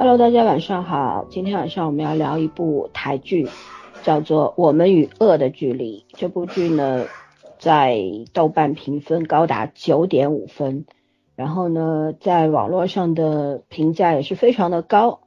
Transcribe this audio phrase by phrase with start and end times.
[0.00, 1.26] Hello，大家晚上好。
[1.28, 3.48] 今天晚上我们要聊一部台剧，
[4.04, 6.06] 叫做《我们与恶的距离》。
[6.16, 7.06] 这部剧呢，
[7.58, 8.00] 在
[8.32, 10.86] 豆瓣评分高达九点五分，
[11.34, 15.22] 然后呢，在网络上的评价也是非常的高。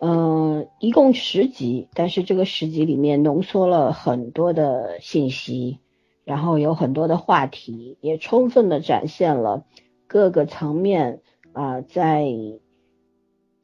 [0.00, 5.78] 嗯，一共十集，但是这个十集里面浓缩了很多的信息，
[6.24, 9.62] 然后有很多的话题，也充分的展现了
[10.08, 11.20] 各个层面
[11.52, 12.26] 啊，在。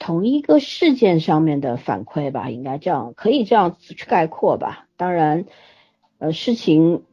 [0.04, 4.86] 同一个事件上面的反馈吧，应该这样，可以这样子去概括吧。
[4.98, 5.46] 当然，
[6.18, 7.04] 呃，事情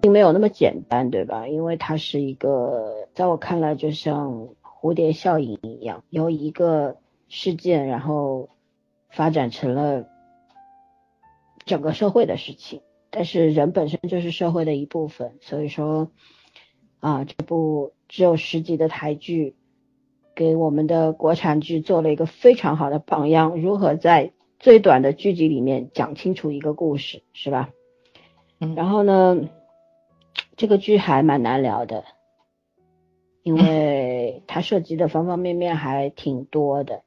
[0.00, 1.46] 并没有那么简单，对吧？
[1.46, 6.96] 因为它是一个，在我看来，就像蝴蝶效应一样，由一个
[7.28, 8.48] 事件，然后
[9.10, 10.06] 发展成了
[11.66, 12.80] 整个社会的事情。
[13.10, 16.10] 但是人本身就是社会的一部分，所以说，
[17.00, 19.54] 啊，这部只有十集的台剧。
[20.38, 27.70] 给我们的国产剧做了一个非常好的榜样，如何在最短的剧集里面讲清楚一个故事，是吧？
[28.60, 28.76] 嗯。
[28.76, 29.48] 然后呢，
[30.56, 32.04] 这个剧还蛮难聊的，
[33.42, 37.02] 因为它涉及的方方面面还挺多的，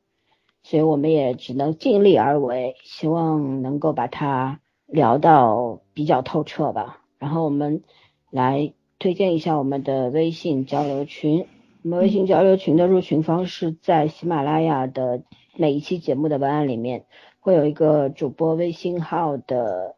[0.61, 6.99] 所以我们也只能尽力而为，希望能够把它聊到比较透彻吧。
[7.17, 7.81] 然后我们
[8.29, 11.47] 来推荐一下我们的微信交流群。
[11.83, 15.23] 我们微信交流群的入群方式，在喜马拉雅的
[15.55, 17.05] 每一期节目的文案里面，
[17.39, 19.95] 会有一个主播微信号的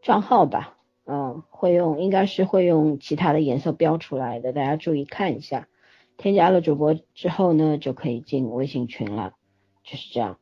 [0.00, 0.76] 账号吧，
[1.06, 5.66] 嗯，会用应该是会用其他的颜色标出来的，大家注意看一下。
[6.16, 9.32] 添加了主播之后呢，就可以进微信群了，
[9.82, 10.38] 就是这样。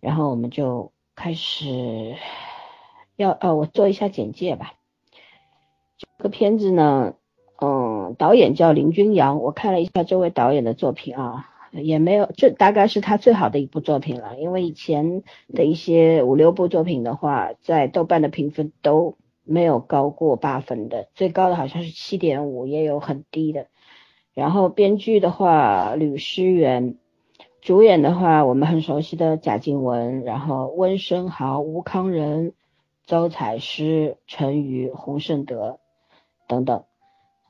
[0.00, 2.16] 然后我们就开始
[3.16, 4.72] 要呃，我做一下简介吧。
[5.98, 7.16] 这个片子呢。
[8.14, 14.38] 导演叫林君阳，我看了一下这位导演的作品啊，也没有，这大概是他最好的一部作品了。
[14.38, 15.22] 因为以前
[15.52, 23.66] 的一些五六部作品的话，在豆瓣的评分都没有高过八分的，最高的好像是七点五，也有很低的。
[24.34, 26.96] 然后编剧的话，吕诗媛，
[27.62, 32.52] 主演的话，我们很熟悉的贾静雯，然后温升豪、吴康仁、
[33.06, 35.78] 周采诗、陈瑜、洪胜德
[36.46, 36.84] 等等。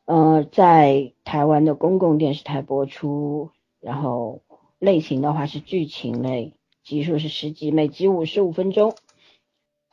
[0.06, 3.50] 呃，在台湾的公共电视台播出，
[3.80, 4.42] 然后
[4.78, 8.94] 类型的话是剧情类，集数是十集，每集五十五分钟，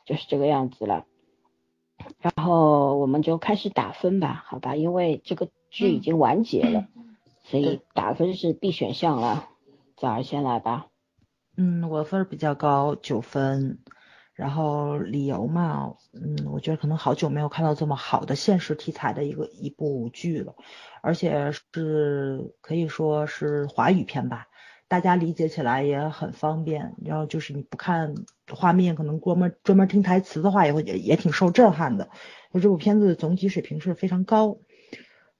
[0.06, 1.04] 就是这个样子了。
[2.20, 6.86] 然后我们就开始打分吧，好吧，因为这个剧已经完结了，
[7.42, 9.48] 所以打分是必选项了。
[9.96, 10.86] 早儿先来吧。
[11.56, 13.78] 嗯，我分比较高，九分。
[14.34, 20.56] 然后理由嘛，嗯，我觉得可能好久没有看到这么好的现实题材的一个一部剧了，
[21.02, 24.48] 而且是可以说是华语片吧，
[24.88, 26.96] 大家理解起来也很方便。
[27.04, 28.12] 然后就是你不看
[28.50, 32.10] 画面，可能专门专门听台词的话，也会也也挺受震撼的。
[32.52, 34.58] 就这部片子总体水平是非常高，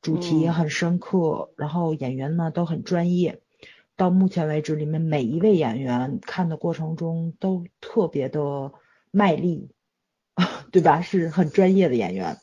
[0.03, 3.41] 主题也很深刻，然后演员呢都很专业。
[3.97, 8.71] 到目前为止，里面每一位演员看的过程中都特别的。
[9.15, 9.71] 卖力，
[10.73, 11.01] 对吧？
[11.01, 12.37] 是很专业的演员，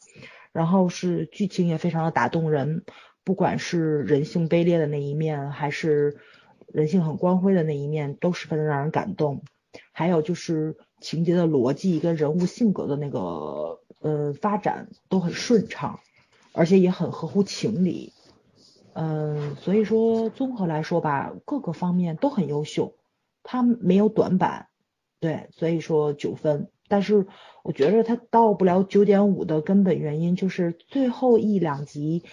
[0.54, 2.86] 然后是剧情也非常的打动人，
[3.26, 6.18] 不管是人性卑劣的那一面，还是
[6.68, 9.44] 人性很光辉的那一面，都十分的让人感动。
[9.92, 16.00] 还有就是情节的逻辑跟人物性格的那个呃发展都很顺畅，
[16.53, 18.14] 而且也很合乎情理。
[18.94, 22.96] 嗯，所以说综合来说吧，各个方面都很优秀，
[23.44, 24.68] 他没有短板。
[25.22, 27.28] 对，所以说九分，但是
[27.64, 32.24] 我觉得它到不了九点五的根本原因就是最后一两集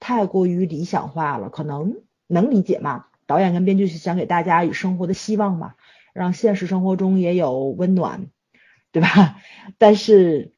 [0.00, 3.06] 太过于理想化了，可能能理解嘛？
[3.26, 5.74] 导演跟编剧是想给大家以生活的希望嘛，
[6.12, 8.26] 让现实生活中也有温暖，
[8.90, 9.36] 对吧？
[9.78, 10.52] 但是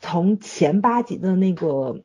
[0.00, 2.04] 从前八集的那个，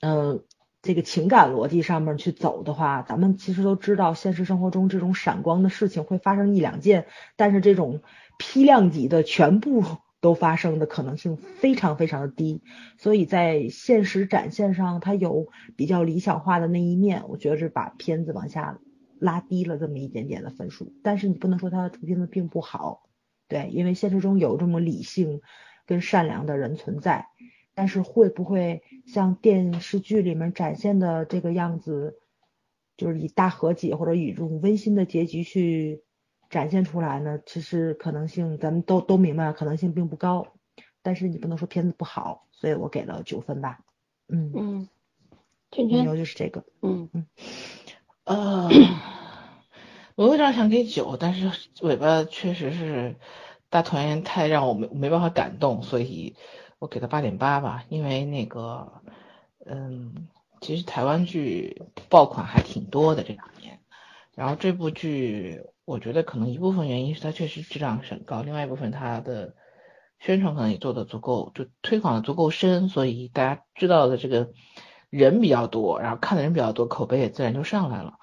[0.00, 0.44] 呃。
[0.86, 7.06] 这个情感逻辑上面去走的话，咱们其实都知道，现实生活中这种闪光的事情会发生一两件，
[7.36, 8.00] 但是这种
[8.38, 9.82] 批量级的全部
[10.22, 12.62] 都发生的可能性非常非常的低，
[12.98, 18.78] 所以在现实展现上，它有比较理想化的那一面，我觉得是把片子往下
[19.18, 20.94] 拉低了这么一点点的分数。
[21.02, 23.02] 但是你不能说它这片子并不好，
[23.48, 25.42] 对，因为现实中有这么理性
[25.84, 27.26] 跟善良的人存在。
[27.76, 32.18] 但是会不会像电视剧里面展现的这个样子，
[32.96, 36.02] 就是以大和解或者以这种温馨的结局去
[36.48, 37.38] 展现出来呢？
[37.44, 40.48] 其实可能性咱们都都明白，可能性并不高。
[41.02, 43.80] 但是你不能说片子不好，所以我给了九分吧。
[44.28, 44.88] 嗯嗯，
[45.70, 46.64] 理由就是这个。
[46.80, 47.26] 嗯嗯，
[48.24, 48.68] 呃，
[50.14, 51.50] 我有点想给九，但是
[51.82, 53.16] 尾巴确实是
[53.68, 56.34] 大团圆太让我没没办法感动，所以
[56.78, 57.84] 我给他八点八吧。
[57.88, 59.02] 因为那个，
[59.64, 60.28] 嗯，
[60.60, 63.80] 其实台湾剧爆款还挺多的这两年，
[64.34, 69.54] 然后这部剧我觉得可能一部分原因是它确实质量很高，另外一部分它的
[70.18, 74.50] 宣传可能也做的足够，就推广的足够深，所以大家知道的这个
[75.10, 78.18] 人比较多，然后看的人比较多，口碑也自然就上来了。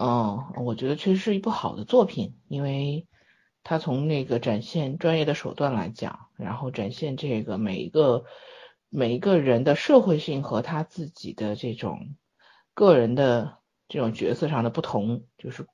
[0.00, 3.06] 嗯，我觉得确实是一部好的作品，因为
[3.68, 8.24] 他从那个展现专业的手段来讲，然后展现这个每一个
[8.88, 12.16] 每一个人的社会性和他自己的这种
[12.72, 15.66] 个人的这种角色上的不同，就是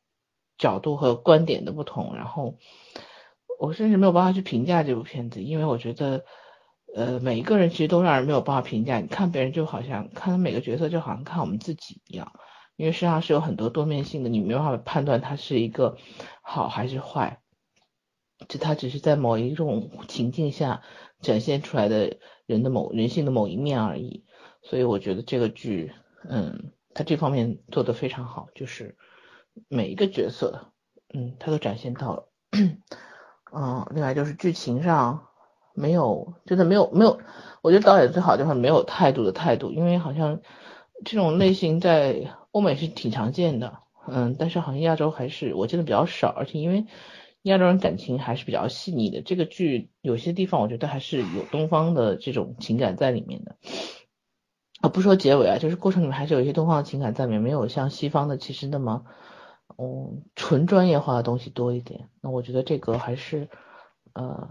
[0.59, 2.17] 角度和观点的不同。
[2.17, 2.59] 然后
[3.61, 6.25] 我甚至没有办法去评价这部片子，因为我觉得，
[6.97, 8.99] 呃，每一个人其实都让人没有办法评价。
[8.99, 12.33] 你看别人就好像看每个角色就好像看我们自己一样。
[12.75, 15.97] 因为实际上是有很多多面性的，你没办法判断它是一个
[16.43, 17.39] 好还是坏，
[18.49, 20.83] 就它只是在某一种情境下
[21.21, 24.25] 展现出来的人的某人性的某一面而已。
[24.63, 25.93] 所以我觉得这个剧，
[26.29, 28.97] 嗯，它这方面做得非常好，就是
[29.69, 30.73] 每一个角色，
[31.13, 32.29] 嗯，他都展现到了。
[33.53, 35.27] 嗯，另外就是剧情上
[35.75, 37.19] 没有，真的没有没有，
[37.63, 40.41] 我觉得导演最好就是没有态度的态度，因为好像
[41.05, 42.35] 这种类型在。
[42.55, 46.87] 欧美是挺常见的，嗯，但是好像亚洲还是我见的比较少，而且因为
[47.45, 53.57] 亚洲人感情还是比较细腻的，这个剧有些地方我觉得还是有东方的这种情感在里面的，
[54.81, 59.05] 啊，不说结尾啊，就是过程里面还是有一些东方的情感在里面，没有像西方的其实那么，
[59.77, 63.51] 嗯，纯专业化的东西多一点，那我觉得这个还是
[64.15, 64.49] 呃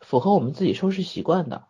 [0.00, 1.64] 符合我们自己收视习惯的，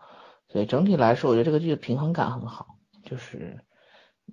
[0.49, 3.65] 所以整体来说，我觉得这个剧的平衡感很好，就是。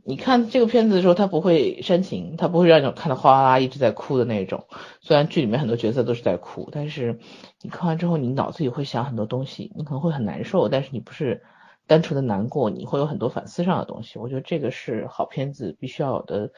[0.04, 4.68] 你看这个片子的时候，他不会煽情，他不会让你看到哗啦啦一直在哭的那种。
[5.02, 7.20] 虽然剧里面很多角色都是在哭，但是
[7.62, 11.44] 你看完之后，你脑子里会想很多东西，你可能会很难受，但是你不是
[11.88, 14.20] 单纯的难过，你会有很多反思上的东西。
[14.20, 16.52] 我觉得这个是好片子必须要有的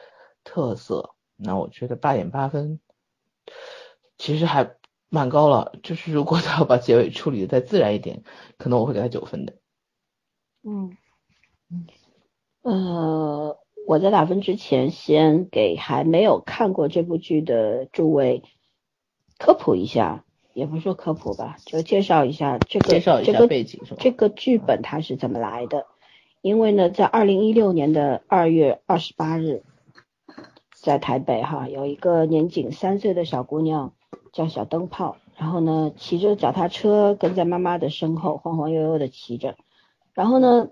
[0.44, 1.14] 特色。
[1.36, 2.80] 那我觉得八点八分
[4.18, 4.72] 其实还
[5.08, 8.24] 蛮高了，就是如果他要把结尾处理的再自然一点，
[8.58, 9.54] 可能我会给他九分的。
[10.64, 10.96] 嗯
[11.70, 11.86] 嗯。
[12.68, 13.56] 呃，
[13.86, 18.42] 我在打分之前，先给还没有看过这部剧的诸位
[19.38, 25.86] 科普一下，也不是说科普吧，就介绍一下这个这个背景这个剧本它是怎么来的？
[26.42, 29.62] 因为呢，在二零一六年的二月二十八日，
[30.70, 33.94] 在台北哈，有一个年仅三岁的小姑娘
[34.30, 39.56] 叫小灯泡，然后呢，骑着脚踏车跟在妈妈的身后，晃晃悠悠的骑着，
[40.12, 40.68] 然后呢。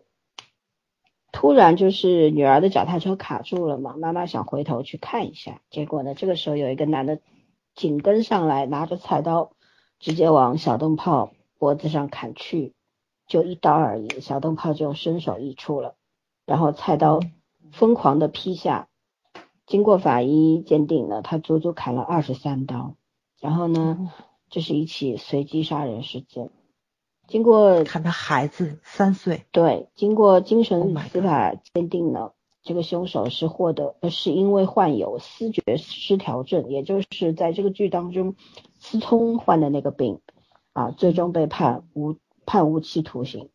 [1.39, 7.21] 突然就是女儿的脚踏车卡住了嘛，妈妈想回头去看一下，结果呢，这个时候有一个男的
[7.75, 9.51] 紧跟上来，拿着菜刀
[9.99, 12.73] 直接往小灯泡脖子上砍去，
[13.27, 15.97] 就一刀而已，小灯泡就身首异处了，
[16.47, 17.21] 然后菜刀
[17.71, 18.89] 疯狂的劈下，
[19.67, 22.95] 经过法医鉴定呢，他足足砍了二十三刀，
[23.39, 24.11] 然后呢，
[24.49, 26.51] 这是一起随机杀人事件。
[27.29, 32.31] 经过看他孩子三岁，对，经过精神司法鉴定呢，
[32.63, 38.37] 这个凶手是获得，是因为患有思觉失调症，也就是在这个剧当中，
[38.79, 40.21] 思聪患的那个病
[40.73, 42.15] 啊，最终被判无
[42.45, 43.49] 判无期徒刑。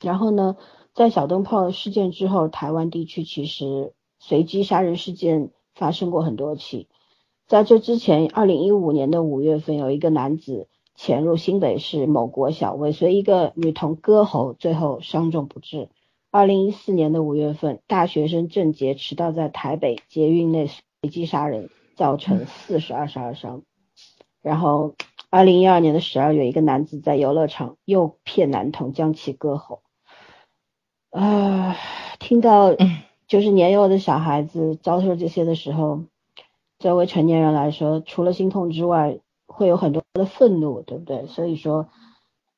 [0.00, 0.56] 然后呢，
[0.94, 6.86] 在小灯泡事件之后，台湾地区其实随机杀人事件发生过很多起，
[7.48, 10.68] 在这之前，二零一五年的五月份，有一个男子。
[10.94, 15.88] 潜入新北市某国小，尾随一个女童割喉，最后伤重不治。
[16.30, 23.62] 二零一四年的五月份，大学生郑杰迟到在台北捷运内随机杀人，造成四十二十二伤。
[24.40, 24.94] 然后，
[25.30, 29.82] 二零一二年的十二月，一个男子在游乐场诱骗男童将其割喉。
[31.10, 31.76] 啊，
[32.18, 32.74] 听到
[33.26, 36.04] 就是年幼的小孩子遭受这些的时候，
[36.78, 39.18] 作为成年人来说，除了心痛之外，
[39.52, 41.26] 会有很多的愤怒，对不对？
[41.26, 41.88] 所以说，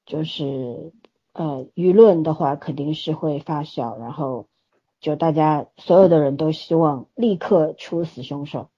[0.07, 0.93] 就是
[1.33, 4.47] 呃，舆论的话肯定是会发酵，然后
[5.01, 8.69] 就大家所有的人都希望立刻处死凶手。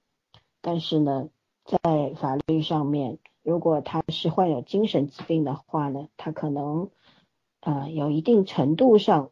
[0.61, 1.29] 但是呢，
[1.63, 6.89] 在法律上面，如果他是患有精神疾病的话呢，他可能
[7.61, 9.29] 呃有一定程度上，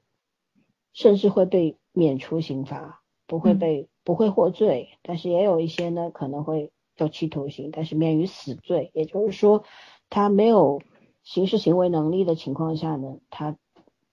[0.93, 4.89] 甚至会被免除刑罚，不会被不会获罪。
[5.01, 6.71] 但是也有一些呢，可能会。
[6.97, 9.63] 有期徒刑，但是免于死罪，也就是说，
[10.09, 10.81] 他没有
[11.23, 13.57] 刑事行为能力的情况下呢，他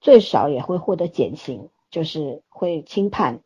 [0.01, 3.41] 最少也会获得减刑，就是会轻判，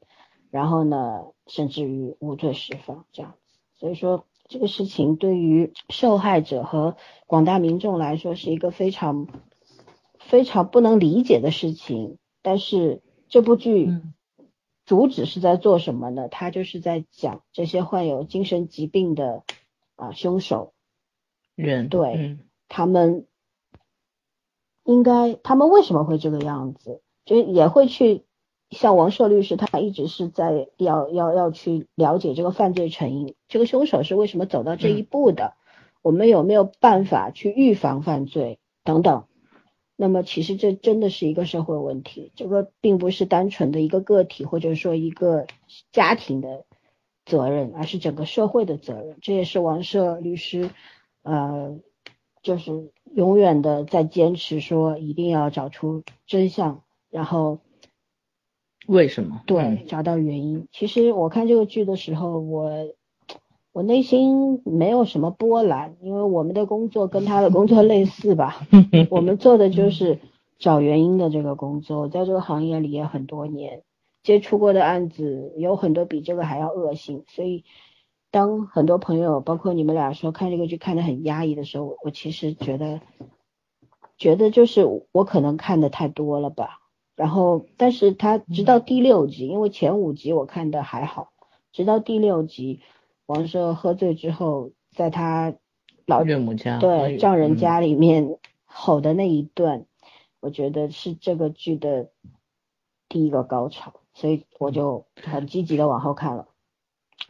[0.51, 3.59] 然后呢，甚至于无罪释放这样子。
[3.79, 9.27] 所以说这个事情对于受害者和广大民众来说是一个非常
[10.19, 12.17] 非常不能理解的事情。
[12.41, 13.93] 但是这部剧
[14.87, 16.29] 主旨是在做什么呢？
[16.29, 19.43] 他就是在讲这些患有精神疾病的
[19.97, 20.73] 啊凶手
[21.55, 22.39] 人，对，
[22.69, 23.27] 他们
[24.85, 27.03] 应该他们为什么会这个样子？
[27.27, 28.25] 就也会去。
[28.69, 35.55] 像王硕律师，他一直是在要要要去了解这个犯罪成因，这个凶手是为什么走到这一步的？
[36.03, 39.29] 我们有没有办法去预防犯罪等等？
[39.97, 45.47] 那么其实这真的是一个社会问题，这个并不是单纯的一个个体或者说一个
[45.91, 46.67] 家庭的
[47.25, 49.17] 责任，而是整个社会的责任。
[49.23, 50.71] 这也是王社律师
[51.23, 51.79] 呃，
[52.43, 57.61] 就是永远的在坚持说一定要找出真相，然后。
[58.87, 59.43] 为什么？
[59.49, 60.69] 对，找到原因。
[60.71, 62.71] 其实我看这个剧的时候，我
[63.77, 68.67] 我内心没有什么波澜，因为我们的工作跟他的工作类似吧。
[69.11, 70.19] 我们做的就是
[70.59, 73.83] 找原因的这个工作，在这个行业里也很多年，
[74.23, 77.25] 接触过的案子有很多比这个还要恶性。
[77.29, 77.65] 所以，
[78.31, 83.03] 当很多朋友，包括你们俩说看这个剧看得很压抑的时候，我其实觉得，
[84.17, 86.79] 觉得就是我可能看的太多了吧。
[87.15, 91.29] 然后，但是他直到第六集，因为前五集我看的还好，
[91.73, 92.81] 直到第六集，
[93.27, 95.55] 王赦喝醉之后，在他
[96.07, 99.87] 老岳母家对丈人家里面吼的那一段，
[100.41, 102.11] 我觉得是这个剧的
[103.09, 106.49] 第一个高潮，所以我就很积极的往后看了。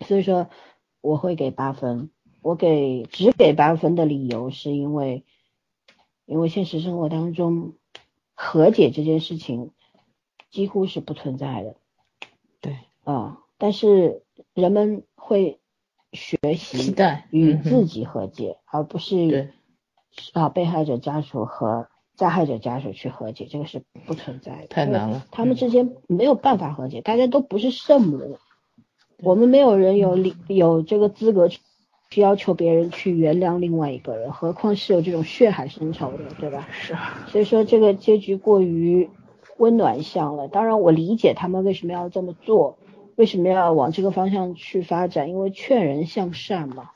[0.07, 0.49] 所以说
[1.01, 2.11] 我会给八分，
[2.43, 5.25] 我给只给八分的理由是因为，
[6.25, 7.75] 因为现实生活当中
[8.35, 9.73] 和解这件事情。
[10.49, 11.77] 几乎是不存在的，
[12.63, 14.23] 对啊，但是
[14.55, 15.61] 人们会
[16.17, 16.93] 学习
[17.31, 19.53] 与自己和解，而不是
[20.33, 28.39] 啊被害者家属和加害者家属去和解，这个是不存在的，太难了，他们之间没有办法和解，大家都不是圣母，
[29.23, 31.61] 我们没有人有理有这个资格去
[32.11, 36.67] 去要求别人去原谅另外一个人，何况是有这种血海深仇的，对吧？
[36.73, 36.97] 是，
[37.29, 39.09] 所以说这个结局过于。
[39.59, 42.77] 温暖向了，当然我理解他们为什么要这么做，
[43.17, 46.91] 为什么要往这个方向去发展，因为劝人向善嘛。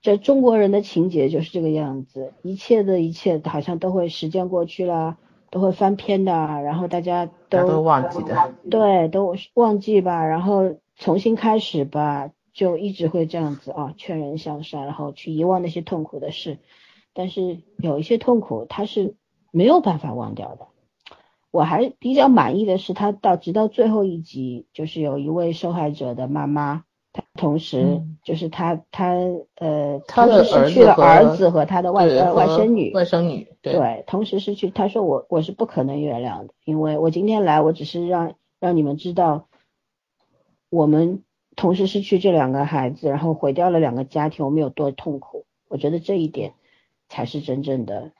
[0.00, 5.16] 这中国人的情节就是这个样子，一切的一切好像都会时间过去了，
[5.50, 16.58] 都会翻篇的，然后大家都忘记的，对，都忘记吧，然后重新开始吧，就一直会这样子啊，劝人向善，然后去遗忘那些痛苦的事，
[17.12, 19.14] 但是有一些痛苦它是
[19.52, 20.66] 没有办法忘掉的。
[21.52, 29.14] 我还比较满意的是，他到直到最后一集，就是有一位受害者的妈妈，她同时就是他他
[29.56, 39.46] 呃，她的失去了儿子和她的外呃外甥女，外甥女对，同时失去，她说我我是不可能原谅的，因为我今天来，我只是让让你们知道，
[40.70, 41.22] 我们
[41.54, 46.54] 同时失去这两个孩子，然后毁掉了两个家庭，我们有多痛苦，我觉得这一点
[47.10, 48.12] 才是真正的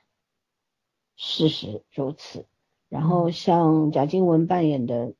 [1.15, 2.45] 事实如此。
[2.93, 5.13] 然后像贾静雯扮演的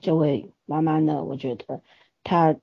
[0.00, 1.82] 这位妈妈呢，我觉得
[2.24, 2.56] 她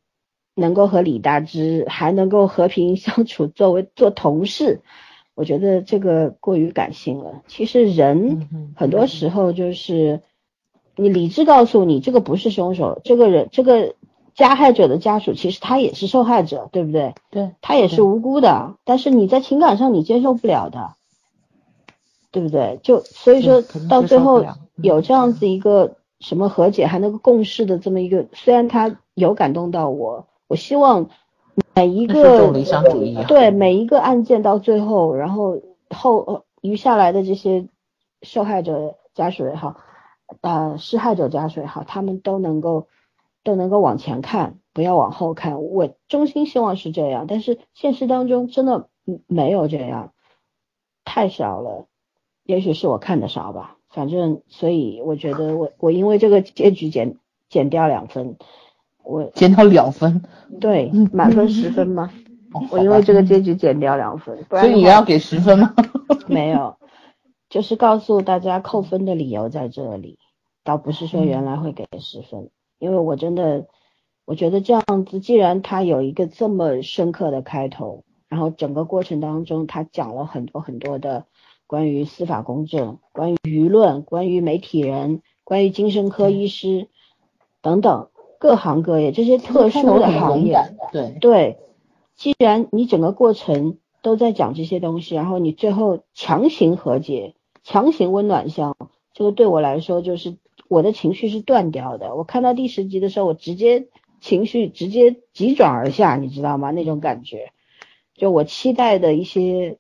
[0.55, 4.82] 能够和李大芝还能够和平相处，作为做同事，
[5.36, 7.44] 我觉得这个过于感性了。
[7.46, 10.22] 其实人很多时候就是
[10.96, 13.94] 你理智告诉你这个不是凶手，这个人这个
[14.34, 17.13] 加害者的家属其实他也是受害者，对不对？
[17.29, 20.96] 对，他也是无辜的，但是你在情感上你接受不了的。
[22.36, 22.77] 对不对？
[22.84, 31.10] 就所以说到最后有这样子一个什么和解还能够共事的这么一个，虽然他有感动到我，我希望
[31.74, 32.51] 每一个
[33.25, 37.70] 对每一个案件到最后，然后后余下来的这些
[38.22, 39.77] 受害者家属也好，
[40.42, 42.88] 呃，施害者家属也好，他们都能够
[43.46, 45.63] 都能够往前看，不要往后看。
[45.63, 48.89] 我衷心希望是这样，但是现实当中真的
[49.25, 50.12] 没有这样，
[51.06, 51.88] 太少了。
[52.46, 57.18] 也许是我看的少吧，反正所以我觉得我我因为这个结局减
[57.50, 58.38] 减掉两分，
[59.04, 60.24] 我减掉两分，
[60.62, 62.12] 对，满分十分吗？
[62.70, 65.74] 我因为这个结局减掉两分，所以你要给十分吗？
[66.30, 66.78] 没有，
[67.50, 70.20] 就是告诉大家扣分的理由在这里，
[70.64, 73.66] 倒不是说原来会给十分，因为我真的
[74.24, 81.25] 我觉得这样子，既然他有一个这么深刻的开头，然后整个过程当中他讲了很多很多的。
[81.67, 86.88] 关于司法公正，关于舆论，关于媒体人，关于精神科医师
[87.62, 90.57] 等等各行各业这些特殊的行业，
[90.91, 91.60] 对对，
[92.15, 98.77] 既然你整个过程都在讲这些东西，然后你最后强行和解、强行温暖相，
[99.13, 102.15] 这个对我来说就是我的情绪是断掉的。
[102.15, 103.88] 我看到第十集的时候，我直接
[104.22, 106.69] 情绪直接急转而下，你知道吗？
[106.69, 107.51] 那种感觉，
[108.13, 109.79] 就我期待的一些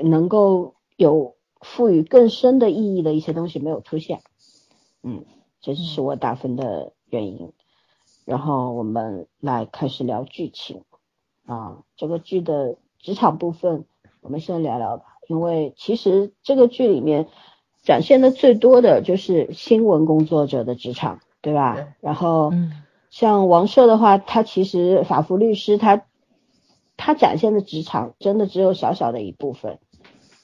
[0.00, 4.20] 能够有赋予更深的意义的一些东西没有出现。
[5.02, 5.24] 嗯，
[5.60, 7.52] 这是我打分的原因。
[8.24, 10.82] 然后我们来开始聊剧情。
[11.46, 13.84] 啊，这个剧的职场部分，
[14.22, 15.04] 我们先聊聊吧。
[15.28, 17.28] 因为其实这个剧里面
[17.82, 21.94] 展现的最多的就是新闻工作者的职场，对吧？
[22.00, 22.52] 然后，
[23.10, 26.06] 像王赦的话，他其实法服律师，他
[26.96, 29.78] 他展现的职场真的只有小小的一部分，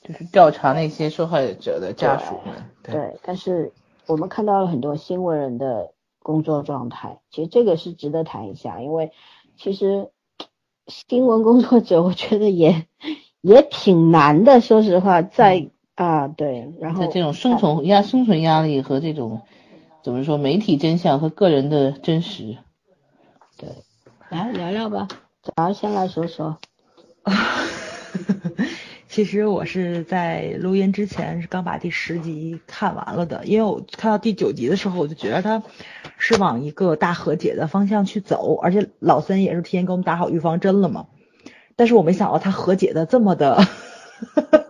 [0.03, 2.55] 就是调查那些受害者的家属们。
[2.83, 3.73] 对，但是
[4.07, 9.13] 我们看到了很多新闻人的工作状态，其实这个是值得谈一下，因为
[9.57, 10.11] 其实。
[10.87, 12.85] 新闻工作者，我觉得也
[13.43, 14.61] 也挺难的。
[14.61, 19.43] 说实话，在啊对，然后在这种生存压、生存压力和这种
[20.03, 22.59] 怎么说，媒体真相和个人的真实，
[23.57, 23.69] 对，
[24.31, 25.07] 来聊聊吧。
[25.43, 26.59] 早上先来说说。
[29.11, 35.61] 其实我是在录音之前是刚把第十集看完了的，因为我看到第九集的时候，我就觉得他
[36.17, 41.07] 是往一个大和解的方向去走，而且老森也是提前给我们打好预防针了嘛。
[41.75, 43.67] 但是我没想到他和解的这么的，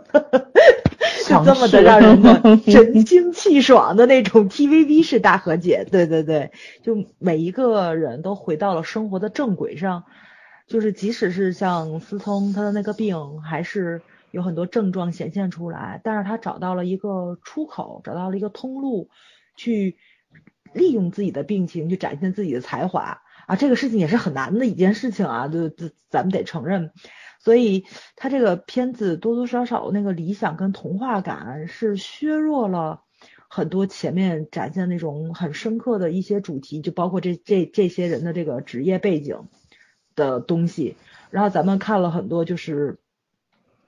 [1.28, 6.50] 就这么的让人的神清气爽的那种 TVB 式大和解，对对对，
[6.82, 10.04] 就每一个人都回到了生活的正轨上，
[10.66, 14.00] 就是即使是像思聪他的那个病还是。
[14.30, 19.10] 有很多症状显现出来，但是他找到了一个出口，找到了一个通路，
[19.56, 19.96] 去
[20.72, 23.56] 利用自己的病情去展现自己的才华啊！
[23.56, 26.92] 这个事情也是很难的一件事情啊，就就咱们得承认。
[27.40, 33.02] 所以他这个片子多多少少那个理想跟童话感是削弱了
[33.48, 39.48] 很多前面展现那种很深刻的一些主题，就包括这这这些人的这个职业背景
[40.14, 40.96] 的东西。
[41.30, 43.00] 然后咱们看了很多就是。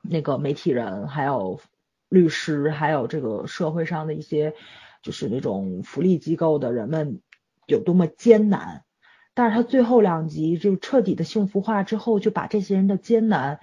[0.03, 1.61] 那个媒体人，还有
[2.09, 4.55] 律师，还有这个社会上的一些，
[5.03, 7.23] 就是那种福利机构的人们
[7.67, 8.85] 有多么艰难，
[9.33, 13.61] 但是他最后两集就彻底的幸福化之后，就把这些人的艰难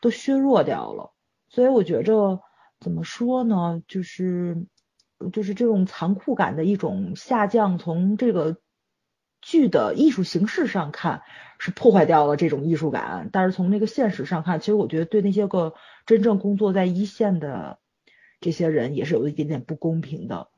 [0.00, 1.12] 都削弱掉了。
[1.48, 2.40] 所以我觉着
[2.78, 4.66] 怎么说呢，就是
[5.32, 8.58] 就是这种残酷感的一种下降，从这个
[9.42, 11.22] 剧的艺术形式上看。
[11.60, 15.74] 是破坏掉了这种艺术感，但是从那个现实上看，其实我觉得对那些个
[16.06, 17.80] 真正工作在一线的
[18.40, 20.50] 这些人也是有一点点不公平的，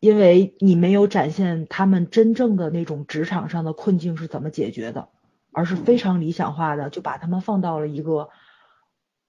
[0.00, 5.10] 因为你没有展现他们真正的那种职场上的困境是怎么解决的，
[5.52, 8.30] 而是非常理想化的就把他们放到了一个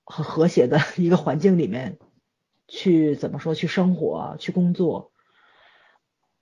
[0.05, 1.99] 很和谐的 一个环境里面
[2.69, 5.11] 去怎么说去生活去工作，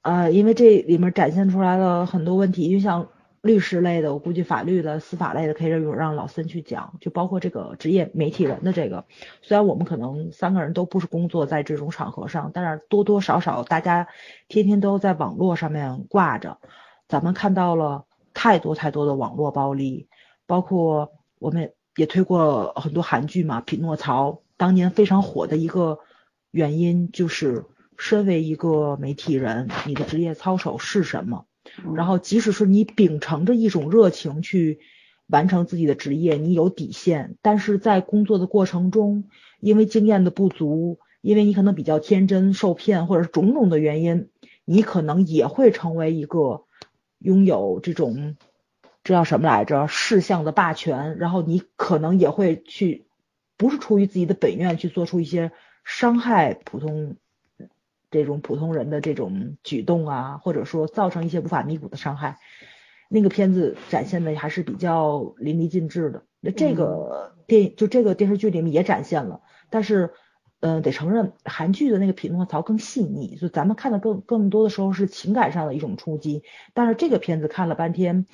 [0.01, 3.07] 呃，因为这里面展现出来了很多问题，就像。
[3.43, 9.03] 律师类的，我估计法律的、司法类的可以让让老森去讲，就包括这个职业媒体人的这个。
[9.41, 14.07] 虽然我们可能三个人都不是工作在这种场合上，但是多多少少大家
[14.47, 16.59] 天天都在网络上面挂着。
[17.07, 20.07] 咱们看到了太多太多的网络暴力，
[20.45, 25.97] 包括我们也推过很多韩剧嘛，《匹诺曹》当年非常火的一个
[26.51, 27.65] 原因就是，
[28.01, 31.45] 身为一个媒体人，你的职业操守是什么？
[31.95, 34.79] 然后，即使是你秉承着一种热情去
[35.27, 39.25] 完成自己的职业，你有底线，但是在工作的过程中，
[39.59, 44.29] 因为经验的不足，因为你可能比较天真受骗，或者是种种的原因，
[44.65, 46.63] 你可能也会成为一个
[47.19, 48.35] 拥有这种
[49.03, 53.05] 这叫什么来着事项的霸权，然后你可能也会去，
[53.57, 55.51] 不是出于自己的本愿去做出一些
[55.83, 57.15] 伤害普通。
[58.11, 62.37] 这种普通人的这种举动啊，或者说造成一些无法弥补的伤害，
[63.09, 66.23] 那个片子展现的还是比较淋漓尽致的。
[66.41, 70.11] 那这个电就这个电视剧里面也展现了，但是，
[70.59, 76.43] 嗯，得承认韩剧的那个匹诺曹更细腻，就咱们看的更更多的时候是情感上的一种冲击。
[76.73, 78.25] 但是这个片子看了半天，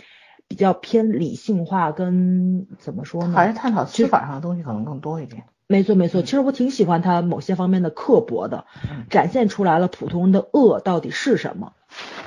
[0.48, 3.34] 比较偏理性化，跟怎么说呢？
[3.36, 5.44] 还是探讨司法上的东西可能更多一点。
[5.70, 8.66] 没错没错，其实我挺喜欢他某些方面的刻薄的，
[9.10, 11.74] 展现出来了普通人的恶到底是什么。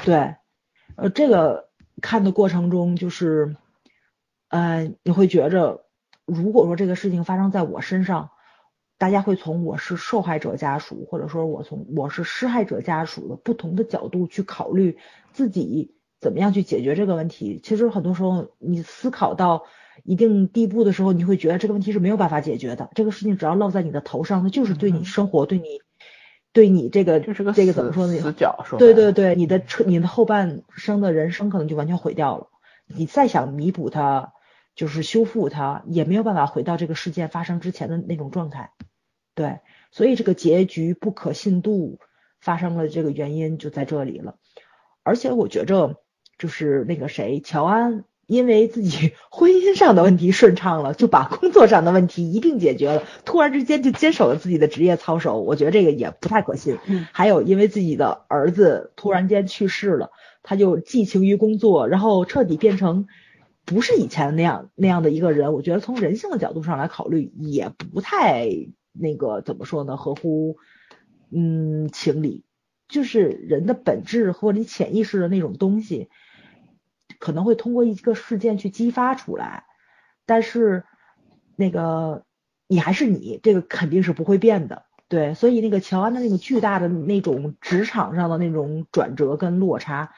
[0.04, 0.36] 对，
[0.96, 1.70] 呃，这个
[2.02, 3.56] 看的过程中就是，
[4.48, 5.86] 呃，你会觉着，
[6.26, 8.28] 如果说这个事情发生在我身上，
[8.98, 14.98] 大家会从我是受害者家属，或者说我从我是施害者家属的不同的角度去考虑
[15.32, 17.58] 自己怎么样去解决这个问题。
[17.64, 19.64] 其实很多时候你思考到。
[20.04, 22.90] 一定地步的时候，你会觉得这个问题是没有办法解决的。
[22.94, 25.80] 这个事情只要落在你的头上，那就是对你生活、对你、
[26.52, 28.18] 对你这个就是个这个怎么说呢？
[28.18, 32.48] 死角说对对对，你的车、你的后半生的人生可能就完全毁掉了。
[32.86, 34.32] 你再想弥补它，
[34.74, 38.72] 就是修复它，也没有办法回到这个事件发生之前的那种状态。
[39.34, 39.60] 对，
[39.92, 41.98] 所以这个结局不可信度
[42.40, 44.36] 发生了，这个原因就在这里了。
[45.02, 46.02] 而且我觉着，
[46.36, 56.78] 就是那个谁，乔安，因为自己 婚姻上的问题顺畅了，就把工作上的问题一并解决了，突然之间就坚守了自己的职业操守，我觉得这个也不太可信。
[56.86, 60.10] 嗯还有，因为自己的儿子突然间去世了，
[60.44, 63.08] 他就寄情于工作，然后彻底变成
[63.64, 65.52] 不是以前那样那样的一个人。
[65.52, 68.48] 我觉得从人性的角度上来考虑，也不太
[68.92, 70.56] 那个怎么说呢，合乎
[71.32, 72.44] 嗯情理。
[72.88, 76.08] 就是人的本质或者你潜意识的那种东西，
[77.20, 79.62] 可能会通过一个事件去激发出来，
[80.26, 80.82] 但是
[81.54, 82.24] 那个
[82.66, 84.82] 你还是你，这个肯定是不会变的。
[85.06, 90.12] 对，所以那个乔安的那个巨大的那种职场上的那种转折跟落差，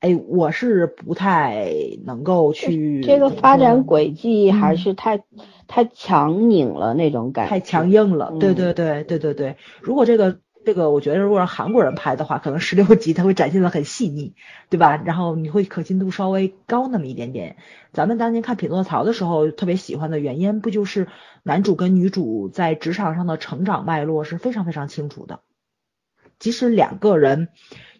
[0.00, 1.70] 哎，我是不太
[2.06, 5.22] 能够去这个发展轨嗯迹还是太
[5.66, 8.32] 太强拧了那种感觉，太强硬了。
[8.40, 14.34] 对嗯对对对对对，如果这个这个，我觉得如果让韩国人拍的话，可能十六集他会展现的很细腻，
[14.68, 14.96] 对吧？
[14.96, 17.56] 然后你会可信度稍微高那么一点点。
[17.92, 21.08] 咱们当年看《匹诺曹》的时候，特别喜欢的原因，不就是
[21.42, 25.40] 男主跟女主在职场上的成长脉络是非常非常清楚的。
[26.38, 27.48] 即使两个人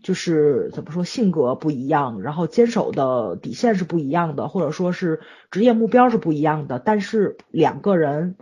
[0.02, 8.36] 就是怎么说性格不一样，然后坚守的底线是不一样的，或者说是职业目标是不一样的，但是两个人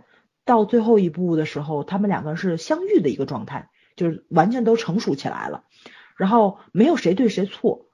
[0.45, 5.65] 到最后一步的时候，他们两个是相遇的一个状态，就是完全都成熟起来了，
[6.15, 7.87] 然后没有谁对谁错，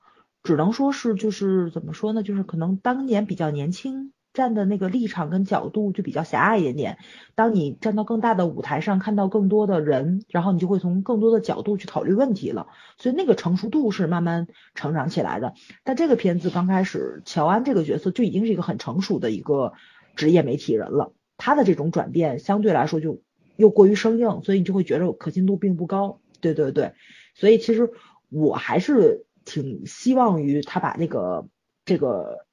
[0.43, 4.13] 只能说是就是怎么说呢，就是可能当年比较年轻。
[4.33, 6.97] 站的那个立场跟角度就比较狭隘一点点。
[7.35, 12.65] 当你站到更大的舞台上，看到更多的人，然后你就会从更多的角度去考虑问题了。
[12.97, 15.53] 所以那个成熟度是慢慢成长起来的。
[15.83, 19.73] 但这个片子刚开始，乔安这个角色就已经是一个很成熟的一个
[20.15, 21.13] 职业媒体人了。
[21.37, 23.21] 他的这种转变相对来说就
[23.55, 26.19] 又过于生硬，所以你就会觉得可信度并不高。
[26.41, 26.93] 对对对，
[27.35, 27.91] 所以其实
[28.29, 31.47] 我还是挺希望于他把那个
[31.85, 32.45] 这个。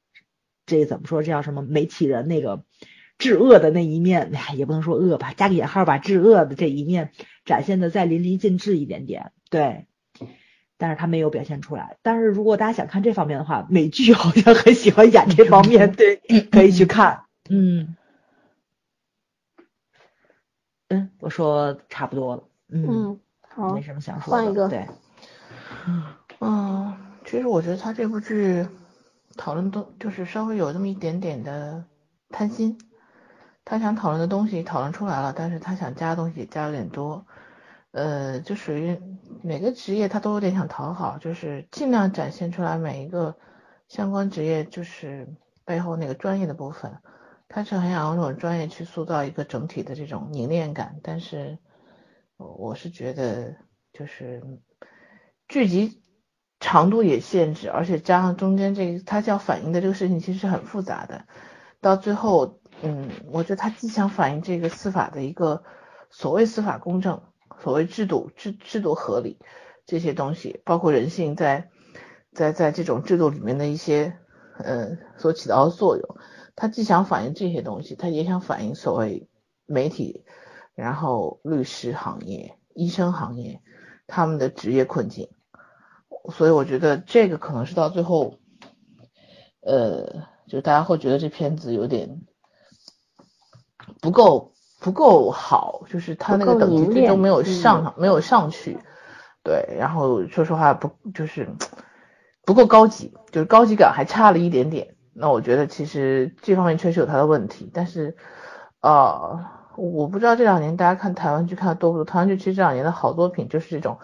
[0.67, 1.21] 这怎么说？
[1.21, 1.63] 这叫什么？
[1.63, 2.63] 媒体人那个
[3.19, 7.11] 至恶的那一面，哎，也不能说恶吧，加个引号吧，至恶的这一面
[7.45, 9.87] 展现的再淋漓尽致一点点，对。
[10.79, 11.97] 但是他没有表现出来。
[12.03, 16.21] 但是如果大家想看这方面的话，美剧好像很喜欢演这方面， 对，
[16.53, 17.23] 可以去看。
[17.49, 17.97] 嗯，
[20.91, 22.43] 嗯，我说差不多了。
[22.69, 24.43] 嗯，嗯，好没，什么想说的。
[24.43, 24.87] 换一个对，
[26.41, 28.67] 嗯，其实我觉得他这部剧
[29.37, 31.85] 讨论都就是稍微有那么一点点的
[32.29, 32.79] 贪心，
[33.65, 37.25] 他想讨论的东西讨论出来了，但是他想加的东西也加有点多，
[37.93, 39.01] 呃，就属于
[39.43, 43.37] 每个职业他都有点想讨好，就是尽量展现出来每一个
[43.89, 45.29] 相关职业就是
[45.65, 46.99] 背后那个专业的部分，
[47.53, 51.59] 他是很想用这种专业去塑造一个整体的这种凝练感，但是
[52.37, 53.57] 我是觉得
[53.93, 54.41] 就是
[55.49, 56.01] 剧集
[56.61, 61.27] 长度也限制，而且加上中间这个他要反映的这个事情其实是很复杂的，
[61.81, 65.65] 到最后，嗯，我觉得他既想反映这个司法的一个
[66.09, 67.21] 所谓司法公正，
[67.59, 69.41] 所谓制度制制度合理
[69.87, 71.69] 这些东西，包括人性在
[72.33, 74.17] 在在这种制度里面的一些
[74.57, 76.17] 呃所起到的作用，
[76.61, 79.27] 他既想反映这些东西，他也想反映所谓
[79.65, 80.27] 媒体，
[80.75, 83.63] 然后律师行业、医生行业
[84.07, 85.31] 他们的职业困境。
[86.31, 88.35] 所以我觉得这个可能是到最后，
[89.63, 92.21] 呃，就大家会觉得这片子有点
[94.03, 98.79] 不够不够好，就是它那个等级最终没有嗯上、没有上去，
[99.43, 101.49] 对，然后说实话不就是
[102.45, 104.95] 不够高级，就是高级感还差了一点点。
[105.13, 108.17] 那我觉得其实这方面确实有它的问题，但是
[108.81, 109.45] 呃，
[109.77, 113.99] 我不知道这两年大家看台湾剧看的多不多，台湾剧其实这两年的好作品就是这种。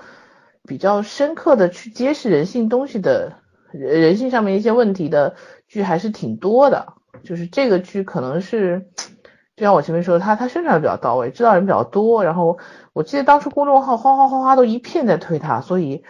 [0.69, 3.35] 比较深刻的去揭示人性东西的
[3.71, 5.37] 人人性上面一些问题的
[5.69, 8.89] 剧还是挺多的，就是这个剧可能是，
[9.55, 12.59] 就像我前面说的，他他宣传的比较到位，知道人比较多，然后
[12.93, 16.03] 我记得当初公众号哗哗哗哗都一片在推它，所以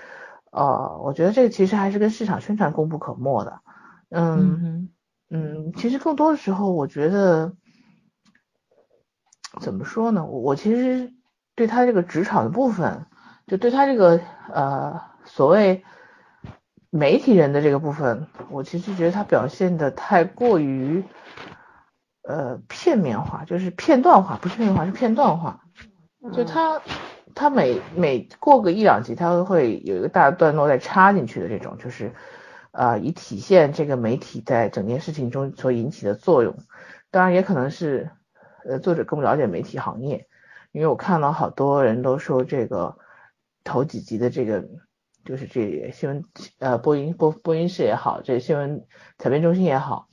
[0.50, 3.60] 呃，我觉得这个其实还是跟市场宣传功不可没的，
[4.10, 4.88] 嗯嗯
[5.30, 7.52] 嗯，其实更多的时候我觉得
[9.60, 11.12] 怎么说呢，我我其实
[11.54, 13.06] 对他这个职场的部分。
[13.48, 14.20] 就对他这个
[14.52, 15.84] 呃所谓
[16.90, 21.04] 媒体人的这个部分，我其实觉得他表现的太过于
[22.22, 25.62] 呃片面化，就是片段化，不是片面化，是片段化。
[26.32, 26.82] 就他
[27.36, 32.12] 他每每过个一两集，他会有一个大段落再插进去的这种，就是
[32.76, 36.56] 呃以体现这个媒体在整件事情中所引起的作用。
[37.10, 38.10] 当然也可能是
[38.64, 40.28] 呃作者更不了解媒体行业，
[40.72, 42.98] 因为我看到好多人都说这个
[43.64, 44.64] 头几集的这个。
[45.26, 46.24] 就是这新闻
[46.60, 48.86] 呃播音播播音室也好，这新闻
[49.18, 50.06] 采编中心也好，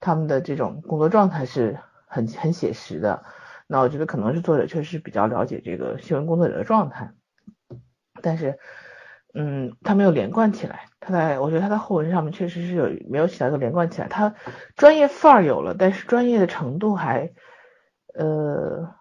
[0.00, 3.22] 他们的这种工作状态是很很写实的。
[3.68, 7.12] 那我觉得可能是作者确实比较了解这个新闻工作者的状态，
[8.20, 8.58] 但是
[9.36, 10.86] 嗯，他没有连贯起来。
[10.98, 14.08] 他在我觉得他在后文上面确实是有没有起到一个连贯起来。
[14.08, 14.34] 他
[14.76, 17.32] 专业范儿有了，但是专业的程度还
[18.14, 18.94] 呃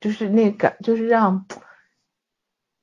[0.00, 1.46] 就是那感就是让。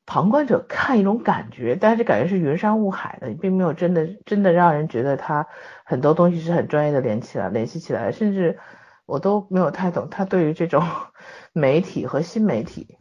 [0.10, 5.46] 旁观者看一种感觉，但是感觉是云山雾海的，并没有真的真的让人觉得他
[5.84, 8.58] 很多东西是很专业的连起来联系起来，甚至
[9.06, 10.82] 我都没有太懂他对于这种
[11.52, 12.97] 媒体和新媒体，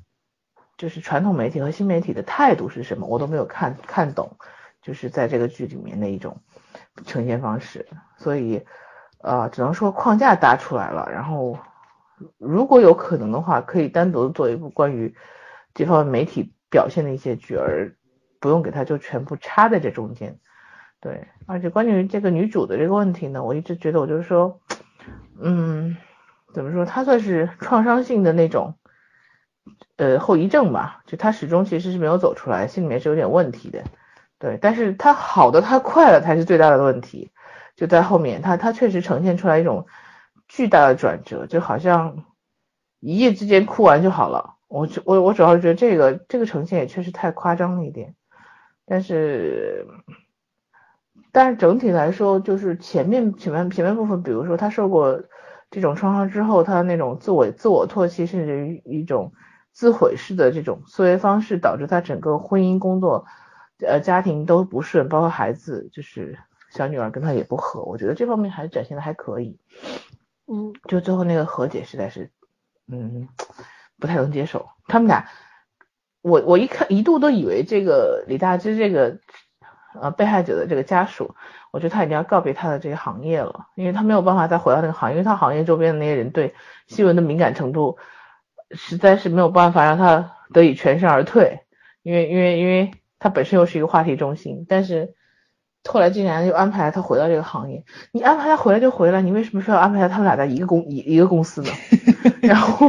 [0.76, 4.36] 就是传统媒体和新媒体的态度是什么，我都没有看看懂，
[4.82, 6.38] 就是在这个剧里面的一种
[7.04, 7.86] 呈现方式，
[8.16, 8.64] 所以
[9.18, 11.58] 呃只能说框架搭出来了，然后
[12.38, 15.14] 如果有可能的话，可以单独做一部关于
[15.74, 16.52] 这方面媒体。
[16.68, 17.94] 表现的一些剧而，
[18.40, 20.36] 不用给他就全部插在这中间，
[21.00, 24.60] 对，而且关于这个女主的这个问题呢，我一直觉得我就是说，
[25.40, 25.96] 嗯，
[26.52, 28.74] 怎么说，她算是创伤性的那种，
[29.96, 33.82] 呃，后遗症吧，就他始终其实是没有走出来，心里面是有点问题的，
[34.38, 37.30] 对，但是他好的太快了才是最大的问题，
[37.76, 39.86] 就在后面，他他确实呈现出来一种
[40.48, 42.24] 巨大的转折，就好像
[43.00, 44.56] 一夜之间哭完就好了。
[44.68, 48.14] 我我我主要是觉得这个这个呈现也确实太夸张了一点，
[48.84, 49.86] 但是
[51.32, 55.22] 但是整体来说，就是前面前面前面部分，比如说他受过
[55.70, 59.32] 这种创伤之后，他的那种自我自我唾弃，甚至于一种
[59.76, 63.26] 自毁式的这种思维方式，导致他整个婚姻、工作、
[63.86, 66.38] 呃家庭都不顺，包括孩子，就是
[66.70, 67.82] 小女儿跟他也不和。
[67.82, 69.58] 我觉得这方面还展现的还可以，
[70.46, 72.30] 嗯，就最后那个和解实在是，
[72.88, 73.28] 嗯。
[73.98, 75.26] 不太能接受，他们俩，
[76.20, 79.18] 我我一看一度都以为这个李大芝这个
[79.98, 81.34] 呃被害者的这个家属，
[81.70, 86.54] 我觉得他已经要告别他的这个行业了，因为他没有办法再回到那个行业，因为他行业周边的那些人对
[86.88, 87.96] 新闻的敏感程度，
[88.70, 91.60] 实在是没有办法让他得以全身而退，
[92.02, 95.14] 因为因为因为他本身又是一个话题中心，但是。
[95.88, 101.68] 后来竟然又安排他回到这个行业，你安排他回来就回来，你为什么非要安排他他们俩在一个公一一个公司呢？
[102.42, 102.88] 然后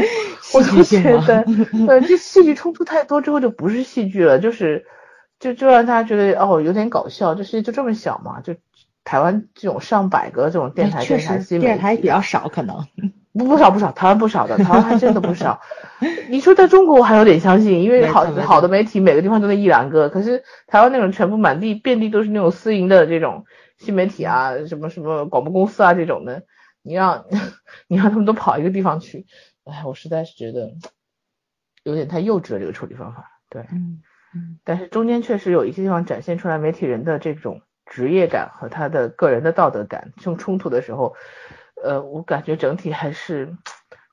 [0.51, 1.43] 我就觉得，
[1.85, 4.87] 对，这戏剧冲突太多之后就不是戏剧了，就是
[5.39, 8.55] 就就让大家觉得哦有点搞笑，这世界就这么小嘛，就
[9.03, 12.83] 台湾这种上百个这种电台电台新电台比较少可能。
[13.37, 15.61] 不不少不少，台湾不少的，台湾还真的不少。
[16.29, 23.45] 你说在中国我还有点相信，因为好好的媒体每个地方都那一两个，可是台湾那种全部满地遍地都是那种私营的这种
[23.77, 26.43] 新媒体啊，什么什么广播公司啊这种的，
[26.81, 27.25] 你让
[27.87, 29.25] 你让他们都跑一个地方去，
[29.65, 30.73] 哎，我实在是觉得
[31.83, 33.31] 有点太幼稚了这个处理方法。
[33.49, 34.01] 对，嗯
[34.35, 41.15] 嗯，但是中间确实有一些地方展现出来媒体人的这种职业感和他的个人的道德感，这种冲突的时候。
[41.83, 43.55] 呃，我感觉整体还是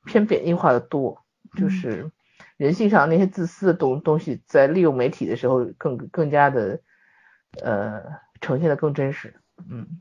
[0.05, 1.25] 偏贬义化的多，
[1.57, 2.11] 就是
[2.57, 6.81] 人性上那些自私的东东西，在利用媒体的时候更更加的
[7.63, 8.03] 呃
[8.41, 9.35] 呈现的更真实。
[9.71, 10.01] 嗯，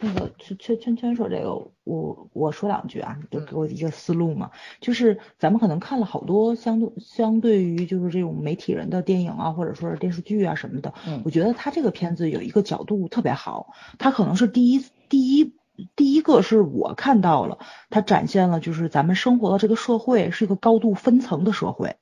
[0.00, 10.92] 那个圈圈圈圈说这个，我我说两句啊，就给我一个思路嘛，就是咱们可能看了好多相对相对于就是这种媒体人的电影啊，或者说是电视剧啊什么的，
[11.24, 15.54] 我觉得他这个片子有一个角度特别好，他可能是第一第一。
[15.94, 17.58] 第一个是我看到了，
[17.90, 21.96] 它展现了就是咱们生活的这个社会是一个高度分层的社会，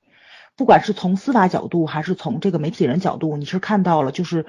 [0.57, 4.47] 不管是从司法角度还是从这个媒体人角度，你是看到了就是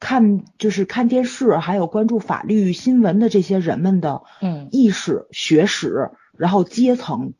[0.00, 7.34] 看就是看电视还有关注法律新闻的这些人们的嗯意识学识，然后阶层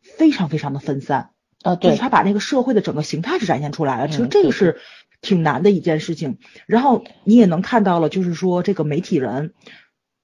[0.00, 1.30] 非常非常的分散
[1.62, 4.80] 啊，对，就是他把那个社会的整个形态是展现出来了，其实这个是
[5.20, 6.38] 挺难的一件事情。
[6.66, 9.54] 然后你也能看到了，就是说这个媒体人。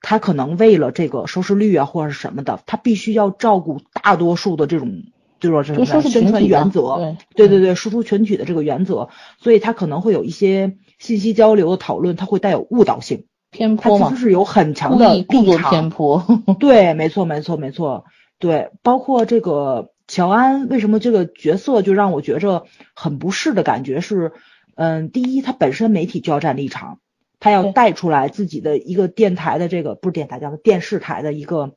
[0.00, 5.02] 他可能为了这个收视率啊，或者是什么的，他必须要照顾大多数的这种，
[5.40, 9.08] 就说这种宣传原则，对对对，输出群体的这个原则，
[9.40, 15.24] 所以他可能会有一些信息交流的讨论，他会带有误导性、偏颇嘛，是有很强的立
[15.56, 16.24] 场偏颇。
[16.60, 18.04] 对，没错，没错，没错，
[18.38, 24.32] 对，包括这个乔安，为什么这个角色就让我觉着很不适的感觉是，
[24.76, 27.00] 嗯，第一，他本身媒体就要站立场。
[27.40, 31.76] 他要带出来自己的一个电台的这个不是电台，叫做电视台的一个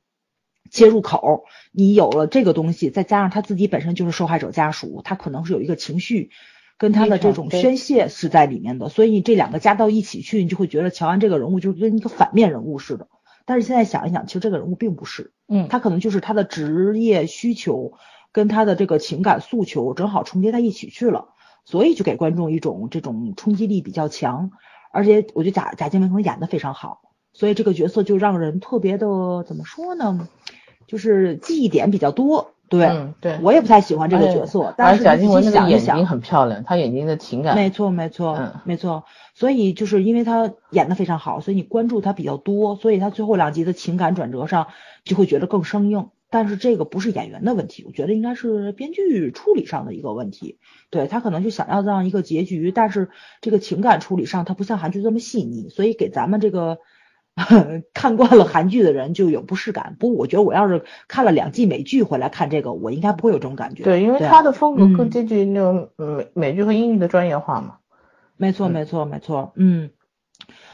[0.69, 6.30] 切入口，你有了这个东西，再加上他自己本身就是受害者家属，他可能是有一个情绪
[6.78, 13.08] 跟他的这种宣泄是在里面的，所以你这两个加到一起去，你就会觉得乔安这个人物就跟一个反面人物似的。
[13.45, 17.93] 但是现在想一想，其实这个人物并不是，嗯，他可能就是他的职业需求
[18.32, 21.30] 跟他的这个情感诉求正好重叠在一起去了，
[21.65, 24.52] 所以就给观众一种这种冲击力比较强。
[24.91, 27.01] 而且我觉得贾贾静雯可能演的非常好，
[27.34, 30.27] 所以这个角色就让人特别的怎么说呢，
[30.88, 32.51] 就是记忆点比较多。
[32.69, 39.04] 对，嗯，对，我也不太喜欢这个角色，但是贾静雯那个眼睛很漂亮，她眼睛的情感，没错没错，嗯，没错。
[39.34, 44.67] 所以就是因为她演的非常好，所以你关注她比较多，所以她最后两集的情感转折上
[45.04, 46.12] 就会觉得更生硬。
[46.31, 50.57] 但是这个不是演员的问题，我觉得应该是编剧处理上的一个问题。
[50.89, 53.09] 对他可能就想要这样一个结局，但是
[53.41, 56.79] 这个情感处理上他不像韩剧这么细腻，所以给咱们这个
[57.93, 59.95] 看惯了韩剧的人就有不适感。
[59.99, 63.83] 不过我觉得我要是看了两季美剧回来看这个，我应该不会有这种感觉。
[63.83, 67.77] 对，因为他的风格更接近那种美美剧和英语的专业化嘛。
[68.37, 69.51] 没错，没错，没错。
[69.55, 69.91] 嗯。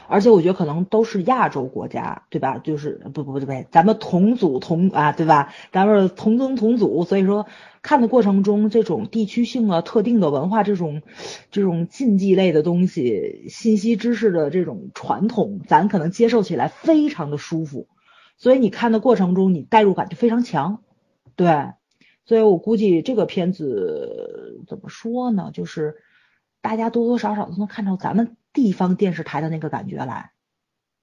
[0.08, 2.58] 而且我觉得可能都是亚洲国家，对吧？
[2.58, 5.52] 就是不不不对，咱们同祖同啊，对吧？
[5.70, 7.46] 咱们同宗同祖，所以说
[7.82, 11.02] 看的过程中，这种地区性的特定的文化，这种
[11.50, 17.86] 这种禁忌类的东西，信息知识的这种传统，咱可能接受起来非常的舒服，
[18.38, 20.82] 所以你看的过程中，你代入感就非常强，
[21.36, 21.72] 对。
[22.24, 25.50] 所以我估计这个片子怎么说呢？
[25.52, 25.96] 就是
[26.60, 28.36] 大家多多少少都能看到咱们。
[28.52, 30.32] 地方电视台的那个感觉来，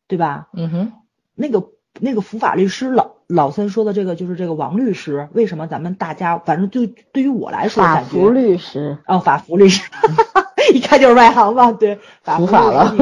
[0.07, 0.49] 对吧？
[0.53, 0.93] 嗯哼，
[1.33, 9.89] 那个那个福法律师老老三说的这个就是这个王律师，为什么咱们大家反正就对于我来说，法服律师哦，法服律师，
[10.73, 11.71] 一看就是外行吧？
[11.73, 12.95] 对，法服法了。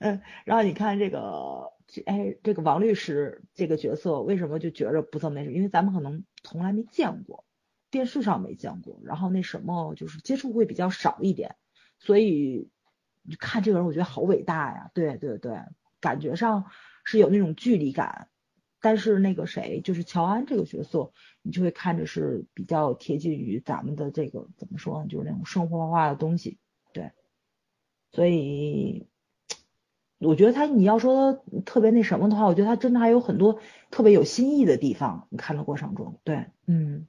[0.00, 1.72] 嗯，然后你看这个，
[2.06, 5.56] 哎，这个王律师这个角色为什么就觉着不这么那什么？
[5.56, 7.44] 因为咱们可能从来没见过，
[7.90, 11.56] 电视上没见过，然后那什么就是接触会比较少一点。
[11.98, 12.70] 所以
[13.38, 14.90] 看这个人，我觉得好伟大呀！
[14.94, 15.58] 对对对，
[16.00, 16.66] 感觉上
[17.04, 18.28] 是有那种距离感。
[18.82, 25.06] 但是那个谁，就是乔安这个角色，你就会看着是比较贴近于咱们的这个怎么说呢？
[25.06, 26.58] 就是那种生活化的东西。
[26.94, 27.12] 对，
[28.10, 29.06] 所以
[30.18, 35.28] 我觉得他你要说特别那什么的话，我觉得他真的还有很多特别有新意的地方。
[35.28, 37.06] 你看的过程中，对，嗯，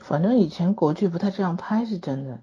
[0.00, 2.40] 反正以前国剧不太这样拍，是真的。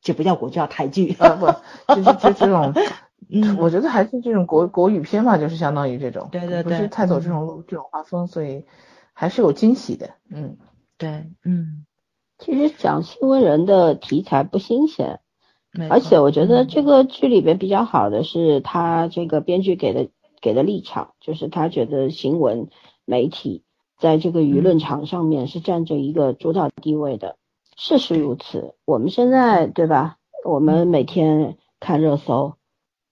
[0.00, 1.16] 这不叫国叫台剧。
[1.18, 2.74] 啊，不，就是就这种，
[3.32, 8.64] 嗯，我觉得还是这种国国语片嘛，就是相当于这种，对对对，不是太走这种路这种画风，所以
[9.14, 10.58] 还是有惊喜的，嗯，
[10.98, 11.86] 对，嗯，
[12.38, 15.20] 其实讲新闻人的题材不新鲜，
[15.88, 20.10] 而且我觉得这个剧里边比较好的是他这个编剧给的
[20.42, 22.68] 给的立场，就是他觉得新闻
[23.06, 23.64] 媒体
[24.04, 27.36] 在这个舆论场上面是占着一个主导地位的。
[27.74, 30.18] 事实如此，我们现在对吧？
[30.44, 32.56] 我们每天看热搜，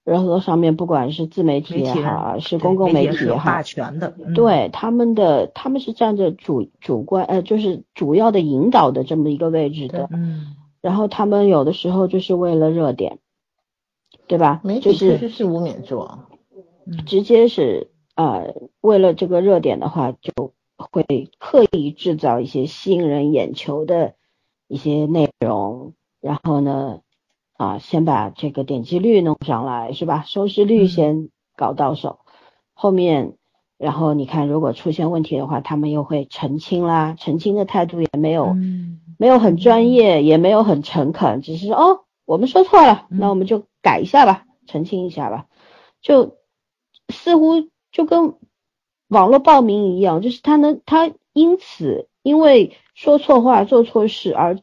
[0.04, 10.10] 热搜上面不管是自媒体也好，是公共媒体也好，霸权的，对他们的他们是占着主主观呃，就是主要的引导的这么一个位置的。
[10.12, 10.56] 嗯。
[10.82, 13.18] 然后他们有的时候就是为了热点，
[14.26, 14.60] 对吧？
[14.62, 16.26] 媒体确实是无冕之王，
[17.06, 20.52] 直接是呃，为了这个热点的话，就
[20.82, 24.14] 会刻意制造一些吸引人眼球的。
[24.68, 25.92] 一些内容，
[26.22, 27.00] 然后呢，
[27.58, 30.24] 啊，先把这个点击率弄上来，是吧？
[30.26, 32.20] 收视率先搞到手，
[32.72, 33.34] 后面，
[33.76, 38.56] 然后你看，如果出现问题的话，他们又会澄清啦，澄清的态度也没有，
[39.18, 45.48] 没有很专业，也没有很诚恳，只是哦，我们说错了，那我们就改一下吧，澄清一下吧，
[46.00, 46.38] 就
[47.10, 48.36] 似乎就跟
[49.12, 52.08] 网络报名一样，就是他能，他因此。
[52.24, 54.56] 因为说错话、做错事而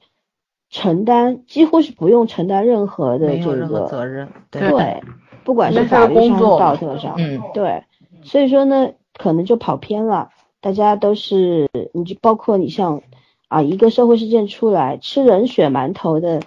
[0.70, 4.30] 承担，几乎是不用承担任何的这个责任。
[4.50, 5.04] 对，
[5.44, 7.84] 不管是法律上、道德上，嗯，对。
[8.24, 10.30] 所以说呢，可能就跑偏了。
[10.62, 13.02] 大家都是，你就包括你像
[13.50, 16.42] 啊，一个社会事件出来，吃人血馒头的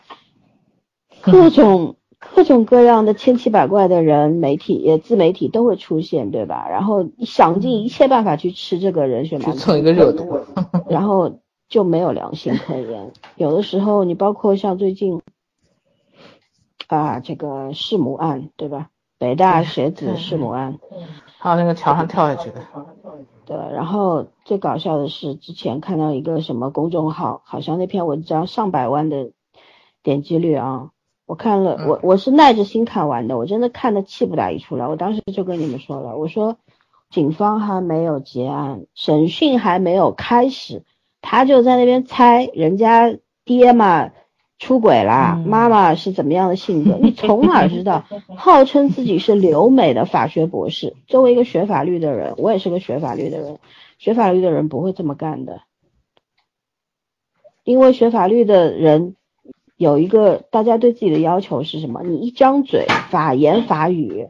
[1.21, 1.97] 各种。
[2.35, 6.69] 各种各样的千奇百怪的人，媒体、自媒体都会出现，对吧？
[6.71, 10.41] 然后想尽一切办法去吃这个人血馒头，蹭一个热度，
[10.89, 13.13] 然后就没有良心可言。
[13.37, 15.21] 有的时候，你包括像最近
[16.87, 18.89] 啊，这个弑母案，对吧？
[19.19, 20.79] 北大学子弑母案，
[21.39, 22.61] 还有那个桥上跳下去的。
[23.45, 29.33] 对，然后最搞笑的是，之前看到一个什么公众号，好像那篇文章上百万的
[30.03, 30.91] 点击率啊。
[31.27, 34.87] 我看了，我我是耐着心看完的，我真的看的气不打一处来。
[34.87, 36.59] 我当时就跟你们说了，我说
[37.11, 40.83] 警方还没有结案，审讯还没有开始，
[41.21, 44.11] 他就在那边猜人家爹嘛
[44.59, 48.05] 出轨啦，嗯妈妈是怎么样的性格，你 从哪儿知道？
[48.37, 53.59] 号称自己是留美的法学博士，作为一个学法律的人，我也是个学法律的人，
[53.99, 55.63] 学法律的人不会这么干的，
[57.65, 59.17] 因为学法律的人
[59.83, 62.05] 有一个大家对自己的要求是什么？
[62.05, 64.29] 你一张嘴法言法语，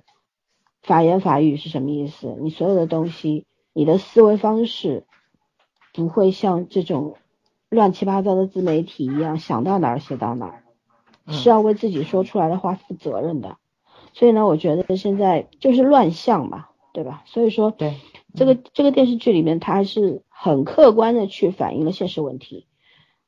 [0.82, 2.34] 法言法语是什么意思？
[2.40, 3.44] 你所有的东西，
[3.74, 5.04] 你的思维方式
[5.92, 7.16] 不会像这种
[7.68, 10.64] 乱七八糟的自媒体一样想到哪儿写到哪儿，
[11.26, 13.58] 嗯是要为自己说出来的话负责任的。
[14.14, 17.24] 所以呢，我觉得现在就是乱象嘛，对吧？
[17.26, 17.96] 所以说，对，
[18.34, 22.66] 这个这个电视剧里面，它还是很客观的去反映了现实问题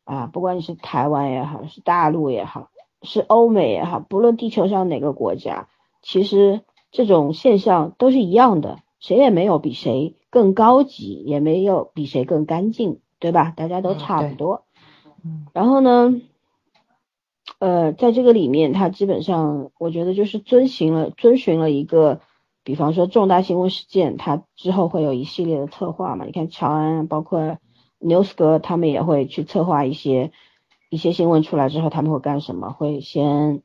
[0.05, 2.71] 啊，不管你是台湾也好，是大陆也好，
[3.03, 5.69] 是欧美也好，不论地球上哪个国家，
[6.03, 13.53] 其实这种现象都是一样的，谁也没有比谁更高级，也没有比谁更干净，对吧？
[13.57, 14.65] 大家都差不多。
[15.25, 16.21] 嗯然后呢，
[17.59, 22.21] 呃，在这个里面，它基本上我觉得就是遵循了遵循了一个，
[22.63, 26.27] 比方说重大新闻事件，它之后会有一系列的策划嘛。
[26.27, 27.57] 你看乔安，包括
[28.05, 30.31] 牛斯格，他们也会去策划一些
[30.91, 32.71] 一些新闻出来之后，他们会干什么？
[32.71, 33.63] 会先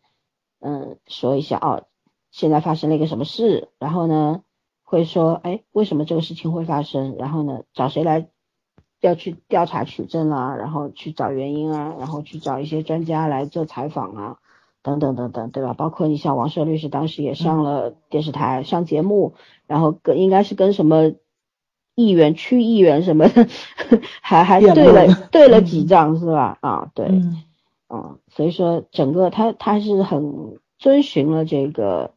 [0.62, 1.84] 嗯说一下哦，
[2.32, 4.42] 现在发生了一个什么事，然后呢
[4.84, 7.16] 会说，哎，为什么这个事情会发生？
[7.18, 8.28] 然后呢找谁来
[9.02, 14.38] 要去调查取证啦，然后去找原因啊，然后去找一些专家来做采访啊，
[14.82, 15.74] 等等等等，对吧？
[15.74, 19.36] 包括你像王赦律师当时也上了电视台、上节目，
[19.68, 21.14] 然后跟应该是跟什么
[22.00, 23.48] 议员、区议员什么的，
[24.22, 26.58] 还还对了对了几仗是吧？
[26.62, 27.44] 啊，对，嗯
[27.90, 32.12] 嗯，所以说整个他他是很遵循了这个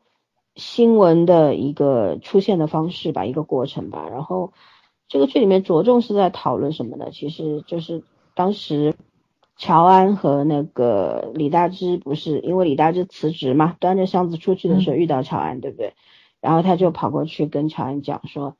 [0.55, 4.07] 新闻的一个出现的方式吧，一个过程吧。
[4.11, 4.53] 然后
[5.09, 7.11] 这个剧里面着重是在讨论什么呢？
[7.11, 8.05] 其实就是
[8.35, 8.95] 当时
[9.57, 15.95] 乔安和那个李大芝不是因为李大芝辞职嘛，端着箱子出去的时候遇到乔安，对不对？
[16.41, 18.57] 然后他就跑过去跟乔安讲说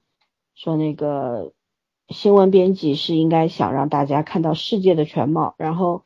[0.63, 1.53] 说那个
[2.09, 6.05] 新闻编辑是应该想让大家看到世界的全貌，然后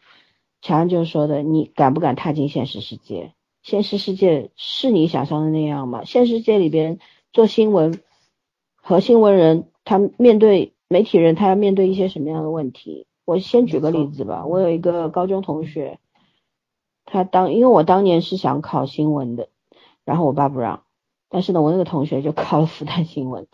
[0.62, 3.34] 乔安就说的，你敢不敢踏进现实世界？
[3.62, 6.04] 现实世界是你想象的那样吗？
[6.04, 7.00] 现实世界里边
[7.34, 8.00] 做新闻
[8.76, 13.06] 和新闻人，他面对媒体人，他要面对一些什么样的问题？
[13.26, 15.98] 我先举个例子吧，我有一个高中同学，
[17.04, 19.50] 他当因为我当年是想考新闻的，
[20.06, 20.84] 然后我爸不让，
[21.28, 23.46] 但是呢，我那个同学就 考了复旦新闻，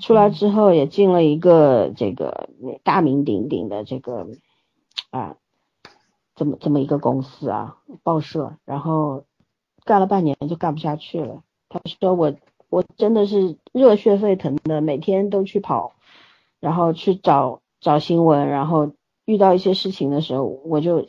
[0.00, 2.48] 出来之后也进了一个这个
[2.82, 4.26] 大名鼎鼎的这个
[5.10, 5.36] 啊，
[6.34, 9.24] 这么这么一个公司啊，报社，然后
[9.84, 11.42] 干了半年就干不下去了。
[11.68, 12.34] 他说我
[12.68, 15.92] 我真的是热血沸腾的，每天都去跑，
[16.58, 18.92] 然后去找找新闻，然后
[19.26, 21.06] 遇到一些事情的时候，我就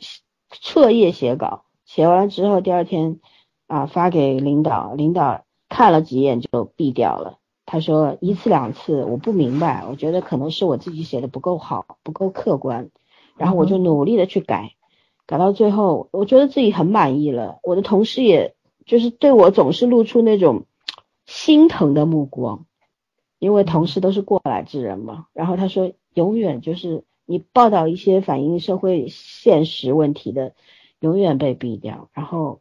[0.50, 3.18] 彻夜写稿，写完了之后第二天
[3.66, 7.38] 啊发给领导，领导看了几眼就毙掉了。
[7.66, 12.90] 他说一次两次我不明白，我觉得可能是我自己写的不够好，不够客观，
[13.36, 14.74] 然后我就努力的去改，
[15.26, 17.58] 改到最后，我觉得自己很满意了。
[17.62, 18.54] 我的同事也
[18.84, 20.66] 就是对我总是露出那种
[21.26, 22.66] 心疼的目光，
[23.38, 25.26] 因为同事都是过来之人嘛。
[25.32, 30.52] 然后他说，永远就是你报道一些反映社会现实问题的，
[31.00, 32.10] 永远被毙掉。
[32.12, 32.60] 然后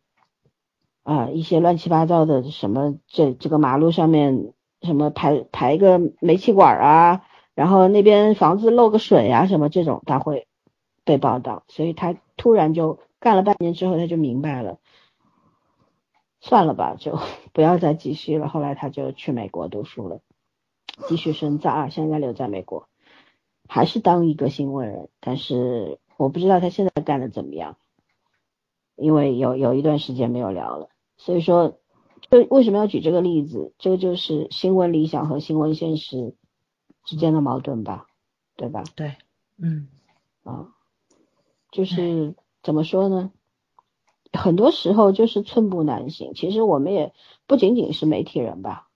[1.04, 4.54] 啊、一些乱七八糟的什么这这个马路上面
[4.84, 7.26] 什么排排个煤气管啊，
[7.56, 10.48] 然后那边房子漏个水啊什么这种，他会
[11.04, 11.64] 被报道。
[11.68, 14.78] 所以他突然就干了半年之后，他就明白了。
[16.42, 17.20] 算了吧，就
[17.54, 18.50] 不要再继续了。
[18.50, 20.20] 后来他就去美国读书了，
[21.08, 22.90] 继续深造啊，现在留在美国，
[23.70, 27.78] 还是当一个新闻人，但是我不知道他现在干的怎么样，
[28.98, 30.90] 因为有有一段时间没有聊了。
[31.16, 31.80] 所以说，
[32.34, 33.74] 就为什么要举这个例子？
[33.78, 36.34] 这个就是新闻理想和新闻现实
[37.04, 38.08] 之间的矛盾吧，
[38.56, 38.84] 对吧？
[38.96, 39.18] 对，
[39.60, 39.88] 嗯
[40.42, 40.70] 啊，
[41.72, 43.32] 就是怎么说呢？
[44.32, 46.34] 很多时候就是寸步难行。
[46.34, 47.14] 其实我们也
[47.46, 48.88] 不仅仅是媒体人吧，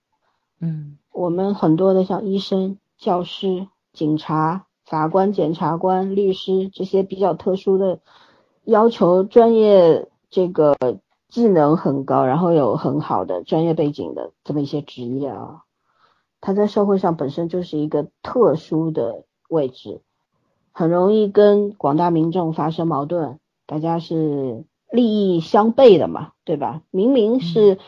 [0.58, 8.00] 嗯我们很多的像医生、教师、警察、法官、检察官、律师这些比较特殊的
[8.64, 10.76] 要求专业这个
[11.28, 15.62] 技能很高，然后有很好的专业背景的这么一些职业啊，
[16.40, 20.00] 他在社会上本身就是一个特殊的位置，
[20.72, 26.82] 很容易跟广大民众发生矛盾，大家是利益相悖的嘛，对吧？
[26.90, 27.78] 明明是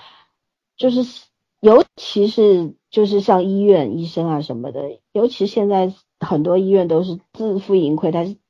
[0.77, 1.25] 就是
[1.61, 8.37] 尤其是就是像医院医生啊什么的，尤其现在很多医院都是自负盈亏，它是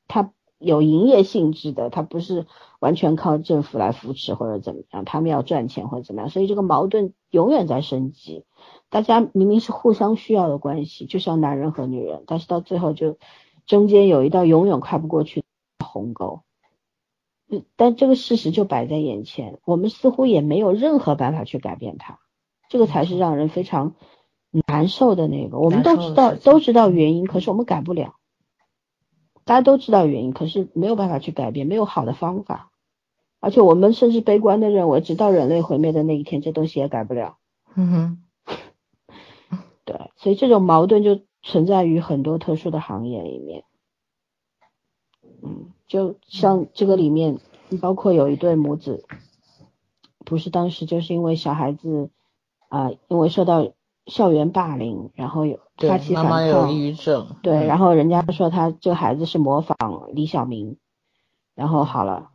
[0.61, 2.45] 有营业性质的，它不是
[2.79, 8.45] 完全靠政府来扶持或者怎么样，他们要赚钱或者怎么样，所以这个矛盾永远在升级。
[8.89, 13.17] 大家明明是互相需要的关系，就像男人和女人，但是到最后就
[13.65, 16.41] 中间有一道永远跨不过去的鸿沟。
[17.75, 22.19] 但这个事实就摆在眼前，我们似乎也没有任何办法去改变它，
[22.69, 23.95] 这个才是让人非常
[24.67, 25.59] 难受的那个。
[25.59, 28.13] 我们都知道都知道原因，可是我们改不了。
[29.45, 32.71] 大家都知道原因，可是没有办法去改变，没有好的方法。
[33.39, 37.37] 而且我们甚至悲观的认为，直到人类毁灭的那一天，这东西也改不了。
[37.75, 38.23] 嗯哼，
[39.83, 43.63] 对，所以这种矛盾就存在于很多特殊的行业里面。
[45.41, 47.39] 嗯，就像这个里面，
[47.81, 49.05] 包括有一对母子，
[50.23, 52.11] 不是当时就是因为小孩子
[52.69, 53.71] 啊，因为受到
[54.05, 55.59] 校园霸凌，然后有
[55.89, 59.75] 发起反抗，妈妈有抑郁症，对，然后人家说他这个孩子是模仿
[60.13, 60.77] 李小明，
[61.55, 62.29] 然后好了，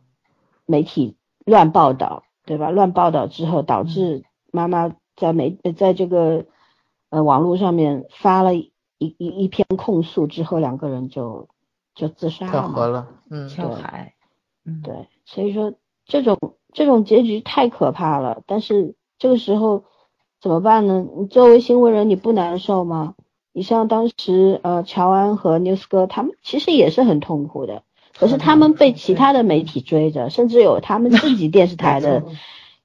[0.65, 2.69] 媒体乱报道，对吧？
[2.71, 6.45] 乱报道之后，导致妈妈在媒在这个
[7.09, 11.47] 呃网络上面发了一一一篇控诉之后，两个人就。
[11.97, 14.13] 就自杀了嘛，嗯，跳海，
[14.65, 15.73] 嗯，对，所以说
[16.05, 16.37] 这种
[16.71, 18.43] 这种结局太可怕了。
[18.45, 19.83] 但是这个时候
[20.39, 21.03] 怎么办呢？
[21.17, 23.15] 你作为新闻人，你不难受吗？
[23.57, 27.81] 你像当时呃乔安和 news 哥他们其实也是很痛苦的，
[28.19, 32.21] 可是他们被其他的媒体追着，甚至有他们自己电视台的。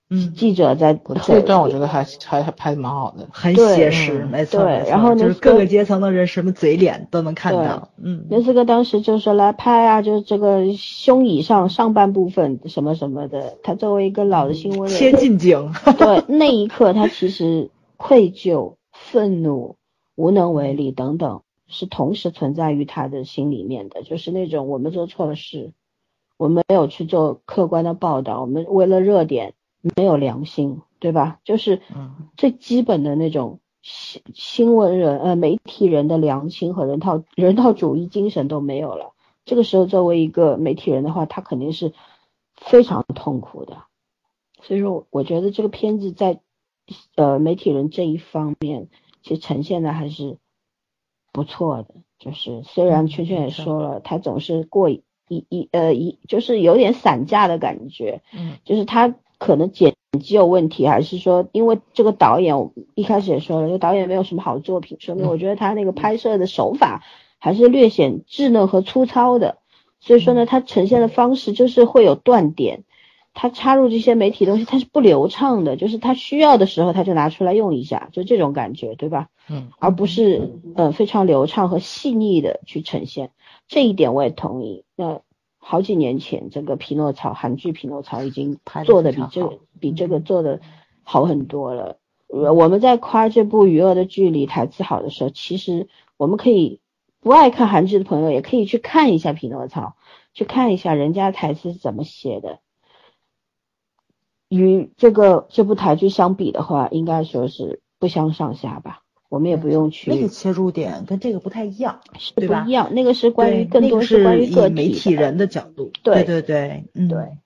[0.08, 4.62] 嗯，记者在这段我觉得还还还拍的蛮好的，很写实，没错。
[4.62, 7.88] 对，然后就是各个阶层的人什么嘴脸都能看到。
[8.02, 13.58] 嗯，刘四哥当时就说来拍啊，就是这个胸以上上半部分什么什么的。
[13.62, 15.72] 他作为一个老的新闻人，切近景。
[15.98, 19.76] 对，那一刻他其实愧疚、愤怒、
[20.22, 25.72] 无能为力等等，是同时存在于他的心里面的，就是那种我们做错了事，
[26.36, 29.54] 我们没有去做客观的报道，我们为了热点。
[29.96, 31.40] 没有良心，对吧？
[31.42, 31.82] 就是
[32.36, 39.10] 最基本的那种新新闻人呃媒体人的良心和人道人道主义精神都没有了。
[39.44, 41.94] 这个时候，作为一个媒体人的话，他肯定是
[42.54, 43.78] 非常痛苦的。
[44.60, 46.38] 所以说，我觉得这个片子在
[47.16, 48.88] 呃媒体人这一方面，
[49.22, 50.38] 其实呈现的还是
[51.32, 51.94] 不错的。
[52.18, 58.22] 就是虽然圈圈也说了，他总是过一一呃一，就是有点散架的感觉。
[58.32, 59.14] 嗯，就是他。
[59.38, 67.02] 可能剪辑有问题，还是说因为这个导演我一开始也说了，这导演没有什么好作品，说明我觉得他那个拍摄的手法
[67.40, 69.58] 还是略显稚嫩和粗糙的。
[69.98, 72.84] 所以说呢，他呈现的方式就是会有断点，
[73.34, 79.28] 他插入这些媒体东西，他是不流畅的，就是他需要的时候他就拿出来用一下，就这种感觉，对吧？
[79.48, 83.30] 嗯，而不是呃非常流畅和细腻的去呈现，
[83.68, 84.84] 这一点我也同意。
[84.96, 85.20] 那。
[85.64, 90.60] 好几年前，这个《匹诺曹》韩剧《匹诺曹》已经做的比这个比这个做的
[91.04, 91.98] 好很多了。
[92.26, 96.80] 我们在夸这部《余额的距离》台词好的时候，其实我们可以
[97.20, 99.80] 不爱看韩剧的朋友也可以去看一下《匹诺曹》，
[100.34, 102.58] 去看一下人家台词是怎么写的。
[104.52, 108.98] 与这个这部台剧相比的话，应该说是不相上下吧。
[109.30, 112.34] 我们也不用去那个切入点跟这个不太一样，是？
[112.34, 117.38] 不一样，那个是关于更多是关于个体媒体人的角度，对对对，嗯对。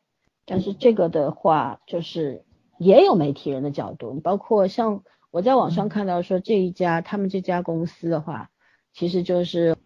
[0.44, 2.42] 但是这个的话，就是
[2.76, 8.50] 也有媒体人的角度，你包括像我在网上看到说这一家他们这家公司的话，
[8.92, 9.76] 其实就是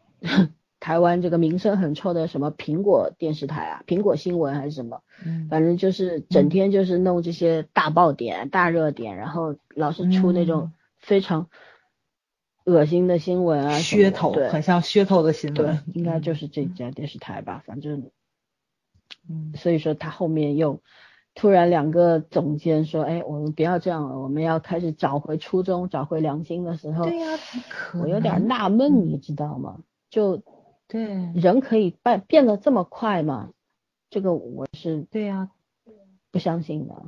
[0.80, 11.46] 台湾这个名声很臭的什么苹果电视台啊，苹果新闻还是什么，嗯，反正就是整天就是弄这些大爆点、大热点，然后老是出那种非常。
[12.66, 18.10] 恶心的新闻啊，噱头，很像噱头的新闻，对，应该就是这家电视台吧，反正，
[19.28, 20.80] 嗯，所以说他后面又
[21.34, 27.26] 突然两个总监说，哎，我们不要这样了，我们要开始找回初衷，找回良心的时候，对呀，
[28.00, 29.78] 我有点纳闷，你知道吗？
[30.10, 30.42] 就
[30.90, 33.50] 对，人可以变变得这么快吗？
[34.10, 35.48] 这个我是对呀，
[36.30, 37.02] 不相信的，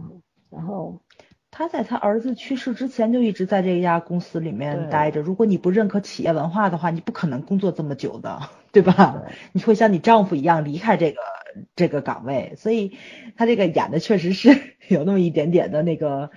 [0.49, 1.03] 然后。
[1.55, 5.21] 他在他儿子去世之前就一直在这家公司里面待着。
[5.21, 9.25] 如果你不认可企业文化的话，你不可能工作这么久的， 对吧？
[9.53, 11.21] 你会像你丈夫一样离开这个
[11.77, 12.55] 这个岗位。
[12.57, 12.97] 所以
[13.37, 14.49] 他这个演的确实是
[14.89, 16.31] 有那么一点点的那个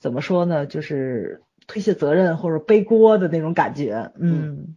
[0.00, 0.66] 怎么说呢？
[0.66, 4.10] 就是推卸责任或者背锅的那种感觉。
[4.18, 4.74] 嗯，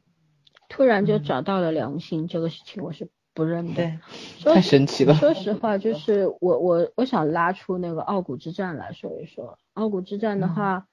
[0.69, 3.09] 突然就找到了良心，这个事情我是。
[3.31, 3.97] 不认对，
[4.43, 5.13] 太神奇了。
[5.13, 9.57] 说实话，就是我我我想拉出那个傲骨之战来说一说。
[9.73, 10.87] 傲骨之战的话，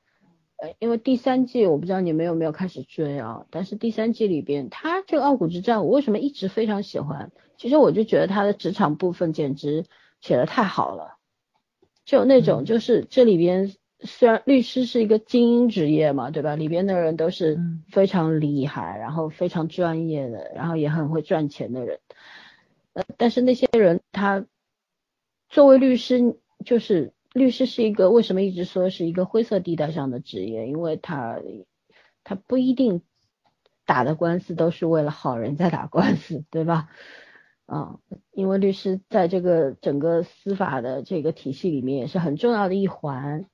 [0.59, 7.33] 呃，因为第三季我不知道你们有没有开始追啊，但是第三季里边，他这个傲骨之战，我为什么一直非常喜欢？
[7.57, 9.85] 其实我就觉得他的职场部分简直
[10.20, 11.16] 写的太好了，
[12.05, 16.57] 就那种就是这里边虽然律师是一个精英职业嘛，对吧？
[16.57, 17.59] 里边的人都是
[17.90, 22.01] 非常厉害，然后非常专业的，然后也很会赚钱的人，
[22.92, 24.47] 呃，但是那些人他
[25.49, 27.12] 作为律师就是。
[27.32, 30.66] 律师是一个为什么一直说是一个灰色地带上的职业？
[30.68, 31.38] 因为他
[32.24, 33.03] 他不一定
[33.84, 36.88] 打的官司都是为了好人在打官司，对吧？
[37.66, 37.99] 啊，
[38.32, 43.44] 因为律师在这个整个司法的这个体系里面也是很重要的一环。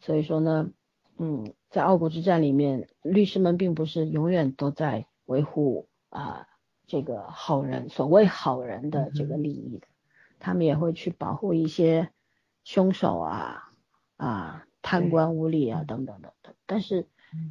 [0.00, 0.70] 所以说呢，
[1.18, 6.48] 嗯，在傲骨之战里面，律师们并不是永远都在维护啊
[6.86, 9.86] 这个好人所谓好人的这个利益的，
[10.38, 12.10] 他们也会去保护一些。
[12.62, 13.72] 凶手啊
[14.18, 16.54] 啊，贪官污吏啊，等等等等。
[16.66, 17.06] 但是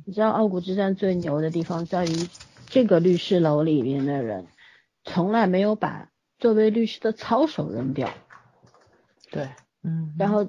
[0.06, 2.30] 你知道傲骨之战最牛的地方在于，
[2.68, 4.46] 这个律师楼里面的人
[5.04, 8.08] 从来没有把作为律师的操守扔掉。
[9.32, 9.50] 对，
[9.82, 10.16] 嗯。
[10.20, 10.48] 然后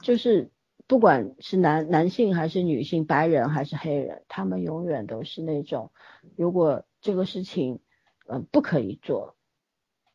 [0.00, 0.50] 就是
[0.86, 5.90] 不管是男男性还是女性，白人还是黑人，他们永远都是那种，
[6.36, 7.80] 如果这个事情
[8.28, 9.34] 嗯不可以做，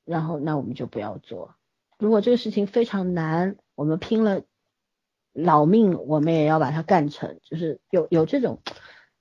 [0.05, 1.55] 然后那我们就不要做。
[1.97, 4.43] 如果这个事情非常难，我们拼了
[5.34, 8.61] 老命，我们也要把它干成，就是有有这种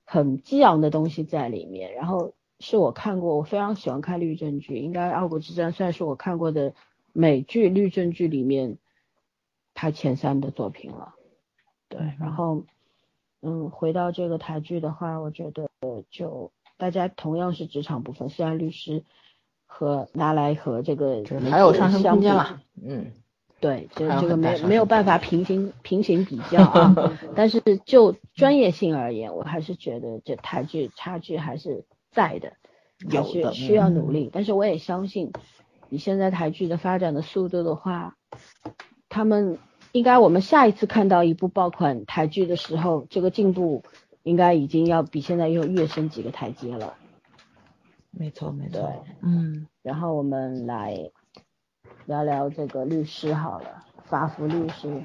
[0.05, 1.93] 很激昂的东西在里面。
[1.93, 6.73] 然后是我看过，我非常喜欢看律政剧，应该《傲骨之战》算是我看过的
[7.11, 8.77] 美剧律政剧里面
[9.73, 11.15] 排前三的作品了。
[11.91, 12.65] 对，然后
[13.43, 15.69] 嗯，回到这个台剧的话，我觉得
[16.09, 19.03] 就大家同样是职场部分，虽然律师。
[19.73, 23.13] 和拿来和这个还有上升空间了，嗯，
[23.61, 26.93] 对，就这个没没有办法平行平行比 较啊，
[27.37, 32.51] 但是就专业性而言，我还是觉得这台剧差距还是在的，
[33.09, 35.31] 有的需要努力，但是我也相信，
[35.89, 38.17] 以现在台剧的发展的速度的话，
[39.07, 39.57] 他们
[39.91, 43.83] 应该我们下一次看到一部爆款台剧的时候，这个进步
[44.23, 46.93] 应该已经要比现在又跃升几个台阶了。
[48.11, 49.05] 没错，没错。
[49.21, 51.11] 嗯，然后我们来
[52.05, 55.03] 聊聊这个律师好了，法服律师，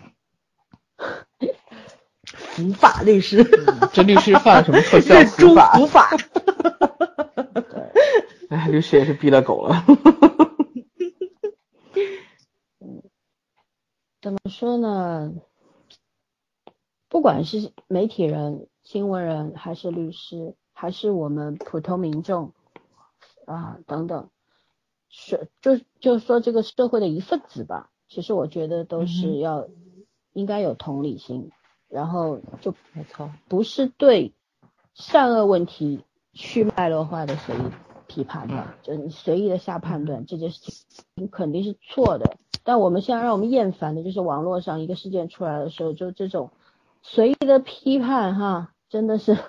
[2.24, 3.45] 服法律师，
[3.93, 4.99] 这律师犯了什么错？
[5.03, 5.72] 叫服法。
[5.78, 6.11] 服法。
[7.55, 7.82] 对，
[8.51, 9.84] 哎，律师也是逼了狗了。
[14.27, 15.35] 怎么说呢？
[17.09, 22.53] 不管是媒体人、新闻人，还是律师，还是我们普通民众。
[23.47, 24.29] 啊，等等，
[25.09, 27.93] 是就就说这个社会的一份子吧。
[28.09, 29.68] 其实我觉得都是要
[30.33, 31.53] 应该有同理心，
[31.87, 34.35] 然后就没错，不是对
[34.93, 37.61] 善恶问题去脉络化的随意
[38.07, 40.61] 批判的，就你随意的下判断这件事
[41.17, 42.37] 情肯定是错的。
[42.65, 46.51] 但我们现在让我们厌烦的就是网络上一个事件出来的时候，就这种
[47.03, 49.37] 随意的批判哈，真的是。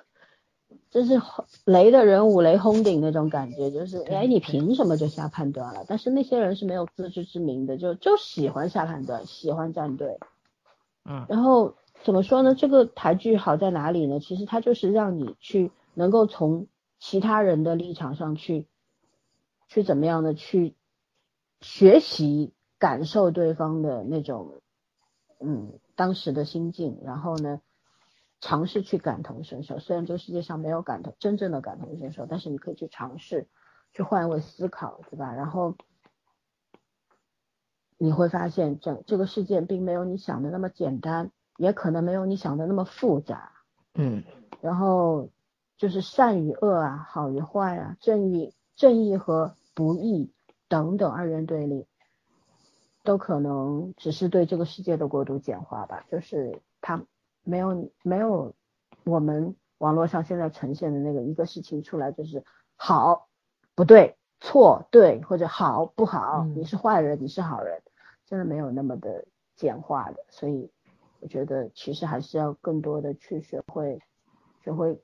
[0.90, 1.22] 真是
[1.66, 5.84] 雷的人五雷轰顶那种感觉，就是哎，你凭什么就下判断了？
[5.86, 10.18] 但是那些人是没有自知之明的，就就喜欢下判断，喜欢站队。
[11.04, 11.26] 嗯。
[11.28, 12.56] 然后怎么说呢？
[12.56, 14.22] 这个台剧好在哪里呢？
[14.22, 16.68] 其实它就是让你去能够从
[17.00, 18.68] 其他人的立场上去，
[19.68, 20.76] 去怎么样的去
[21.62, 24.62] 学习、感受对方的那种
[25.40, 27.62] 嗯当时的心境，然后呢？
[28.40, 33.48] 尝试去感同身受，虽然这个世界上没有感同真正的感同身受，但是你可以去尝试，
[33.94, 35.34] 去换位思考，对吧？
[35.34, 35.76] 然后
[37.98, 43.54] 你会发现，整这个事件并没有你想的那么简单，也可能没有你想的那么复杂。
[43.96, 44.24] 嗯。
[44.62, 45.30] 然后
[45.78, 50.32] 就是善与恶啊，好与坏啊，正义正义和不义
[50.68, 51.86] 等等二元对立，
[53.04, 57.04] 都可能只是对这个世界的过度简化吧，就是它。
[57.50, 58.54] 没有没有，
[59.06, 62.44] 我们网络上现在呈现的那个一个事情出来就是
[62.76, 63.30] 好
[63.74, 67.82] 不对错对或者好不好，你是坏人你是好人，
[68.26, 69.24] 真的没有那么的
[69.56, 70.70] 简化的，所以
[71.22, 74.02] 我觉得其实还是要更多的去学会
[74.62, 75.02] 学会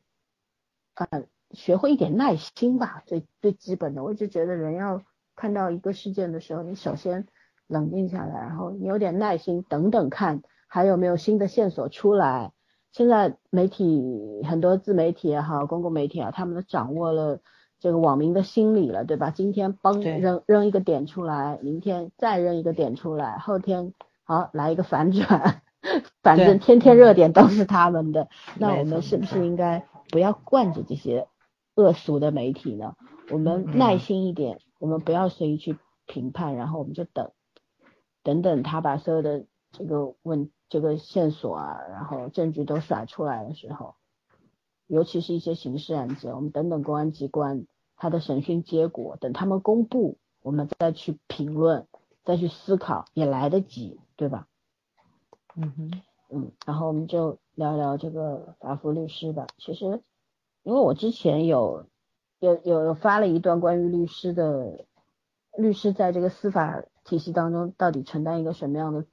[0.96, 5.04] 嗯学会一点耐心吧，最最基本的，我一直觉得人要
[5.36, 7.28] 看到一个事件的时候，你首先
[7.68, 10.42] 冷静下来，然后你有点耐心等等看。
[10.68, 12.52] 还有没有新的线索出来？
[12.92, 17.42] 现在媒体很多自媒体也好，公共媒体啊，他们都掌握了
[17.80, 19.30] 这个网民的心理了，对吧？
[19.30, 25.62] 今天帮扔扔一个点出来，明天再扔一个点出来，后天好来一个反转，
[26.24, 28.28] 反正天天热点都是他们的，
[28.58, 31.28] 那我们是不是应该不要惯着这些
[31.76, 32.96] 恶俗的媒体呢？
[33.30, 37.32] 我们嗯耐心一点，我们不要随意去评判，然后我们就等，
[38.22, 43.96] 等等他把所有的这个问这个线索啊，然后证据都甩出来的时候，
[44.88, 51.88] 尤其是一些刑事案件，我们等等公安机关他的审讯结果，等他们公布，我们再去评论，
[52.24, 54.48] 再去思考，也来得及，对吧？
[55.56, 55.92] 嗯哼，
[56.34, 59.46] 嗯，然后我们就聊聊这个法服律师吧。
[59.58, 60.02] 其实，
[60.64, 61.86] 因为我之前有
[62.40, 64.86] 有有有发了一段关于律师的，
[65.58, 69.06] 律师在这个司法体系当中到底承担一个什么样的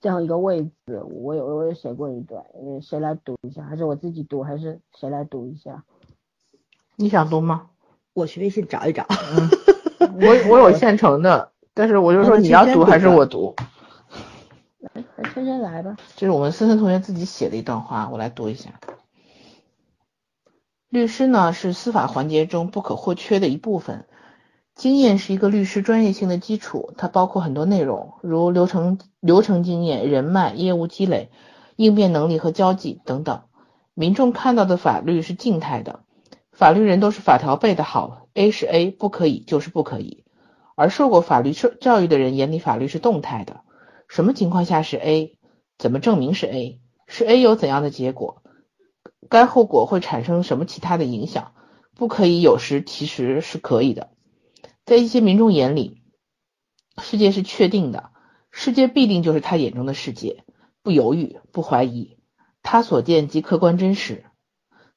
[0.00, 3.62] 这样一个位置，我有我有写过一段，呃，谁来读一下？
[3.64, 5.84] 还是我自己读，还是谁来读一下？
[6.96, 7.68] 你想读吗？
[8.14, 9.06] 我去微信找一找。
[9.98, 13.54] 我我有现成的，但是我就说你要读还是我读？
[15.34, 15.96] 来，来琛琛来吧。
[16.16, 18.80] 这是我们森森同学自己写的一段话，我来读一下。
[20.88, 24.06] 律师呢是司法环节中不可或缺的一部分，
[24.74, 31.30] 经验是一个律师专业性的基础，它包括很多内容，如流程流程经验、人脉、业务积累、
[31.76, 33.42] 应变能力和交际等等。
[33.94, 36.00] 民众看到的法律是静态的，
[36.52, 40.24] 法律人都是法条背的好，A 是 A，不可以就是不可以。
[40.74, 43.60] 而受过法律受教育的人眼里法律是动态的，
[44.12, 45.38] 什么情况下是 A？
[45.78, 46.82] 怎么证明是 A？
[47.06, 48.42] 是 A 有怎样的结果？
[49.30, 51.54] 该后果会产生什么其他的影响？
[51.94, 54.10] 不可以，有时其实是可以的。
[54.84, 56.02] 在一些民众眼里，
[57.00, 58.10] 世界是确定的，
[58.50, 60.44] 世界必定就是他眼中的世界，
[60.82, 62.18] 不犹豫，不怀疑，
[62.62, 64.26] 他所见即客观真实。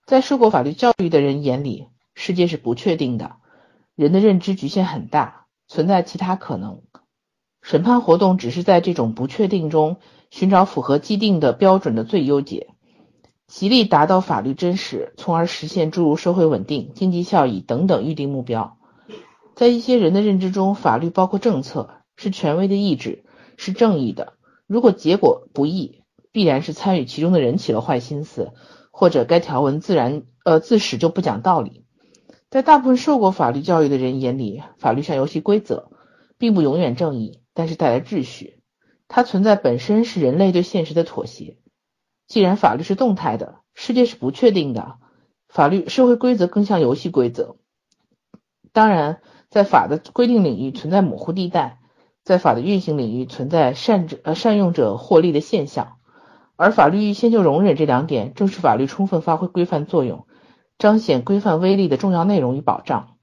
[0.06, 3.38] 在受过法律教育的人眼里，世界是不确定的，
[3.96, 6.82] 人的认知局限很大，存在其他可能。
[7.66, 9.98] 审判活动只是在这种不确定中
[10.30, 12.68] 寻找符合既定的标准的最优解，
[13.48, 18.78] 极力达到法律真实，从而实现诸如社会稳定、经济效益等等预定目标。
[19.56, 23.26] 在一些人的认知中，法律包括政策，是权威的意志，
[23.58, 24.34] 是正义的。
[24.68, 28.52] 如果结果不义，必然是参与其中的人起了坏心思，
[28.92, 31.84] 或者该条文自然呃自始就不讲道理。
[32.52, 35.90] 在大部分受过法律教育的人眼里，法律像游戏规则，
[36.38, 38.60] 并不永远正义，但是带来秩序。
[39.08, 41.58] 它存在本身是人类对现实的妥协。
[42.28, 44.98] 既然法律是动态的，世界是不确定的，
[45.48, 47.58] 法律社会规则更像游戏规则。
[48.74, 51.80] 当然，在法的规定领域存在模糊地带，
[52.24, 55.98] 在法的运行领域存在善者呃善用者获利的现象，
[56.56, 60.26] 而法律先就容忍这两点，正是法律充分发挥规范作用、
[60.80, 63.18] 彰显规范威力的重要内容与保障，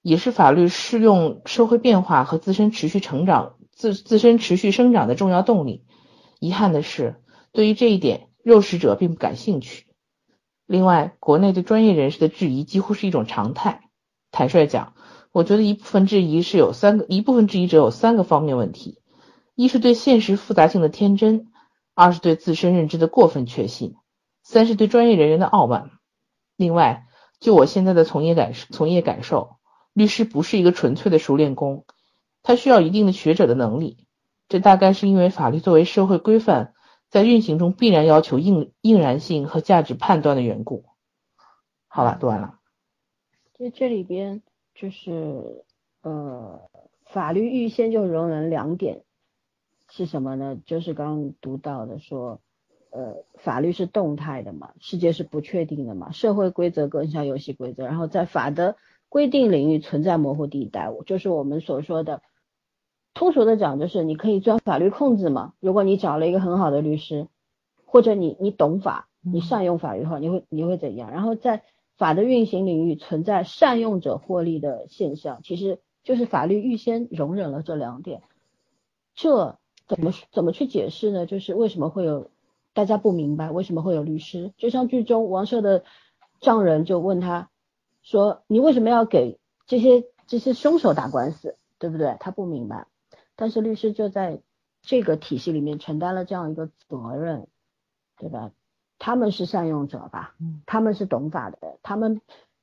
[0.00, 5.84] 也是法律适用社会变化和自身持续成长、自自身持续生长的重要动力。
[6.40, 7.22] 遗憾的是，
[7.52, 9.86] 对于这一点，肉食者并不感兴趣。
[10.66, 13.82] 另外，国内对专业人士的质疑几乎是一种常态。
[14.32, 14.94] 坦率讲，
[15.30, 18.98] 我觉得一部分质疑是有三个，一部分质疑者有三个方面问题：
[19.54, 21.52] 一是对现实复杂性的天真，
[21.94, 23.94] 二是对自身认知的过分确信，
[24.42, 25.90] 三是对专业人员的傲慢。
[26.56, 27.06] 另外，
[27.40, 29.56] 就我现在的从业感从业感受，
[29.92, 31.84] 律师不是一个纯粹的熟练工，
[32.46, 34.06] 他需要一定的学者的能力。
[34.48, 36.74] 这大概是因为法律作为社会规范，
[37.08, 40.84] 在运行中必然要求应应然性和价值判断的缘故。
[41.88, 42.60] 好了，读完了。
[43.54, 44.42] 这这里边
[44.76, 45.64] 就是
[46.02, 46.70] 呃，
[47.06, 49.02] 法律预先就容忍两点
[49.90, 50.56] 是什么呢？
[50.64, 52.40] 就是刚刚读到的说，
[52.90, 58.76] 呃，法律是动态的嘛，世界是不确定的嘛，社会规则更像游戏规则，然后在法的
[59.08, 62.22] 规定领域存在模糊地带，就是我们所说的，
[63.16, 65.54] 通俗的讲就是你可以钻法律空子嘛。
[65.58, 67.28] 如果你找了一个很好的律师，
[67.86, 71.10] 或者你你懂法，你善用法律的话，你会你会怎样？
[71.10, 71.62] 然后在
[71.96, 78.20] 法的运行领域存在善用者获利的现象，其实就是法律预先容忍了这两点。
[79.14, 79.56] 这
[79.88, 81.24] 怎么怎么去解释呢？
[81.24, 82.30] 就是为什么会有
[82.74, 84.52] 大家不明白为什么会有律师？
[84.58, 85.84] 就像剧中王赦的
[86.38, 87.48] 丈人就问他
[88.02, 91.56] 说：“你为什么要给这些这些凶手打官司？
[91.78, 92.86] 对不对？”他不明白，
[93.36, 94.40] 但是律师就在
[94.82, 97.46] 这个体系里面承担了这样一个责任，
[98.16, 98.50] 对吧？
[98.98, 100.34] 他们是善用者吧，
[100.64, 102.22] 他们是懂法的，他们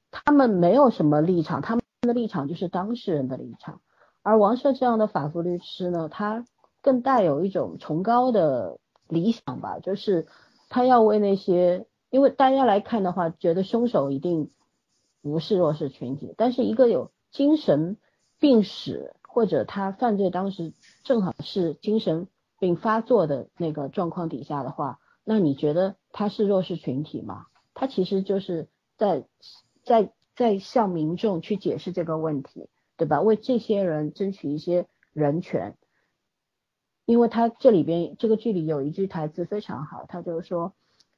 [0.09, 3.81] 他们没有什么立场，他们的立场就是当事人的立场。
[4.23, 6.45] 而王赦这样的法服律师呢，他
[6.81, 10.25] 更带有一种崇高的理想吧，就是
[10.69, 14.49] 他要为那些，因为大家来看的话，觉得凶手一定
[15.21, 17.97] 不是弱势群体，但是一个有精神
[18.39, 20.73] 病史或者他犯罪当时
[21.03, 22.27] 正好是精神
[22.59, 27.47] 病发作的那个状况底下的话，那你觉得他是弱势群体吗？
[27.73, 29.25] 他其实就是在
[29.83, 33.21] 在在向民众去解释这个问题，对吧？
[33.21, 35.75] 为这些人争取一些人权。
[37.05, 40.73] 因为他这里边这个剧里有一句台词非常好，他就是说，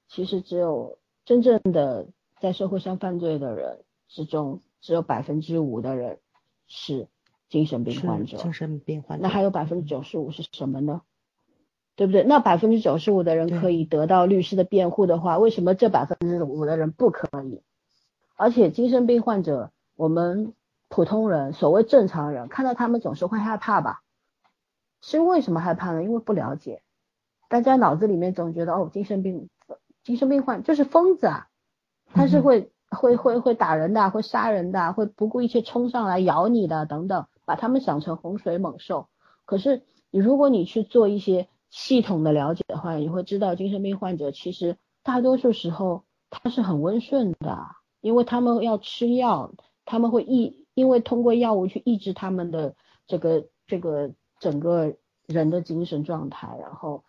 [0.07, 2.07] 其实只有真正的
[2.39, 6.21] 在社会上犯罪的人之中，只有百分之五的人
[6.65, 7.09] 是
[7.49, 11.01] 精神病患者，精神病患者，那还有百分之九十五是什么呢？
[11.95, 12.23] 对不对？
[12.23, 17.61] 那百分之九十五的人可以得到律师的辩护的话，为什么这百分之五的人不可以？
[18.35, 20.53] 而且精神病患者，我们
[20.89, 24.01] 普通人，所谓正常人，看到他们总是会害怕吧？
[25.01, 26.03] 是为什么害怕呢？
[26.03, 26.81] 因为不了解，
[27.47, 29.47] 大家脑子里面总觉得哦，精神病，
[30.03, 31.47] 精神病患就是疯子啊，
[32.11, 39.07] 他是会会会会打人的，会杀人的，会不顾一切冲上来咬你的等等，把他们想成洪水猛兽。
[39.45, 47.65] 可是你如果你去做一些系统的了解的话，你会知道精神病患者其实大多数时候他是很温顺的，
[48.01, 49.53] 因为他们要吃药，
[49.85, 52.75] 他们会抑，因为通过药物去抑制他们的
[53.07, 54.11] 这个这个。
[54.37, 57.05] 整个人的精神状态，然后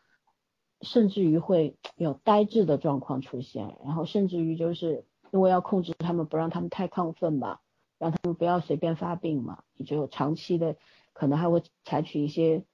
[0.81, 7.61] 甚至于会有呆滞的状况出现，然后甚至于就是因为要控制他们，不让他们太亢奋吧，
[7.99, 10.77] 让他们不要随便发病嘛，你就长期的
[11.13, 12.65] 可能还会采取一些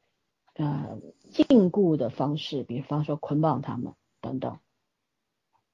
[0.55, 0.99] 呃
[1.31, 4.59] 禁锢的方式，比方说捆绑他们等等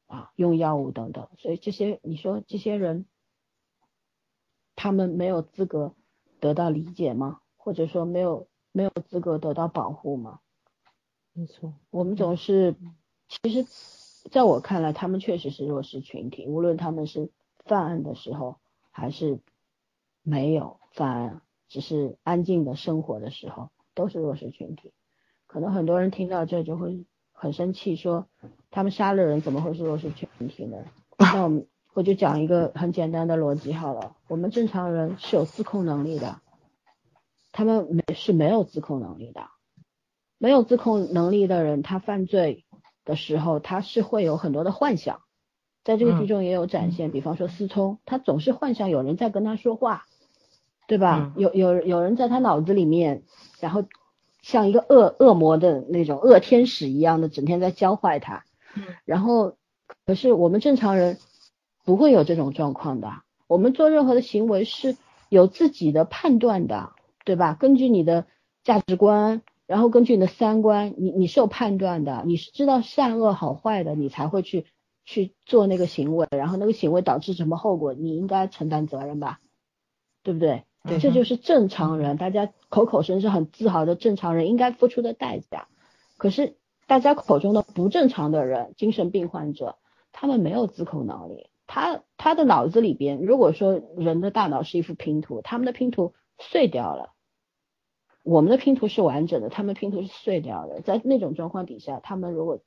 [0.07, 3.07] 啊，用药物等等，所以这些你说这些人
[4.77, 5.95] 他们没有资格
[6.41, 7.41] 得到理解吗？
[7.57, 8.49] 或者说没有？
[8.71, 10.41] 没有资格得到保护吗？
[11.33, 12.77] 没错，我们总是，
[13.27, 13.67] 其实，
[14.31, 16.47] 在我看来，他们确实是弱势群体。
[16.47, 17.33] 无论他们是
[17.65, 18.61] 犯案的时候，
[18.99, 19.41] 还是
[20.23, 24.93] 没有犯案，只是安静的生活的时候，都是弱势群体。
[25.47, 28.27] 可能很多人听到这就会很生气，说
[28.71, 30.79] 他们杀了人，怎么会是弱势群体呢？
[31.17, 36.41] 那我们我就讲一个很简单的逻辑好了，我们正常人是有自控能力的。
[37.53, 39.49] 他们没是没有自控能力的，
[40.39, 42.67] 没有自控能力的人，他犯罪
[43.05, 45.23] 的时候，他是会有很多的幻想，
[45.89, 47.11] 在这个剧中也有展现。
[47.11, 50.05] 比方说思聪，他总是幻想有人在跟他说话，
[50.86, 51.32] 对吧？
[51.39, 53.22] 有有有人在他脑子里面，
[53.59, 53.84] 然后
[54.43, 58.45] 像一个恶恶魔的那种恶天使一样的，整天在教坏他。
[59.07, 59.55] 然后，
[60.05, 61.16] 可是我们正常人
[61.86, 63.11] 不会有这种状况的，
[63.47, 64.99] 我们做任何的行为是
[65.30, 66.91] 有自己的判断的。
[67.24, 67.55] 对吧？
[67.61, 68.24] 根据你的
[68.64, 74.64] 价值观，然后根据你的三观，你你是有判断的，你是知道善恶好坏的，你才会去
[75.09, 79.41] 去做那个行为，然后那个行为导致什么后果，你应该承担责任吧？
[80.23, 80.65] 对不对？
[80.85, 85.69] 对，这就是正常人，大家口口声声很自豪的正常人应该付出的代价。
[86.19, 86.57] 可是
[86.87, 89.79] 大家口中的不正常的人，精神病患者，
[90.13, 97.15] 他们没有自控能力，他他的脑子里边，如果说人的大脑是一幅拼图，他们的拼图碎掉了。
[98.25, 100.83] 我们的拼图是完整的，他们拼图是碎掉的。
[100.83, 102.61] 在那种状况底下，他们如果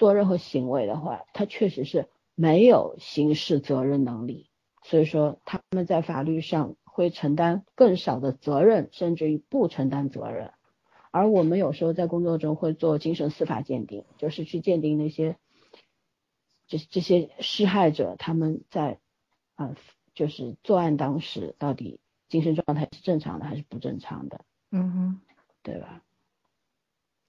[0.00, 4.48] 做任何行为的话，他确实是没有刑事责任能力。
[4.82, 10.54] 所以说，他们在法律上会承担更少的责任，甚至于不承担责任。
[11.10, 15.36] 而我们有时候在工作中会做精神司法鉴定，就是去鉴定那些
[16.66, 19.00] 这这些施害者他们在
[19.54, 19.76] 啊，
[20.14, 24.46] 就是作案当时到底精神状态是正常的还是不正常的。
[24.70, 25.20] 嗯哼，
[25.62, 26.02] 对吧？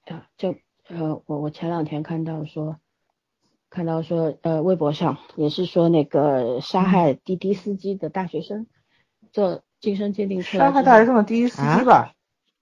[0.05, 0.55] 啊，就
[0.87, 2.77] 呃，我我前两天看到说，
[3.69, 8.67] 看到说，呃，微博上也是说那个杀害滴滴司机的大学生
[9.31, 12.13] 做精神鉴定出来，杀害大学生的滴滴司机吧？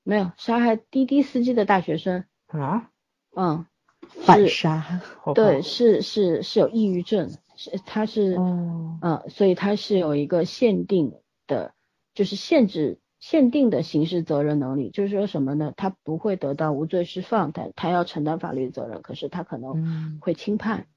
[0.04, 2.90] 没有，杀害滴滴司机的大学生啊？
[3.36, 3.66] 嗯，
[4.08, 5.02] 反杀？
[5.34, 11.14] 对，是是是有抑郁症，是他是嗯，所以他是有一个限定
[11.48, 11.74] 的，
[12.14, 13.00] 就是限制。
[13.20, 15.74] 限定的刑事责任能力，就是说什么呢？
[15.76, 20.88] 他不会得到无罪释放，但他要承担法律责任，可是他可能会轻判。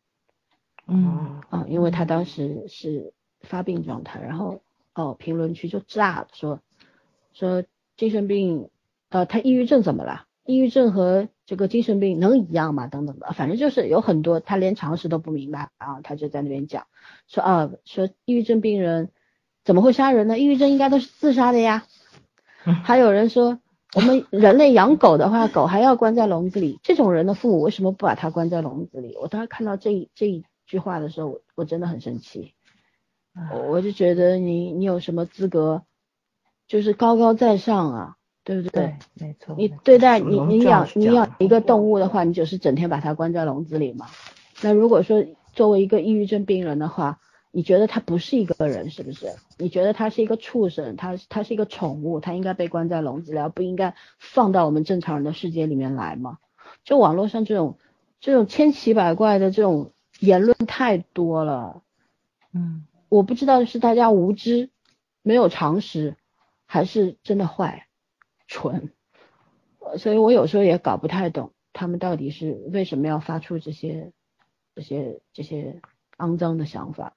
[0.87, 4.62] 嗯啊，因为他当时是发病状态，然后
[4.95, 6.61] 哦，评论区就炸了，说
[7.33, 7.64] 说
[7.97, 8.68] 精神病，
[9.09, 10.27] 呃，他抑郁症怎么了？
[10.45, 12.89] 抑郁症和这个精神病能一样吗？
[12.89, 16.87] 等等的，反正就是有很多他连常识都不明白啊，他就在那边讲
[17.27, 19.11] 说啊，说抑郁症病人
[19.64, 20.39] 怎么会杀人呢？
[20.39, 21.87] 抑郁症应该都是自杀的呀。
[22.85, 23.59] 还有人说，
[23.95, 26.79] 我们人类养狗的话，狗还要关在笼子里。
[26.83, 29.17] 这种人的父母为什么不把它关在笼子里？
[29.21, 32.55] 我当时看到这这一句话的时候，我我真的很生气。
[33.71, 35.83] 我就觉得你你有什么资格，
[36.69, 38.17] 就是高高在上啊？
[38.45, 38.97] 对不对？
[39.15, 39.55] 没错。
[39.57, 44.07] 你对待你你养你养一个动物的话，你就是整天把它关在笼子里嘛。
[44.63, 47.21] 那如果说作为一个抑郁症病人的话，
[47.55, 49.26] 你觉得他不是一个人，是不是？
[49.59, 56.38] 你觉得他是一个畜生，他他是一个宠物，他应该被关在笼子里，而不应该放到我们正常人的世界里面来吗？
[56.82, 57.78] 就网络上这种
[58.20, 61.82] 这种千奇百怪的这种言论太多了，
[62.55, 64.70] 嗯，我不知道是大家无知、
[65.22, 66.16] 没有常识，
[66.64, 67.86] 还是真的坏、
[68.48, 68.92] 蠢，
[69.98, 74.11] 所以我有时候也搞不太懂他们到底是为什么要发出这些
[74.74, 75.82] 这些这些
[76.16, 77.12] 肮脏的想法。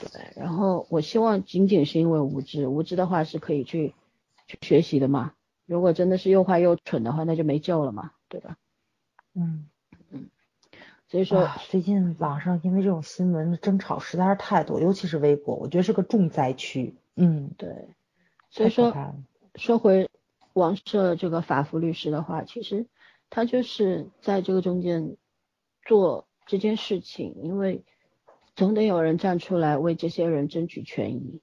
[0.00, 3.94] 对，然后我希望仅仅是因为无知，无知的话是可以去
[4.46, 5.32] 去学习的嘛。
[5.64, 8.56] 如果真的是又坏又蠢的话，那就没救了嘛，对吧？
[9.34, 9.68] 嗯
[10.10, 10.28] 嗯，
[11.08, 16.94] 所以说最近网上因为这种新闻的争吵实在是太多，尤其是微博，我觉得是个重灾区。
[17.16, 17.88] 嗯，对。
[18.50, 18.94] 所以说
[19.54, 20.08] 说回
[20.52, 22.86] 王社这个法服律师的话，其实
[23.30, 25.16] 他就是在这个中间
[25.82, 27.84] 做这件事情，因为。
[28.56, 31.40] 总得有人站出来为这些人争取权益，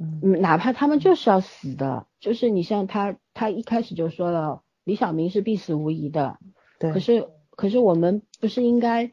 [0.00, 6.38] 嗯，哪怕他们就是要死的，就是你像他，他一开始就说了，李小明是必死无疑的，
[6.78, 9.10] 对，可是可是我们不是应该，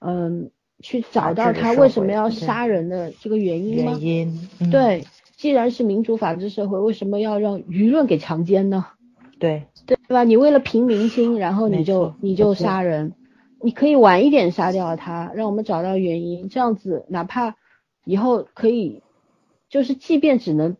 [0.00, 0.50] 嗯，
[0.80, 3.98] 去找到他为什么要杀人的这个原因吗？
[3.98, 8.84] 原因，对，既然是民主法治社会，为什么要让舆论给强奸呢？
[9.38, 10.24] 对，对吧？
[10.24, 13.14] 你为了平民心，然后你就你就杀人。
[13.60, 17.56] 你可以晚一点杀掉他，让我们找到原因，这样子哪怕
[18.04, 19.02] 以后可以，
[19.68, 20.76] 就是即便只能，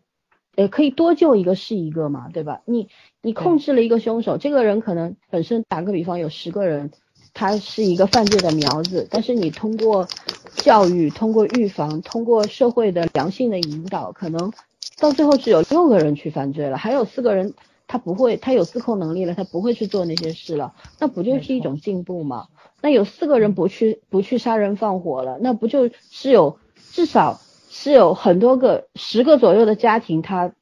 [0.55, 2.61] 呃，可以多救一个是一个嘛，对吧？
[2.65, 2.87] 你
[3.21, 6.91] 你控制了一个凶手，这个人可能本身打个比方有十个人，
[7.33, 10.07] 他是一个犯罪的苗子，但是你通过
[10.55, 14.53] 教育、通过预防、通过社会的良性的引导，可能
[14.99, 17.53] 到最后只有六个人去犯罪了，还有四个人
[17.87, 22.47] 他不会，他有自控能力了，他不会去做那些事了，那不就是一种进步吗？
[22.81, 30.53] 那有四个人不去不去杀人放火了，那不就是有至少是有很多个十个左右的家庭，他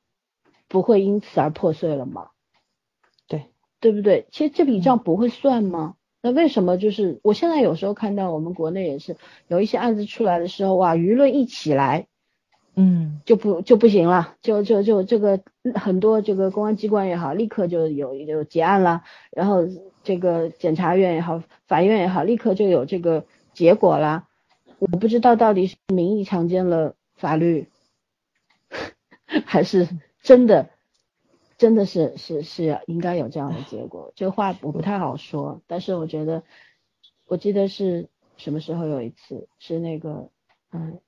[0.67, 2.29] 不会因此而破碎了吗？
[3.27, 3.45] 对
[3.79, 4.27] 对不对？
[4.31, 5.95] 其实这笔账不会算吗？
[6.21, 9.15] 那为什么就是我现在有时候看到我们国内也是
[9.47, 12.07] 有一些案子出来的时候，哇，舆论一起来，
[12.77, 15.41] 嗯，就不就不行了，就就就这个
[15.75, 19.67] 很多这个公安机关也好，立刻就有有结案了，然后。
[20.03, 24.29] 这个检察院也好，法院也好，立刻就有这个结果啦。
[24.79, 27.67] 我不知道到底是民意强奸了法律，
[29.45, 29.89] 还是
[30.23, 30.69] 真的，
[31.57, 34.13] 真的是是是应该有这样的结果。
[34.15, 36.43] 这话我不太好说，但是我觉得，
[37.25, 38.07] 我记得是
[38.37, 40.29] 什么时候有一次是那个，
[40.71, 41.01] 嗯，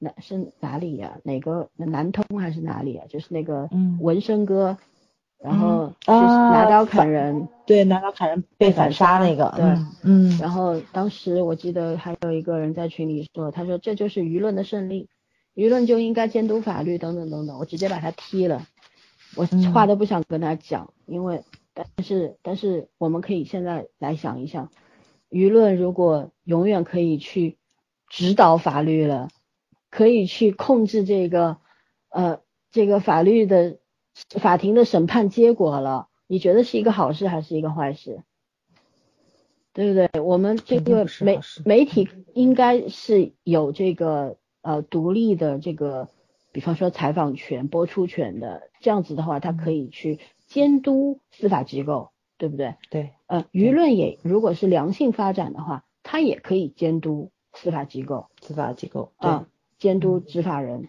[0.00, 1.18] 哪是哪里呀？
[1.22, 3.06] 哪个南通还是哪里啊？
[3.08, 3.70] 就是那个
[4.00, 4.76] 纹身哥。
[5.42, 9.64] 然后去拿刀砍人，对，拿刀砍人被反杀那个，对，
[10.02, 10.36] 嗯。
[10.38, 15.08] 然后当时我记得还有一个人在群里说，他说这就是舆论的胜利，
[15.54, 18.66] 舆论就应该监督法律等等等等，我直接把他踢了，
[19.34, 21.42] 我话都不想跟他讲，因为
[21.72, 24.68] 但是但是我们可以现在来想一想，
[25.30, 27.56] 舆论如果永远可以去
[28.10, 29.28] 指导法律了，
[29.90, 31.58] 可以去控制这个
[32.08, 33.78] 呃这个法律的。
[34.38, 38.22] 法庭的审判结果了，你觉得是一个好事还是一个坏事？
[39.72, 40.20] 对不对？
[40.20, 46.08] 我们这个媒媒体应该是有这个呃独立的这个，
[46.52, 50.18] 比方说采访权、播出权的，这样子的话，它可以去
[50.48, 52.74] 监督司法机构，对不对？
[52.90, 59.46] 对，呃，舆论也如果是良性发展的话，它也可以监督司法机构，司法机构啊，
[59.80, 60.88] 监督执法人。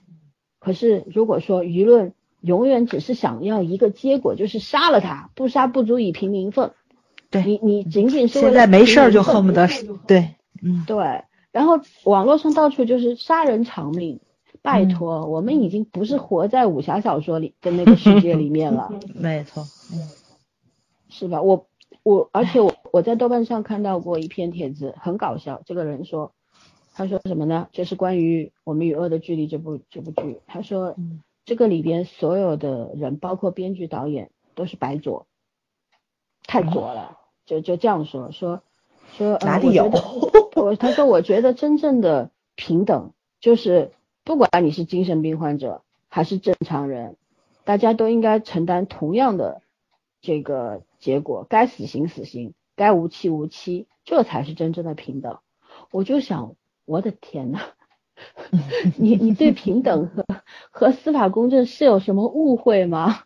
[0.60, 6.74] 可是如果说舆论，永远只是想要一个结果，就是杀了他，不杀不足以平民愤。
[7.32, 9.68] 对你，你仅仅是现在没事儿就恨不得
[10.06, 11.24] 对，嗯，对。
[11.52, 14.20] 然后网络上到处就是杀人偿命，
[14.62, 18.92] 拜托，我们已经不是活在武侠小说里的那个世界里面了。
[19.16, 19.64] 没错，
[19.94, 20.00] 嗯，
[21.10, 21.42] 是吧？
[21.42, 21.68] 我
[22.04, 25.62] 我，而且我我在豆瓣上看到过一篇帖子，很搞笑。
[25.66, 26.34] 这个人说，
[26.94, 27.70] 他说什么呢？
[27.72, 30.96] 就是关于《我们与恶的距离》这部这部剧，他说。
[31.44, 35.26] 这个里边所有的人，包括编剧、导演，都是白左，
[36.44, 37.18] 太左了。
[37.48, 38.62] 就就这样说说
[39.18, 39.89] 说，哪里有？
[40.56, 43.92] 我他说，我觉得真正的平等，就是
[44.24, 47.18] 不管你是精神病患者还是正常人，
[47.64, 49.64] 大家都应该承担同样的
[50.22, 55.39] 这个结果，该死刑死刑，该无期无期，这才是真正的平等。
[55.89, 56.56] 我就想，
[56.86, 57.60] 我的天呐！
[58.98, 60.26] 你你对平等和
[60.70, 63.24] 和司法公正是有什么误会吗？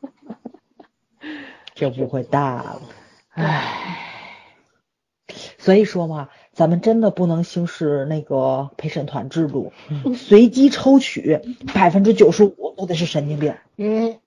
[1.74, 2.80] 这误会大了。
[3.30, 3.98] 唉，
[5.58, 9.72] 所以说嘛，咱们真的不能行使那个陪审团制度，
[10.16, 11.40] 随机抽取
[11.74, 14.18] 百分之九十五都得是神经病，嗯，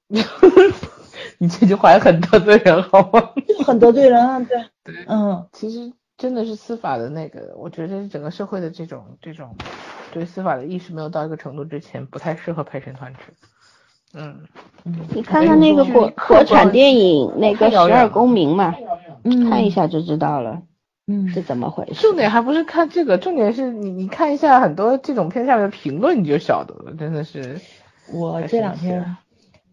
[1.39, 3.31] 你这句话也很得罪人，好吗？
[3.65, 4.39] 很得罪人啊。
[4.39, 9.55] 对，对，嗯，其实真的是司法的那个，我觉得整个社会的这种这种
[10.13, 13.19] 对司法的意识没有到一个程度之前，不太适合陪审团制。
[14.13, 14.43] 嗯，
[14.85, 18.75] 嗯你看看那个国国产电影那个《十二公民》嘛，
[19.23, 20.61] 嗯看一下就知道了
[21.07, 22.01] 嗯是怎么回事。
[22.03, 27.59] 重点还不是看这个，重点是你你看一下很多这种片下面的评论，你就晓得了，真的是。
[28.13, 29.17] 我这两天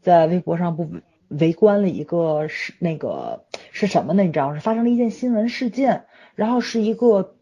[0.01, 0.89] 在微博上不
[1.29, 4.23] 围观了一个是那个是什么呢？
[4.23, 6.05] 你知道是发生了一件新闻事件，
[6.39, 7.35] 然后是一个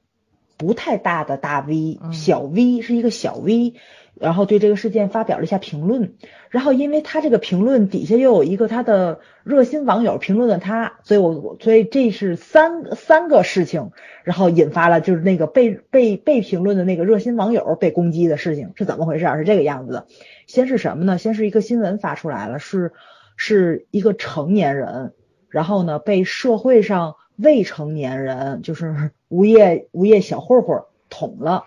[0.56, 3.74] 不太大的大 V，、嗯小 V 是一个小 V，
[4.18, 6.14] 然后对这个事件发表了一下评论，
[6.48, 13.90] 然后因为他这个评论底下又有一个他的热心网友评论了他，所以我我所以这是三三个事情，
[14.24, 19.36] 然后引发了就是那个被被被评论的那个热心网友被攻击的事情是怎么回事儿？
[19.36, 20.06] 是这个样子的。
[20.46, 21.18] 先是什么呢？
[21.18, 22.92] 先是一个新闻发出来了，是
[23.36, 25.12] 是一个成年人，
[25.50, 31.64] 然后呢被社会上未成年人，就是无业无业小混混捅了。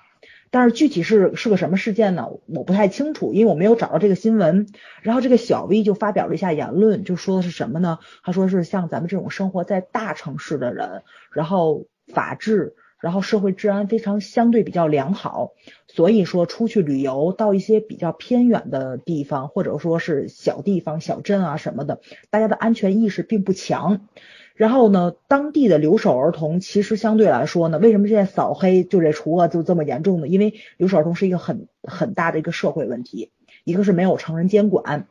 [0.52, 2.28] 但是具体是是个什么事件呢？
[2.48, 4.66] 我不太清楚，因为我没有找到这个新闻。
[5.04, 8.00] 然后这个小 V 就发表了一下言论，就说的是什么呢？
[8.24, 15.54] 他说是像咱们这种生活在大城市的人，然后法治，然后社会治安非常相对比较良好，
[15.88, 24.08] 所以说出去旅游到一些比较偏远的地方，或者说是小地方、小镇啊什么的，大家的安全意识并不强。
[24.56, 30.28] 然后呢，当地的留守儿童其实相对来说呢，为什么现在扫黑就这除恶就这么严重呢？
[30.28, 33.32] 因为留守儿童是一个很很大的一个社会问题，
[33.64, 35.08] 一个是没有成人监管，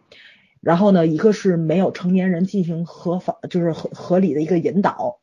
[0.60, 5.18] 然后呢，一个是没有成年人进行合法就是合合理的一个引导，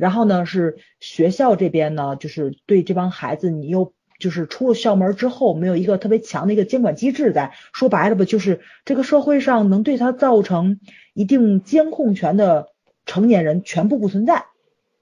[0.00, 3.92] 然后呢是学校这边呢，就是对这帮孩子你又。
[4.20, 10.78] 就是出了校门之后，没有一个特别强的一个监管机制在，说白了吧，就是这个社会上能对他造成
[11.14, 12.66] 一定监控权的
[13.06, 14.44] 成年人全部不存在，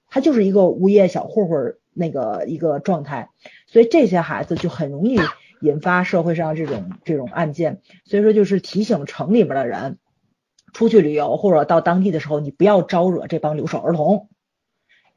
[0.07, 3.29] 他就是一个无业小混混那个一个状态，
[3.67, 5.19] 所以这些孩子就很容易
[5.59, 9.97] 引发社会上这种这种案件，所以说就是提醒城里边的人，
[10.71, 14.29] 出去旅游或者到当地的时候，你不要招惹这帮留守儿童。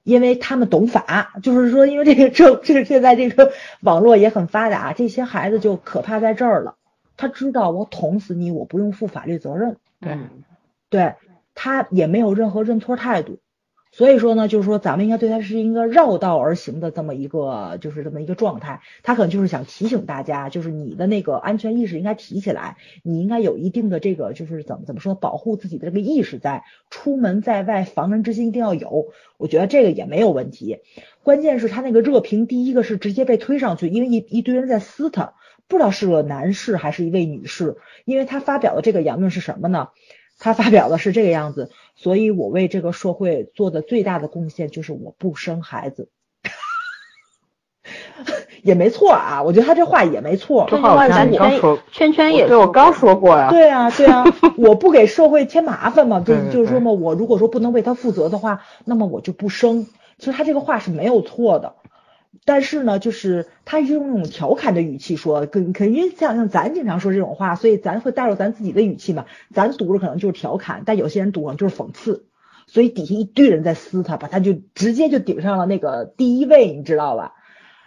[0.02, 6.76] 因为他们懂法，就是说，因为这个这 这个现在这个网络也很发达，这些孩子就可怕在这儿了。
[7.16, 10.18] 他知道我捅死你，我不用负法律责任，对，
[10.88, 11.14] 对
[11.54, 13.38] 他也没有任何认错态度，
[13.92, 18.80] 所以说呢，就是说咱们应该对他是一个绕道而行的这么一个，就是这么一个状态。
[19.02, 29.08] 他可能就是想提醒大家，就是你的那个安全意识应该提起来，你应该有一定的这个就是怎么怎么说保护自己的这个意识在，出门在外防人之心一定要有。
[29.36, 30.78] 我觉得这个也没有问题，
[31.22, 35.34] 关键是他那个热评，第一个是直接被推上去，因为一一堆人在撕他，
[35.68, 37.76] 不知道是个男士还是一位女士，
[38.06, 39.88] 因为他发表的这个言论是什么呢？
[40.42, 46.08] 他发表的是这个样子，所以我为这个社会做的最大的贡献就是我不生孩子，
[48.62, 50.66] 也没错啊，我觉得他这话也没错。
[51.92, 53.50] 圈圈也对我刚说过呀。
[53.50, 54.24] 对啊，对啊，
[54.58, 59.86] 我不给社会添麻烦嘛，就对对就是说嘛，我如果说不能为他负责的话，那么我就不生。
[60.18, 61.74] 其实他这个话是没有错的，
[62.44, 72.24] 但是呢，就是他用那种调侃的语气说，跟肯因为像像咱经常说这种话，所以咱会带入咱自己的语气嘛，咱读着可能就是调侃，但有些人读上就是讽刺，
[72.66, 77.34] 所以底下一堆人在撕他，把他就直接就顶上了那个第一位，你知道吧？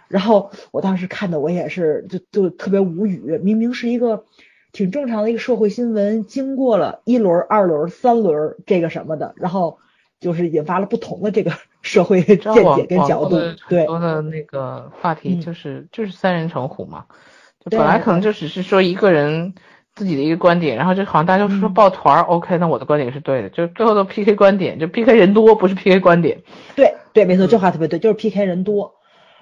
[0.08, 4.26] 然后我当时看的我也是就就特别无语，明明是一个
[4.72, 9.80] 挺正常的一个社会新闻，经过了一轮、二轮、三轮这个什么的，然后
[10.20, 11.52] 就是引发了不同的这个
[11.86, 13.40] 社会 见解跟角度
[13.70, 17.06] 对很多的那个话题嗯就是、就是三人成虎嘛，
[17.64, 19.54] 就本来可能就只是说一个人
[19.94, 26.42] 自己的一个观点，然后就好像大家都说嗯抱团儿、OK，那我的观点是对的，就最后都 PK 观点，就 PK 人多，不是 PK 观点。
[26.76, 28.96] 对对，没错，嗯这话特别对，就是 PK 人多。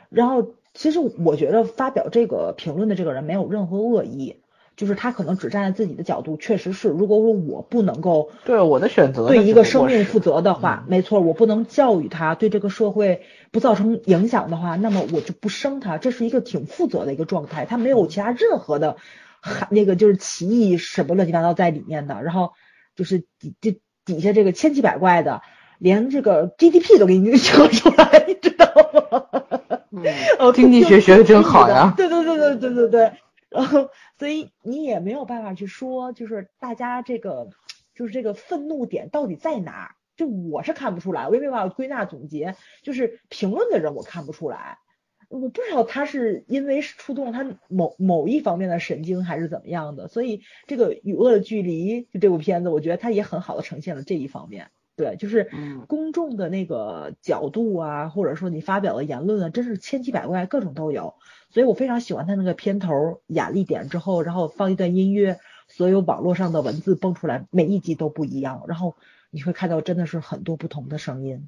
[0.10, 4.43] 然后其实我觉得发表这个评论的这个人没有任何恶意，
[4.76, 13.22] 就是他可能只站在自己的角度，确实是，如果说我不能够对我的选择，对一个生命负责的话，嗯没错，我不能教育他，对这个社会
[13.52, 18.98] 不造成影响的话，那么我就不生他，这是一个挺负责的一个状态，他没有其他任何的
[19.42, 22.54] 含那个就是歧义什么乱七八糟在里面的，然后
[22.96, 25.42] 就是底底底下这个千奇百怪的，
[25.78, 28.66] 连这个 GDP 都给你 扯出来，你知道
[29.12, 29.26] 吗？
[29.92, 30.04] 嗯
[30.40, 33.12] 哦，经济学学的真好呀对对对对对对对，
[33.54, 37.50] 然 后所以你也没有办法去说，就是大家这个
[37.96, 39.96] 就是这个愤怒点到底在哪儿？
[40.16, 44.78] 就我是看不出来，我也没办法归纳总结，就是评论的人我看不出来，
[45.28, 54.70] 我不知道他是因为触动了他某某一方面的神经还是怎么样的，所以这个与恶的距离就这部片子，我觉得它也很好的呈现了这一方面。
[54.96, 55.50] 对，就是
[55.88, 61.16] 公众的那个角度啊，或者说你发表的言论啊，真是千奇百怪，各种都有。
[61.54, 68.96] 所以我非常喜欢他那个片头雅丽点之后，然后放一段音乐，所有网络上的文字蹦出来，每一集都不一样，然后
[69.30, 71.48] 你会看到真的是很多不同的声音，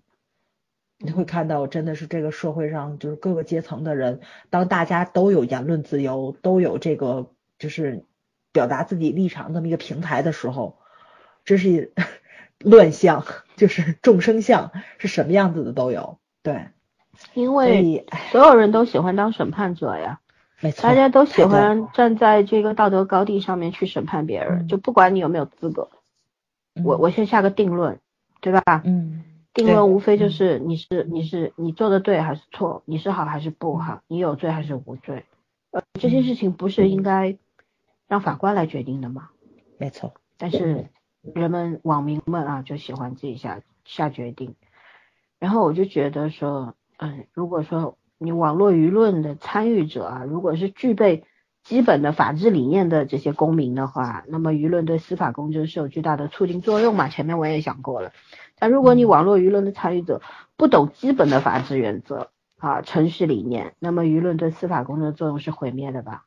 [1.00, 4.22] 你会看到真的是这个社会上就是各个阶层的人，
[4.52, 8.06] 当大家都有言论自由，都有这个就是
[8.52, 10.78] 表达自己立场这么一个平台的时候，
[11.44, 11.92] 这是。
[12.60, 13.26] 乱象
[13.58, 16.70] 就是众生相是什么样子的都有，对，
[17.34, 20.20] 因为所有人都喜欢当审判者呀，
[20.62, 25.90] 没错，大家都喜欢站在这个道德高地上面去审判别人，就不管你有没有资格，
[26.84, 28.00] 我我先下个定论，
[28.42, 28.82] 对吧？
[28.86, 29.24] 嗯，
[29.54, 35.26] 定论无非就是你是你是你做的对还是错，你是好还是不好，你有罪还是无罪，
[35.72, 37.38] 呃，这些事情不是应该
[38.08, 39.30] 让法官来决定的吗？
[39.78, 40.88] 没错，但是。
[41.34, 44.54] 人们网民们啊，就喜欢自己下下决定，
[45.40, 51.26] 然后我就觉得说，嗯，如果说你网络舆论的参与者啊，如果是具备
[51.64, 57.10] 基本的法治理念的这些公民的话，那么舆论对司法公正是有巨大的促进作用嘛？
[57.10, 58.12] 前面我也讲过了。
[58.58, 60.22] 但如果你网络舆论的参与者
[60.56, 66.26] 不懂基本的法治原则啊、程序理念，那么舆论对司法公正的作用是毁灭的吧？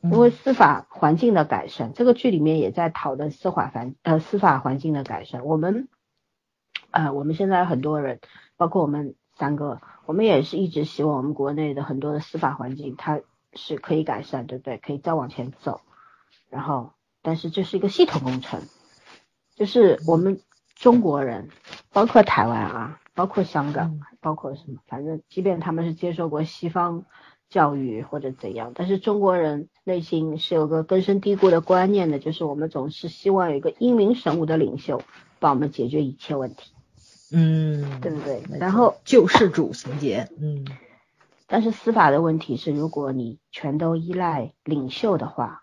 [0.00, 5.44] 因为司法环境的改善，这个剧里面也在讨论司法环呃司法环境的改善。
[5.46, 5.88] 我们
[6.90, 8.20] 呃我们现在很多人，
[8.56, 13.20] 包括我们三个，我们也是一直希望我们国内的很多的司法环境它
[13.54, 14.78] 是可以改善，对不对？
[14.78, 15.80] 可以再往前走。
[16.48, 16.92] 然后，
[17.22, 18.62] 但是这是一个系统工程，
[19.54, 20.40] 就是我们
[20.74, 21.48] 中国人，
[21.92, 27.04] 包括台湾啊，包括香港，包括什么，反正即便他们是接受过西方。
[27.50, 35.02] 教育或者怎样，但是中国人内心是有个根深蒂固的观念的，就是我们总是希望有一个英明神武的领袖
[35.38, 36.73] 帮我们解决一切问题，
[37.32, 38.42] 嗯，对不对？
[38.58, 40.64] 然后救世主情节，嗯，
[41.46, 45.62] 但是司法的问题是，如果你全都依赖领袖的话，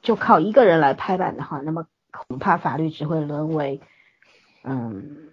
[0.00, 3.80] 就靠一个人来拍板的话，那么恐怕法律只会沦为
[4.64, 5.30] 嗯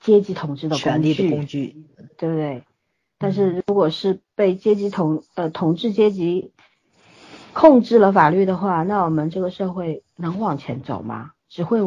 [0.00, 1.84] 阶级统治的权力的工具，
[2.16, 2.64] 对不对？
[3.18, 6.52] 但是如果是被阶级统呃统治阶级
[7.52, 11.32] 控制了法律的话，那我们这个社会能往前走吗？
[11.48, 11.80] 只会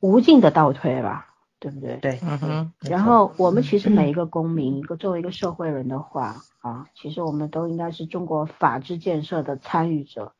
[0.00, 1.34] 无尽的倒退吧，
[1.66, 1.96] 对不对？
[1.96, 2.72] 对，嗯哼。
[2.88, 10.32] 然后我们其实每一个公民，一个作为一个社会人的话啊，其实我们都应该是中国法治建设的参与者。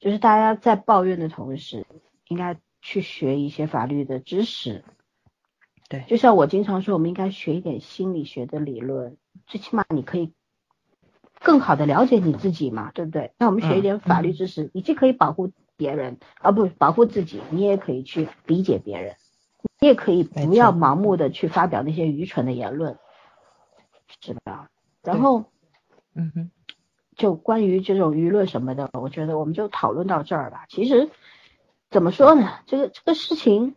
[0.00, 1.86] 就是大家在抱怨的同时，
[2.28, 4.84] 应该去学一些法律的知识。
[5.90, 9.18] 对，就像我经常说，我们应该学一点心理学的理论。
[9.46, 10.32] 最起码你可以
[11.40, 13.32] 更好的了解你自己嘛，对不对？
[13.38, 19.16] 那我们学一点法律知识，你既可以保护别人，啊不保护自己，你也可以去理解别人，
[19.80, 22.98] 你也可以不要盲目的去发表那些愚蠢的言论，
[24.20, 24.68] 是吧？
[25.02, 25.44] 然后，
[26.14, 26.50] 嗯哼，
[27.16, 30.66] 就关于这种舆论什么的，我觉得我们就讨论到这儿吧。
[30.68, 31.10] 其实
[31.90, 32.50] 怎么说呢？
[32.66, 33.74] 这个这个事情。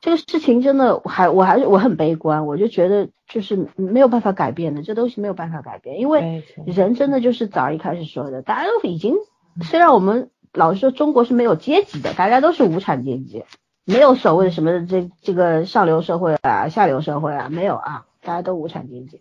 [0.00, 9.14] 这个事情真的，还我还是我很悲观，我就觉得就是没有办法改变的，这东西没有办法改变，因为人真的就是早一开始说的，大家都已经，
[9.62, 13.46] 虽然我们老是说中国是没有阶级的，大家都是无产阶级，
[13.84, 19.20] 没有所谓的什么这这个上流社会啊、下流社会啊，没有啊，大家都无产阶级，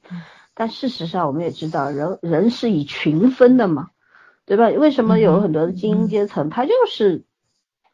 [0.53, 3.89] 但事实上我们也知道，人人是以群分的嘛，
[4.45, 4.69] 对吧？
[4.69, 7.23] 为什么有很多的精英阶层，他就是。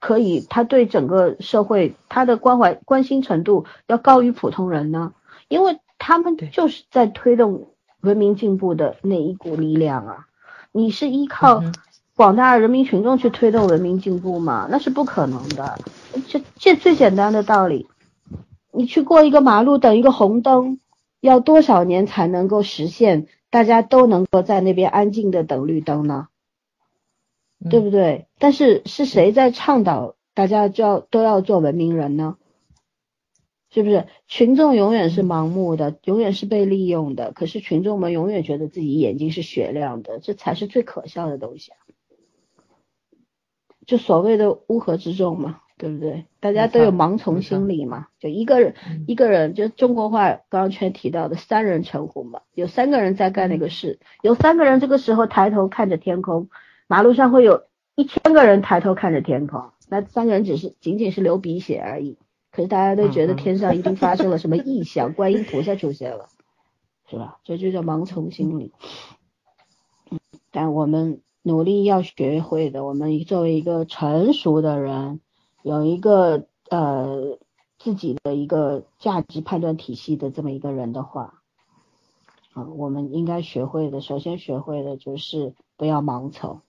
[0.02, 5.12] 可以，他对整个社会他的关怀关心程度要高于普通人呢，
[5.50, 7.68] 因为他们就是在推动
[8.00, 10.28] 文明进步的那一股力量啊。
[10.72, 11.62] 你是依靠
[12.16, 14.70] 广大人民群众去推动文明进步吗？
[14.72, 15.78] 那是不可能的。
[16.28, 17.88] 这这最简单的道理，
[18.72, 20.80] 你去过一个马路等一个红灯，
[21.20, 23.28] 要多少年才能够实现？
[23.50, 26.28] 大家都能够在那边安静的等绿灯呢？
[27.70, 28.28] 对不对？
[28.38, 32.38] 但是是谁在倡导大家就要都要做文明人呢？
[33.72, 34.08] 是不是？
[34.28, 37.32] 群众永远是盲目的，永远是被利用的。
[37.34, 41.78] 可是群众们永远觉得自己眼睛是雪亮的，这才是最可笑的东西啊！
[43.86, 46.26] 就所谓的乌合之众嘛，对不对？
[46.42, 48.76] 大家都有盲从心理嘛，就一个人
[49.08, 56.50] 一个人，就中国话刚刚全提到的三人成虎嘛，有三个人在干那个事，有三个人这个时候抬头看着天空。
[56.88, 57.64] 马路上会有
[57.96, 62.18] 一千个人抬头看着天空，那三个人只是仅仅是流鼻血而已。
[62.52, 66.28] 可是大家都觉得天上一定发生了什么异象，观音菩萨出现了，
[67.10, 67.40] 是吧？
[67.46, 68.74] 这就叫盲从心理。
[70.12, 70.20] 嗯，
[70.52, 75.22] 但我们努力要学会的，我们作为一个成熟的人，
[75.62, 77.38] 有一个呃
[77.78, 81.42] 自己的一个价值判断体系的这么一个人的话，
[82.54, 86.62] 啊、我们应该学会的，首先学会的就是不要盲从，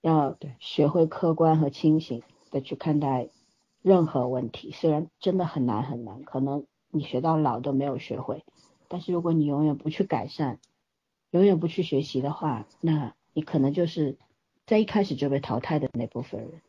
[0.00, 3.28] 要对学会客观和清醒的去看待
[3.82, 4.70] 任何问题。
[4.70, 8.44] 虽然真的很难很难，可能你学到老都没有学会，
[8.88, 10.58] 但是如果你永远不去改善，
[11.30, 14.16] 永远不去学习的话，那你可能就是
[14.66, 16.62] 在一开始就被淘汰的那部分人，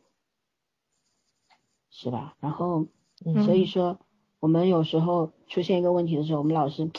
[1.90, 2.34] 是吧？
[2.40, 2.86] 然后，
[3.24, 3.98] 嗯所以说
[4.40, 6.90] 我们有时候出现一个问题的时候，我们老是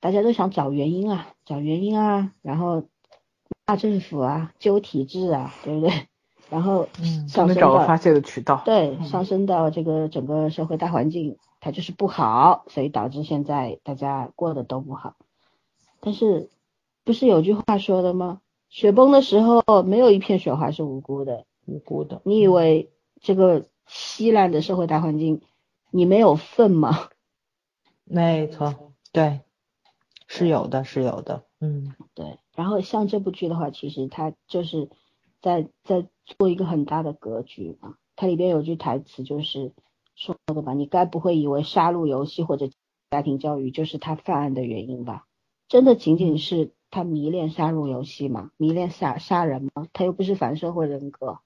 [0.00, 2.84] 大家都想找原因啊，找原因啊，然后
[3.66, 5.92] 骂政府啊，揪体制啊，对不对？
[6.50, 8.62] 然后嗯上升到能找个发泄的渠道。
[8.64, 15.16] 对，嗯上升到这个整个社会大环境，它就是不好，所以导致现在大家过得都不好。
[16.00, 16.48] 但是
[17.04, 18.40] 不是有句话说的吗？
[18.70, 21.44] 雪崩的时候，没有一片雪花是无辜的。
[21.66, 22.22] 无辜的。
[22.24, 22.90] 你以为
[23.20, 25.40] 这个稀烂的社会大环境，
[25.90, 27.08] 你没有份吗？
[28.04, 29.40] 没错，对，
[30.26, 31.44] 是有的，是有的。
[31.60, 34.88] 嗯对，然后像这部剧的话，其实它就是
[35.42, 37.96] 在在做一个很大的格局嘛。
[38.14, 39.72] 它里边有句台词就是
[40.14, 42.68] 说的吧，你该不会以为杀戮游戏或者
[43.10, 45.26] 家庭教育就是他犯案的原因吧？
[45.68, 48.50] 真的仅仅是他迷恋杀戮游戏吗？
[48.56, 49.86] 迷恋杀杀人吗？
[49.92, 51.40] 他又不是反社会人格，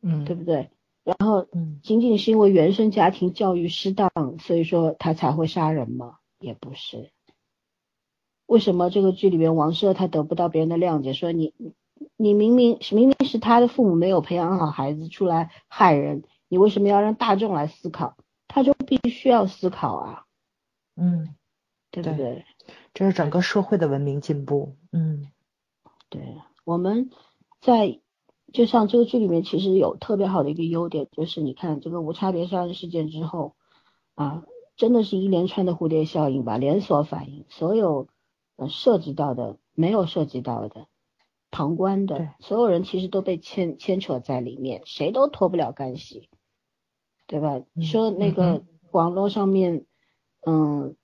[0.00, 0.70] 嗯，对不对？
[1.04, 6.18] 然后嗯仅仅是因为原生家庭教育失当，所以说他才会杀人吗？
[6.38, 7.10] 也不是。
[8.46, 11.12] 为什么这个剧里面王赦他得不到别人的谅解？
[11.12, 11.54] 说你
[12.16, 18.16] 你明明明明是他的父母没有培养好孩子出来害人，你为什么要让大众来思考？
[18.48, 20.24] 他就必须要思考啊，
[20.94, 21.34] 嗯，
[21.90, 22.44] 对对不对？
[22.92, 24.76] 这是整个社会的文明进步。
[24.92, 25.30] 嗯
[26.10, 27.08] 对，我们
[27.62, 28.00] 在
[28.52, 33.54] 就像这个剧里面，其实有特别好的一个优点，就是你看这个无差别杀人事件之后
[34.14, 34.44] 啊，
[34.76, 38.08] 真的是一连串的蝴蝶效应吧，连锁反应，所有
[38.56, 40.86] 呃涉及到的、没有涉及到的、
[41.50, 46.28] 旁观对的，所有人其实都被牵牵扯在里面，谁都脱不了干系，
[47.26, 47.60] 对吧？
[47.72, 49.86] 你说那嗯个网络上面，
[50.46, 50.96] 嗯，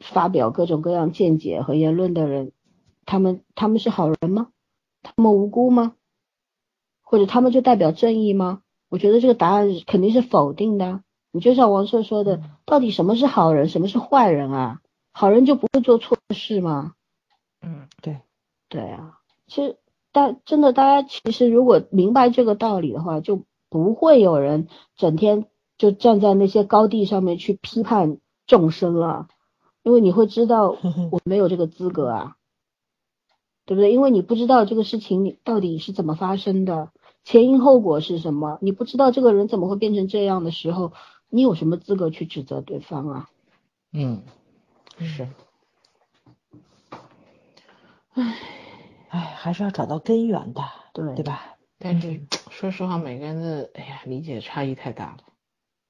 [0.00, 2.52] 发表各种各样见解和言论的人，
[3.04, 4.48] 他们他们是好人吗？
[5.02, 5.94] 他们无辜吗？
[7.06, 8.62] 或者他们就代表正义吗？
[8.88, 11.00] 我觉得这个答案肯定是否定的啊。
[11.30, 14.80] 你就像王朔说的，到底什么是好人，什么是坏人啊？
[15.12, 16.94] 好人就不会做错事吗？
[17.62, 18.20] 嗯，对，
[18.68, 19.76] 对啊，其实
[20.12, 24.66] 大真的，大家其实如果明白这个道理的话，就不会有人
[24.96, 25.46] 整天
[25.78, 29.28] 就站在那些高地上面去批判众生了，
[29.82, 30.76] 因为你会知道
[31.12, 32.36] 我没有这个资格啊，
[33.66, 33.92] 对不对？
[33.92, 36.90] 因为你不知道这个事情你到底是怎么发生的，
[37.26, 40.92] 前因后果是什么，你不知道这个人怎么会变成这样的时候，
[41.28, 43.28] 你有什么资格去指责对方啊？
[43.92, 44.22] 嗯，
[44.98, 45.26] 是，
[48.14, 48.38] 唉，
[49.08, 50.62] 唉，还是要找到根源的，
[50.94, 51.56] 对对吧？
[51.80, 55.18] 但是说实话，每个人的哎呀理解差异太大了。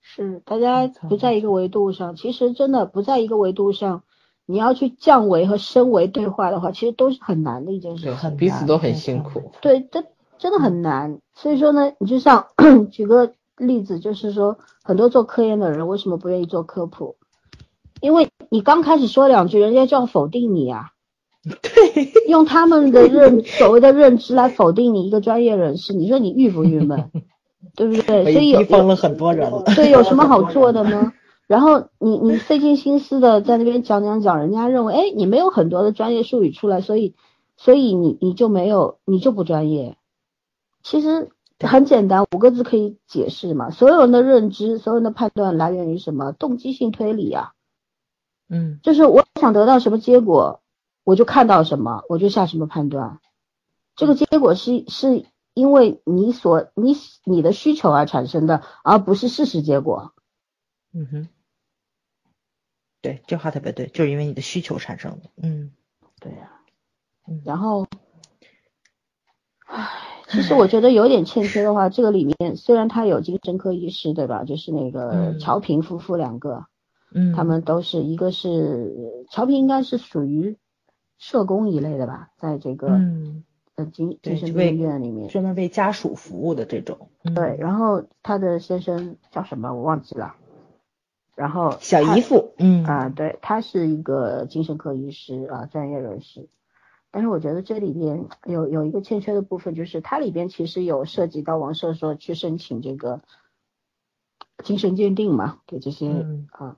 [0.01, 4.05] 是，大家不在一个维度上，其实真的不在一个维度上，
[4.47, 8.19] 你要去降维和升维对话的话，其实都是很难的一件事对情。
[8.23, 9.53] 很彼此都很辛苦。
[9.61, 10.03] 对，这
[10.39, 11.19] 真的很难。
[11.35, 12.47] 所以说呢，你就像
[12.91, 17.17] 举个例子，就是说很多做科研的人为什么不愿意做科普？
[18.01, 20.91] 因为你刚开始说两句，人家就要否定你啊。
[21.47, 27.11] 对，用他们的认所谓的认知来否定你一个专业人士，你说你郁不郁闷？
[27.77, 28.25] 对不对？
[28.33, 29.63] 所以有已逼疯了很多人了。
[29.75, 31.13] 对，有什么好做的呢？
[31.47, 37.15] 然后你你费尽心思的在那边讲讲讲，人家认为，哎，你没有很多的专业术语出来，所以
[37.57, 39.97] 所以你你就没有，你就不专业。
[40.89, 43.71] 其实很简单，五个字可以解释嘛。
[43.71, 46.31] 所有人的认知，所有人的判断来源于什么？
[46.31, 47.55] 动机性推理啊，
[48.49, 50.63] 嗯就是我想得到什么结果，
[51.03, 53.19] 我就看到什么，我就下什么判断。
[53.97, 56.95] 这个结果是是因为你所你
[57.25, 60.15] 你的需求而产生的，而不是事实结果。
[60.93, 61.29] 嗯哼，
[63.03, 65.31] 对，这话特别对，就是因为你的需求产生的。
[65.43, 65.73] 嗯
[66.21, 66.61] 对呀、
[67.27, 67.89] 嗯然后，
[69.67, 74.44] 唉，其实我觉得有点欠缺的话，这个里面虽然他有精神科医师，对吧？
[74.44, 76.66] 就是那个嗯乔平夫妇两个，
[77.15, 80.57] 嗯，他们都是一个是乔平应该是属于
[81.19, 83.44] 社工一类的吧，在这个、嗯
[83.77, 85.28] 呃精精神病院里面。
[85.28, 87.11] 专门为家属服务的这种。
[87.23, 90.35] 嗯对，然后他的先生叫什么我忘记了，
[91.35, 96.48] 然后小姨夫，嗯啊，对，他是一个精神科医师啊，专业人士。
[97.16, 103.22] 但是我觉得这里边有有一个欠缺的部分，就是它里边其实有涉及到王社说去申请这个
[104.62, 106.76] 精神鉴定嘛，给这些啊，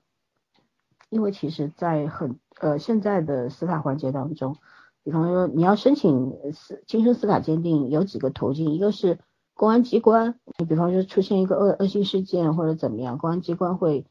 [1.09, 4.55] 因为其实，在很呃现在的司法环节当中，
[5.03, 9.19] 比方说你要申请司精神司法鉴定，有几个途径，一个是
[9.55, 14.05] 公安机关，你比方说出现一个恶恶性事件或者怎么样，公安机关会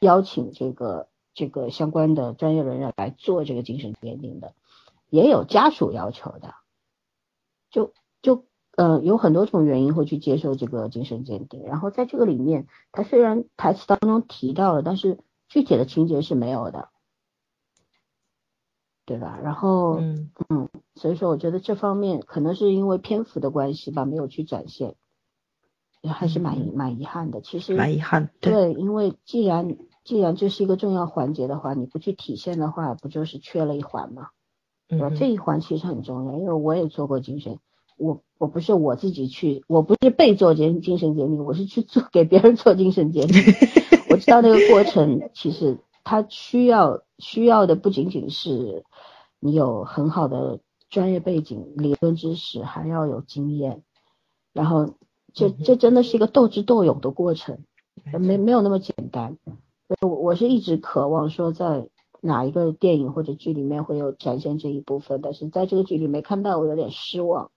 [0.00, 4.52] 邀请这个这个相关的专业人员来做这个精神鉴定的。
[5.12, 6.54] 也有家属要求的，
[7.70, 15.18] 就就呃有很多种原因会去接受这个精神鉴定，然后在这个里面，他虽然台词当中提到了，但是
[15.50, 16.88] 具体的情节是没有的，
[19.04, 19.38] 对吧？
[19.42, 24.94] 然后嗯嗯，所以说我觉得这方面可能是因为篇幅的关系吧，没有去展现，
[26.00, 27.42] 也还是蛮蛮遗憾的。
[27.42, 34.30] 其实蛮遗憾，对，因为既然既然这是一个重要环节的话，你不去体现的话，不就是缺了一环吗？
[34.94, 37.58] 嗯，这一环其实很重要，因为我也做过精神，
[37.96, 43.42] 我我不是我自己去，我不是被做精精神鉴定，我是去做给别人做精神鉴定。
[44.10, 48.84] 我知道那个过程，其实他需要需要的不仅仅是
[49.40, 50.60] 你有很好的
[50.90, 53.82] 专业背景、理论知识，还要有经验。
[54.52, 54.92] 然后
[55.32, 57.60] 这这真的是一个斗智斗勇的过程，
[58.20, 59.38] 没没有那么简单。
[60.02, 61.88] 我我是一直渴望说在。
[62.24, 65.20] 哪一个电影或者剧里面会有展现这一部分？
[65.20, 67.50] 但是在这个剧里没看到，我有点失望，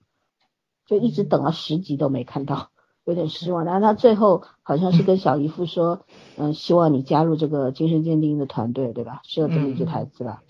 [0.88, 2.72] 就一直等了十集都没看到，
[3.04, 3.64] 有点失望。
[3.64, 9.22] 但是他最后好像是跟小姨夫说，嗯，希望你加入这个精神鉴定的团队，对吧？
[9.24, 10.42] 是有这么一句台词吧？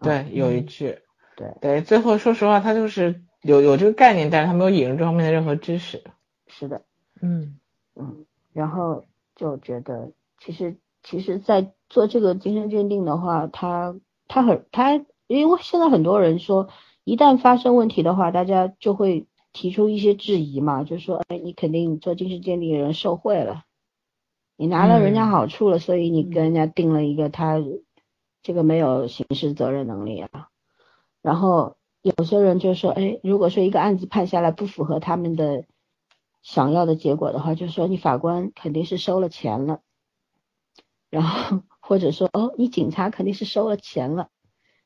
[0.00, 1.00] 对，有一句。
[1.36, 6.04] 对对，最后说实话，他就是有有这个概念，但是他没有引入这方面的任何知识。
[6.46, 6.82] 是的，
[7.20, 7.58] 嗯
[7.96, 9.04] 嗯，然后
[9.34, 10.76] 就觉得其实。
[11.02, 13.96] 其实，在做这个精神鉴定的话，他
[14.26, 14.94] 他很他，
[15.26, 16.68] 因为现在很多人说，
[17.04, 23.64] 一旦发生问题的话，大家就会提出一些质疑嘛，就说，哎，你肯定做精神鉴定的人受贿了，
[24.56, 27.62] 你拿了人家好处了，所以你跟人家定了一个他
[28.42, 30.48] 这个没有刑事责任能力啊。
[31.22, 35.64] 然后有些人就说，哎，如果说一个案子判下来不符合他们的
[36.42, 39.80] 想要的结果的话，就说你法官肯定是收了钱了。
[41.10, 44.30] 然后或者说哦，你警察肯定是收了钱了，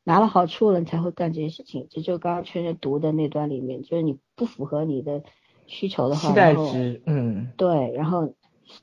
[0.05, 1.89] 拿了好处了，你才会干这些事情。
[1.90, 5.24] 这就刚刚圈圈读的那段里面，就是你不符合你的
[5.66, 8.35] 需求的话，期待值，嗯，对，然后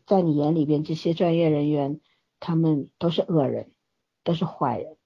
[0.06, 2.02] 在你眼里边这些专业人员，
[2.40, 3.72] 他们都是恶人，
[4.24, 4.98] 都是坏人。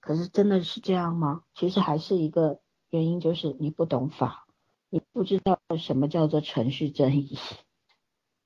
[0.00, 1.42] 可是真的是这样吗？
[1.54, 4.46] 其实还是一个原因，就是你不懂法，
[4.90, 7.38] 你不知道什么叫做程序正义。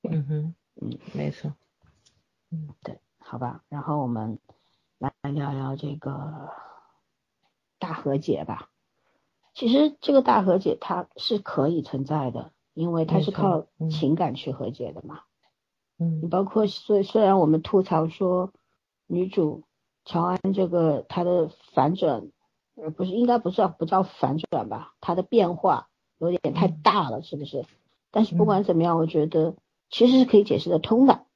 [0.02, 1.54] 嗯哼，嗯，没错，
[2.50, 3.00] 嗯，对。
[3.28, 4.38] 好吧，然后我们
[4.98, 6.48] 来聊聊这个
[7.80, 8.68] 大和解吧。
[9.52, 15.22] 其实这个大和解它是可以存在的，因为它是靠情感去和解的嘛。
[15.98, 18.52] 嗯，你包括虽虽然我们吐槽说
[19.08, 19.64] 女主
[20.04, 22.30] 乔安这个她的反转，
[22.76, 25.88] 呃不是应该不算不叫反转吧，她的变化
[26.18, 27.64] 有点太大了，是不是？
[28.12, 29.56] 但是不管怎么样，我觉得
[29.90, 31.26] 其实是可以解释得通的。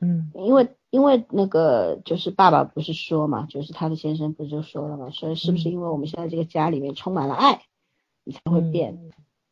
[0.00, 0.74] 嗯，因为。
[0.96, 7.60] 因为那个就是爸爸不是说嘛，就是他的先生不是就说了嘛，说是不是因为我们现在这个家里面充满了爱，
[8.24, 8.98] 你才会变？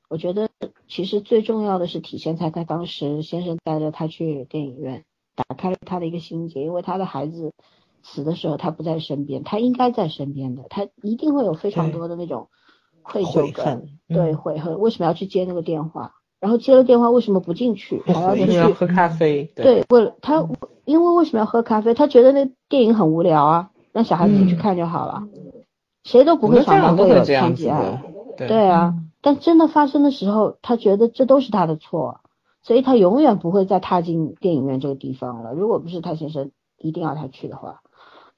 [0.09, 0.49] 我觉得
[0.89, 5.05] 其实最重要的是体现在他当时先生带着他去电影院，
[5.35, 7.53] 打开了他的一个心结，因为他的孩子
[8.03, 12.49] 死的时候他不在身边，他应该在身边的，他一定会有非常多的那种
[13.03, 16.15] 愧疚感，对悔恨，为什么要去接那个电话？
[16.41, 18.01] 然后接了电话为什么不进去？
[18.07, 19.45] 还要去喝咖啡？
[19.55, 20.47] 对，为了他，
[20.85, 21.95] 因为为什么要喝咖啡？
[21.95, 25.25] 他觉得那电影很无聊啊，让小孩子去看就好了。
[26.03, 28.03] 谁都不会想到会有偏激爱。
[28.37, 32.21] 对啊，但真的发生的时候，他觉得这都是他的错，
[32.63, 35.53] 所以他永远不会再踏进电影院这个地方了。
[35.55, 37.81] 如果不是他先生一定要他去的话，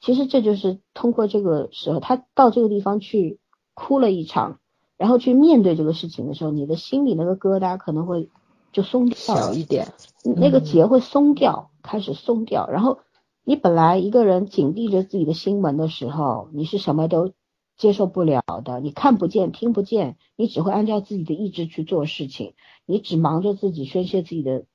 [0.00, 3.38] 其实这就是通过这个时候，他到这个地方去
[3.74, 4.58] 哭了一场。
[4.98, 8.30] 然后去面对这个事情的时候，你的心里那个疙瘩可能会
[8.72, 9.88] 就松掉小一点，
[10.24, 12.68] 那个结会松掉，开始松掉。
[12.68, 12.98] 然后
[13.42, 17.32] 你本来一个人紧闭着自己的心门的时候，你是什么都
[17.78, 22.52] 接受不了的，你看不见、听不见，你只会按照自己的意志去做事情，
[22.84, 24.66] 你只忙着自己宣泄自己的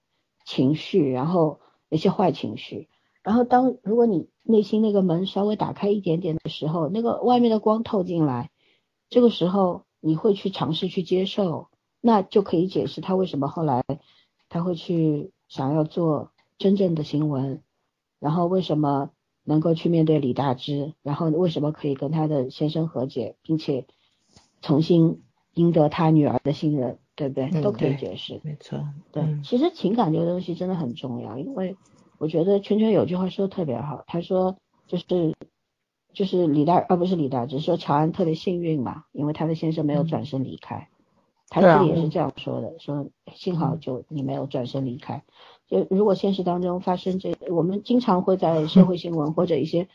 [0.46, 1.60] 情绪，然后
[1.90, 2.90] 那些坏情绪。
[3.22, 8.50] 然后当如果你内心那个门稍微打开一点点的时候，那个外面的光透进来，
[9.10, 9.84] 这个时候。
[10.04, 11.68] 你会去尝试去接受，
[12.02, 13.84] 那就可以解释他为什么后来
[14.50, 16.32] 他会去想要做
[16.62, 17.62] 真正的新闻，
[18.20, 19.10] 然后为什么
[19.44, 23.88] 能够去面对李大芝，然后为什么可以跟他的先生和解，并且
[24.62, 25.24] 重新
[25.56, 27.50] 赢得他女儿的信任，对不对？
[27.52, 28.40] 嗯都可以解释。
[28.44, 28.80] 没错，
[29.12, 31.76] 对，嗯其实情感这个东西真的很重要，因为
[32.20, 34.56] 我觉得圈圈有句话说的特别好，他说
[34.88, 35.36] 就是
[36.14, 40.90] 就是李大，而不是李大芝说乔安特别幸运嘛，因为他的先生没有嗯转身离开，
[41.50, 45.24] 他自己也是这样说的，说幸好就你没有转身离开。
[45.72, 49.88] 就如果现实当中发生这，我们经常会在社会新闻或者一些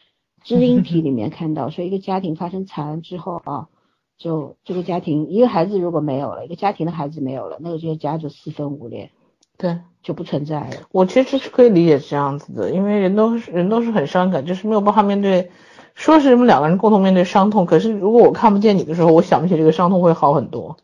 [0.43, 3.69] 知音 体里面看到，说一个家庭发生惨案之后啊，
[4.17, 9.11] 就这个家庭一个孩子如果没有了，一个家庭的孩子没有了，那个这个家就四分五裂。
[9.59, 10.89] 对就不存在了。
[10.93, 15.51] 我其实是可以理解这样子的，因为人都是人都是很伤感，就是没有办法面对。
[15.95, 20.77] 说是你们两个人共同面对伤痛，可是如果我看不见你的时候，我想不起这个伤痛会好很多。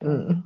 [0.00, 0.42] 嗯，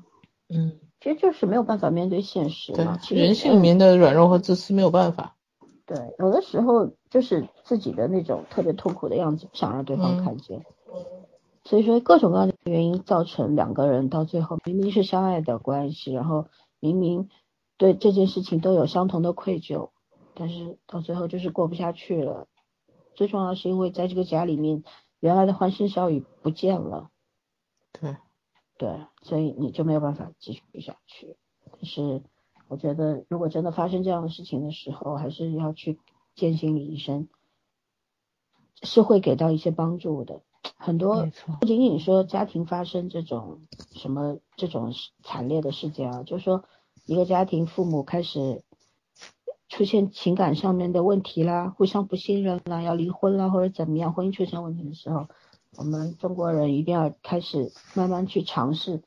[0.50, 5.36] 嗯，其实就是没有办法面对现实嘛。，人性里面的软弱和自私没有办法。
[5.86, 10.64] 对，有的时候就是自己的那种特别痛苦的样子，不想让对方嗯看见。
[11.64, 16.46] 所以说各种各样的原因造成两个人到最后明明是相爱的关系，然后
[16.80, 17.28] 明明
[17.76, 19.90] 对这件事情都有相同的愧疚，
[20.34, 22.46] 但是到最后就是过不下去了。
[23.14, 24.84] 最重要是因为在这个家里面，
[25.18, 27.10] 原来的欢声笑语不见了。
[27.92, 28.16] 对，
[28.80, 28.88] 对，
[29.20, 31.36] 所以你就没有办法继续下去。
[31.70, 32.22] 但是
[32.66, 35.98] 我觉得，如果真的发生这样的事情的时候，还是要去
[36.34, 37.28] 见心理医生，
[38.82, 40.40] 是会给到一些帮助的。
[40.78, 41.28] 很多，
[41.60, 43.60] 不仅仅说家庭发生这种
[43.92, 46.64] 什么这种惨烈的事件啊，就是说
[47.04, 48.62] 一个家庭父母开始
[49.68, 55.28] 出现情感上面的问题啦，互相不信任啦，要离婚啦或者怎么样，婚姻出现问题的时候，
[55.80, 59.00] 我们中国人一定要开始慢慢去尝试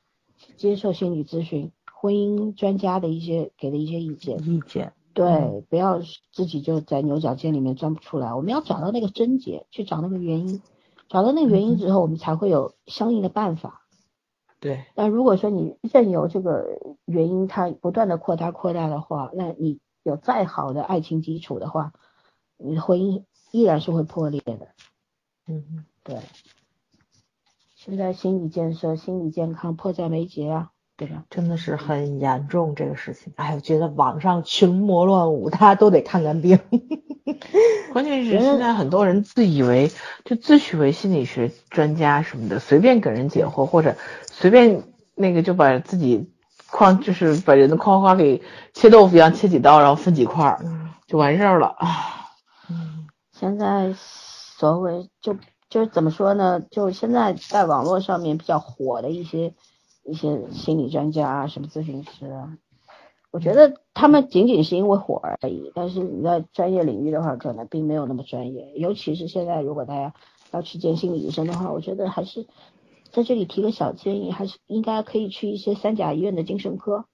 [0.58, 4.40] 接受心理咨询，婚姻专家的一些给的一些意见。
[4.44, 6.02] 意见，对，不要
[6.32, 8.34] 自己就在牛角尖里面钻不出来。
[8.34, 10.64] 我们要找到那个症结，去找那个原因，
[11.10, 13.86] 找到那个原因之后，我们才会有相应的办法。
[14.60, 16.66] 对，但如果说你任由这个
[17.06, 21.94] 原因它不断的扩大扩大的话，那你有再好的爱情基础的话，
[22.58, 24.70] 你的婚姻依然是会破裂的。
[25.46, 26.16] 嗯，对，
[27.86, 31.26] 现在心理建设、心理健康迫在眉睫啊，对吧？
[31.30, 33.34] 真的是很严重这个事情。
[33.36, 36.58] 哎，我觉得网上群魔乱舞，大家都得看看病。
[37.92, 39.92] 关键是现在很多人自以为
[40.24, 43.98] 就自诩为心理学专家什么的，随便给人解惑，或者
[44.32, 44.84] 随便
[45.14, 46.32] 那个就把自己
[46.72, 48.42] 框，就是把人的框框给
[48.74, 51.76] 切豆腐一样切几刀，然后分几块儿嗯就完事儿了。
[52.70, 55.36] 嗯现在所谓就
[55.74, 56.62] 就是怎么说呢？
[56.70, 59.56] 就现在在网络上面比较火的一些
[60.04, 62.60] 一些心理专家啊，什么咨询师啊，
[63.32, 65.72] 我觉得他们仅仅是因为火而已。
[65.74, 68.72] 但是你在专业领域的话，可能并没有那么专业。
[68.76, 70.14] 尤其是现在，如果大家
[70.52, 72.46] 要去见心理医生的话，我觉得还是
[73.10, 77.06] 在这里提个小建议，还是应该可以去一些三甲医院的精神科。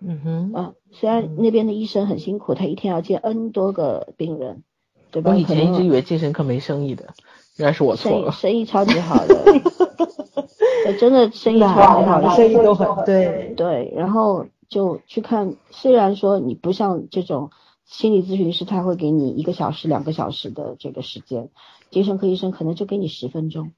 [0.00, 4.64] 嗯哼，啊，虽然那边的医生很辛苦，他一天要见 N 多个病人，
[5.12, 5.30] 对吧？
[5.30, 7.14] 我以前一直以为精神科没生意的，
[7.56, 8.32] 原来是我错生意了。
[8.32, 9.34] 生意超级好的，
[10.84, 13.54] 对，真的生意超级好的，生意都很对。
[13.56, 17.50] 对，然后就去看，虽然说你不像这种
[17.84, 21.50] 心理咨询师，他会给你一个小时、两个小时的这个时间，
[21.90, 23.72] 精神科医生可能就给你十分钟。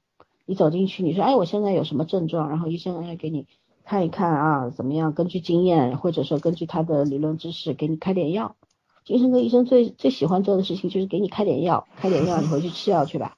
[0.45, 2.49] 你走进去，你说，哎，我现在有什么症状？
[2.49, 3.47] 然后医生哎给你
[3.83, 5.11] 看一看啊，怎么样？
[5.13, 8.55] 根据经验或者说根据他的理论知识，给你开点药。
[9.03, 13.35] 精神科医生最最喜欢做的事情就是给你开点药，开点药，你回去吃药去吧。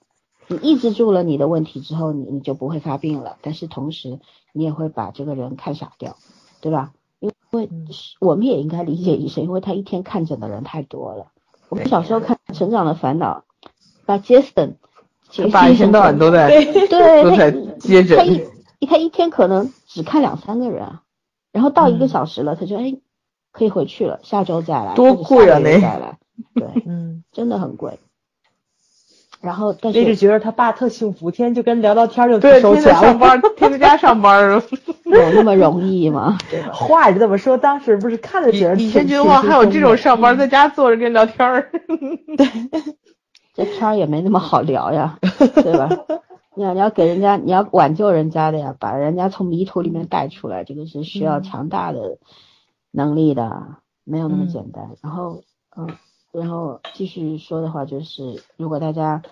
[0.48, 4.19] 你抑制住了你的问题之后，你你就不会发病了，但是同时
[4.53, 6.18] 你也会把这个人看傻掉，
[6.61, 6.94] 对吧？
[7.19, 7.88] 因为嗯。
[8.19, 11.28] 我们也应该理解医生，因为他一天看诊的人太多了。
[11.69, 13.44] 我们小时候看《成长的烦恼》，
[14.06, 14.78] 把杰森，
[15.34, 16.88] 一天到晚都在对
[17.24, 18.48] 都在他接他一诊，
[18.88, 21.03] 他一天可能只看两三个人啊，
[21.52, 22.98] 然后到一个嗯小时了，他就哎
[23.52, 26.19] 可以回去了，下周再来，多贵啊那再来，
[26.53, 27.99] 对， 嗯，真的很贵。
[29.39, 33.07] 然后但那是是觉得他爸特幸福，天天就跟聊聊天就对，收天天钱了。
[33.09, 34.61] 上班，天天家上班了。
[35.05, 36.38] 有那么容易吗？
[36.73, 41.72] 话是这么说，当时不是看着觉得以前挺觉得哇，还有这种上班在家坐着跟人聊天儿，
[42.38, 42.47] 对
[43.53, 45.18] 这天儿也没那么好聊呀，
[45.64, 45.89] 对吧？
[46.55, 52.18] 你要你要给人家，你要挽救人家的呀，把人家从迷途里面带出来，这个是需要嗯强大的
[52.91, 54.89] 能力的，没有那么嗯简单。
[55.01, 55.41] 然后，
[55.77, 55.88] 嗯，
[56.38, 59.23] 然后继续说的话就是，如果大家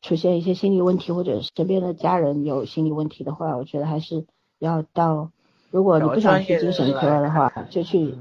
[0.00, 4.24] 出现一些心理问题，或者身边的家人有心理问题的话，我觉得还是
[4.58, 5.30] 要到，
[5.70, 8.16] 如果你不想去精神科的话，就去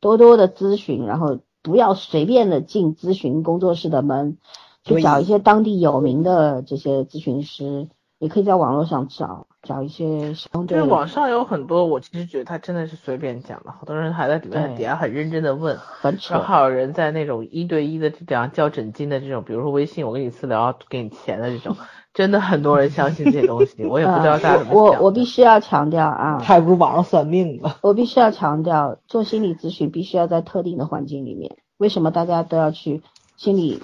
[0.00, 4.36] 多多的咨询，然后不要随便的进咨询工作室的门，
[4.82, 7.88] 去找一些当地有名的这些咨询师，
[8.24, 10.78] 也可以在网络上找找一些相对。
[10.78, 21.76] 就是网上有很多，我其实觉得他真的是随便讲的，好多人还在里面底下很认真的问，很扯然后还有人在那种一对一的这样交诊金的这种，比如说微信我跟你私聊给你钱的这种，
[22.14, 27.74] 真的很多人相信这些东西，我也不知道大家怎么呃我我必须要强调啊， 还不如网上算命呢。
[27.82, 31.56] 我必须要强调，做心理咨询必须要在特定的环境里面。
[31.76, 33.02] 为什么大家都要去
[33.36, 33.82] 心理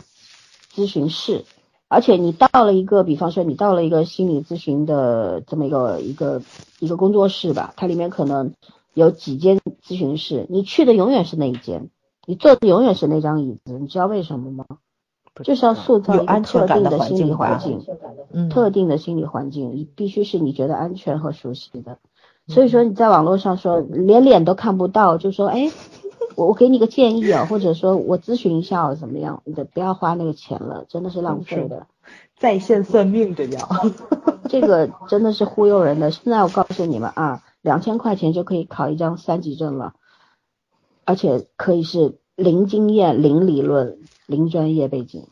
[0.72, 1.44] 咨询室？
[1.90, 6.40] 而且你到了一个，比方说你到了一个心理咨询的这么一个一个
[6.78, 8.54] 一个工作室吧，它里面可能
[8.94, 11.90] 有几间咨询室，你去的永远是那一间，
[12.26, 14.64] 你坐的永远是那张椅子，你知道为什么吗？
[15.42, 17.84] 就是要塑造一个有安全特感的环定的心理环境。
[18.32, 21.98] 嗯，特定的心理环境，你必须是你觉得安全和熟悉的。
[22.46, 25.70] 所以说你在网络上说连脸都看不到，就说哎，
[26.40, 29.42] 我我给你个建议啊，或者说我咨询一下哦，怎么样？
[29.44, 31.86] 你的不要花那个钱了，真的是浪费的。
[32.38, 33.58] 在线算命这叫。
[34.48, 36.10] 这个真的是忽悠人的。
[36.10, 39.92] 现在我告诉你们啊，两千块钱就可以考一张三级证了，
[41.04, 45.26] 而且可以是零经验、零理论、零专业背景。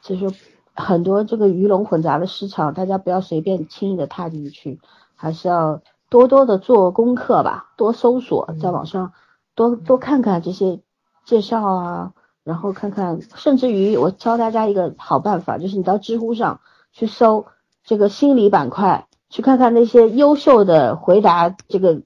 [0.00, 0.32] 所以说，
[0.74, 4.80] 很多这个鱼龙混杂的市场，大家不要随便轻易的踏进去，
[5.16, 9.12] 还是要多多的做功课吧，多搜索，在网上
[9.56, 10.80] 多多看看这些
[11.24, 12.12] 介绍啊，
[12.44, 16.60] 然后看看，甚至于我教大家一个好办法，就是你到知乎上
[16.92, 17.46] 去搜
[17.82, 22.02] 这个心理板块，去看看那些优秀的回答这个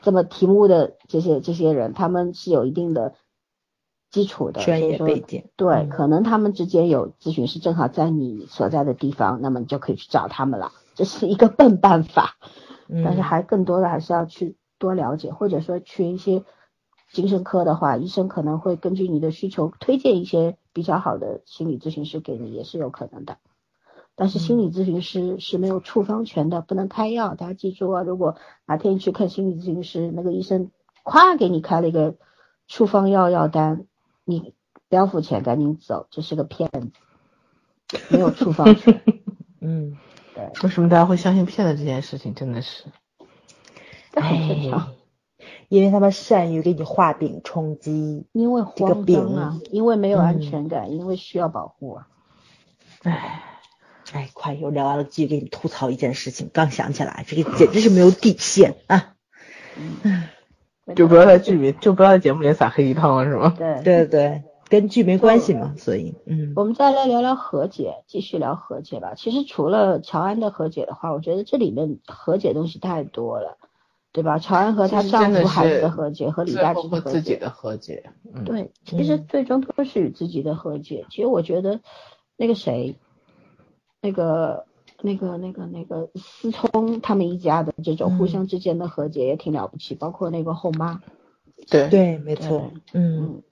[0.00, 3.14] 这么题目的这些这些人，他们是有一定的
[4.10, 10.72] 基础的专业背景对，嗯可能他们之间有咨询师正好在你所在的地方，那么你就可以去找他们了。
[10.94, 12.36] 这是一个笨办法，
[12.88, 16.44] 但是嗯还更多的还是要去多了解，或者说去一些
[17.12, 23.36] 精神科的话，医生可能会根据你的需求推荐一些比较好的心理咨询师给你，也是有可能的。
[24.14, 27.34] 但是心理咨询师是没有处方权的，不能开药。
[27.34, 28.36] 大家记住啊，如果
[28.66, 30.70] 哪天去看心理咨询师，那个医生
[31.04, 32.16] 咵给你开了一个
[32.66, 33.86] 处方药药单，
[34.24, 34.54] 你
[34.88, 39.02] 不要付钱，赶紧走，这是个骗子，没有处方权。
[39.60, 39.96] 嗯，
[40.34, 42.34] 对，为什么大家会相信骗子这件事情？
[42.34, 42.84] 真的是，
[44.12, 45.01] 这很正常。
[45.72, 48.26] 哎因为他们善于给你画饼充饥。
[48.32, 52.08] 因为这个慌张啊，因为没有安嗯全感，因为需要保护啊。
[53.04, 53.42] 唉，
[54.12, 59.14] 哎，快又聊完了，继续给你吐槽一件事情，刚想起来，这个简直是没有底线啊！
[60.94, 63.54] 就不要在剧里，就不要在节目里撒黑鸡汤了，是吗？
[63.56, 69.14] 对对对对，跟剧没关系嘛，所以嗯我们再来聊聊和解，继续聊和解吧。
[69.16, 73.56] 其实除了乔安的和解的话，我觉得这里面和解东西太多了，
[74.12, 74.38] 对吧？
[74.38, 79.26] 乔安和她丈夫孩子的和解，和李最大吉的和自己解，的和解，嗯，对，其实嗯。
[79.28, 81.06] 最终都是与自己的和解。
[81.10, 81.80] 其实我觉得
[82.36, 82.96] 那个谁，
[84.02, 84.66] 那个
[85.00, 88.28] 那个那个那个思聪他们一家的这种互嗯。
[88.28, 91.00] 相之间的和解也挺了不起，包括那个后妈，
[91.70, 93.42] 对，对，没错，嗯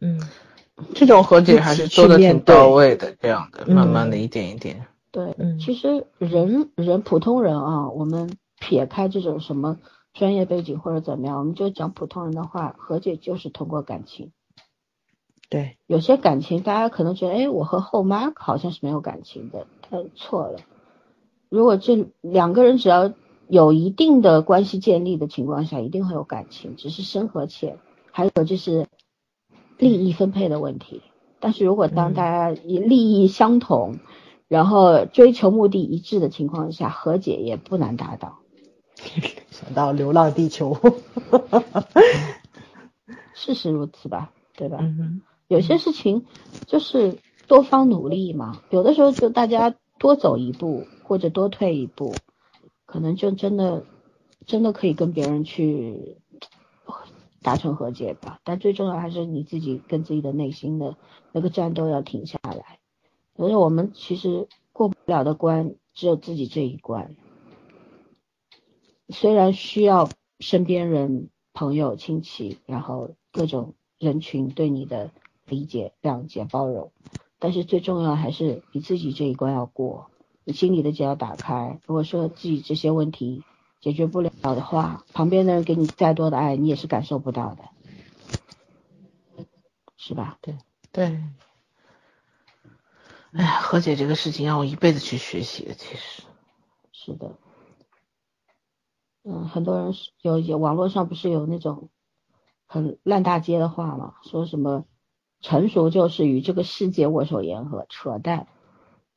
[0.00, 0.28] 嗯，嗯。
[0.94, 5.58] 这种和解还是做的挺到位的，这样的，嗯慢慢的一点一点，对，嗯。
[5.58, 9.78] 其实人人普通人啊，我们撇开这种什么
[10.14, 14.30] 专业背景或者怎么样，我们就讲普通人的话，和解就是通过感情。
[15.50, 20.60] 对，有些感情大家可能觉得，哎，我和后妈好像是没有感情的，他错了。
[21.48, 23.12] 如果这两个人只要
[23.48, 27.78] 有一定的关系建立的情况下，一定会有感情，只是深和浅，
[28.12, 28.86] 还有就是
[29.76, 31.02] 利益分配的问题。
[31.40, 33.96] 但是如果当嗯大家以利益相同，
[34.46, 38.38] 然后追求目的一致的情况下，和解也不难达到。
[39.50, 40.74] 想到《流浪地球》
[43.34, 44.78] 事实如此吧，对吧？
[44.80, 46.26] 嗯，有些事情
[46.66, 52.14] 就是多方努力嘛，有的时候就大家多走一步或者多退一步，
[52.86, 53.84] 可能就真的
[54.46, 56.18] 真的可以跟别人去
[57.42, 58.38] 达成和解吧。
[58.44, 60.96] 但最重要还是你自己跟自己的内心的
[61.32, 62.78] 那个战斗要停下来。
[63.36, 67.16] 有时候我们其实过不了的关只有自己这一关，
[69.12, 70.10] 虽然需要
[70.40, 75.10] 身边人、朋友、亲戚，然后各种人群对你的
[75.46, 76.92] 理解、谅解、包容，
[77.38, 80.10] 但是最重要还是你自己这一关要过，
[80.44, 81.78] 你心里的结要打开。
[81.86, 83.42] 如果说自己这些问题
[83.80, 89.46] 解决不了的话，旁边的人给你再多的爱，你也是感受不到的，
[89.96, 90.38] 是吧？
[90.40, 90.56] 对
[90.90, 91.04] 对。
[93.32, 96.22] 哎呀，和解这个事情让我一辈子去学习的，其实，
[96.92, 97.38] 是的。
[99.24, 101.90] 嗯，很多人是有有网络上不是有那种
[102.66, 104.84] 很烂大街的话嘛，说什么
[105.40, 108.46] 成熟就是与这个世界握手言和，扯淡。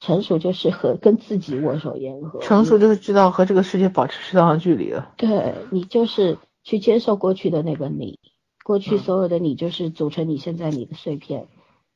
[0.01, 5.13] 成熟就是和跟自己握手言和，成熟就是知道和这个世界保持适当的距离了。
[5.15, 8.19] 对你就是去接受过去的那个你，
[8.63, 11.47] 过去所有的你就是组成你现在你的碎片。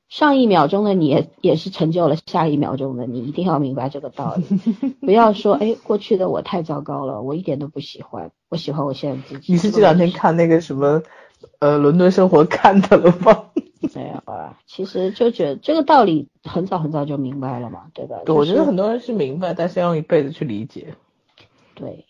[0.09, 4.43] 上一秒钟的你也也是成就了下一秒钟的你，一定要明白这个道理。
[5.01, 9.53] 不要说哎，过去的我太糟糕了，我一点都不喜欢，我喜欢我现在自己。
[9.53, 11.03] 你是这两天看那个什么
[11.59, 13.45] 呃伦敦生活看的了吗？
[13.95, 18.17] 没有啊，其实就觉得这个道理很早很早就明白了嘛，对吧？
[18.25, 20.95] 对，我觉得很多人是明白，但是要用一辈子去理解。
[21.75, 22.05] 对，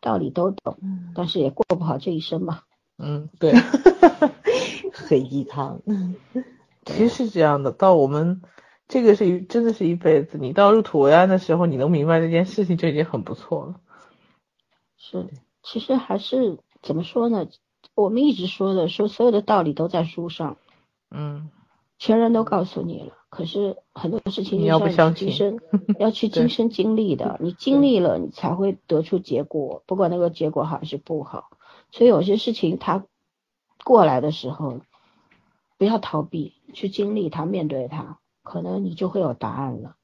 [0.00, 0.78] 道理都懂，
[1.14, 2.60] 但是也过不好这一生嘛。
[2.98, 3.52] 嗯，对。
[4.92, 5.80] 黑鸡汤。
[6.84, 8.42] 其实是这样的，到我们
[8.88, 10.38] 这个是一真的是一辈子。
[10.38, 13.74] 你到入土为安的时候，你能明白这件事情就已经很不错了。
[14.96, 15.28] 是，
[15.62, 17.46] 其实还是怎么说呢？
[17.94, 20.56] 我们一直说的，说所有的道理都在书上。
[21.10, 21.50] 嗯，
[21.98, 25.60] 前人都告诉你了，可是很多事情你要不相信，
[26.00, 31.50] 要去亲身经历的，你经历了，你才会得出结果，不管那个结果好还是不好。
[31.90, 33.04] 所以有些事情它
[33.84, 34.80] 过来的时候，
[35.82, 39.96] 不要逃避，去经历它，面对它，可能你就会有答案了。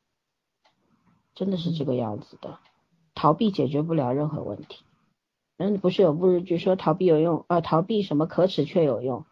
[1.37, 2.59] 真的是这个样子的，
[3.15, 4.83] 逃避解决不了任何问题。
[5.57, 9.25] 嗯，不是有部日剧说逃避有用，呃，逃避什么可耻却有用。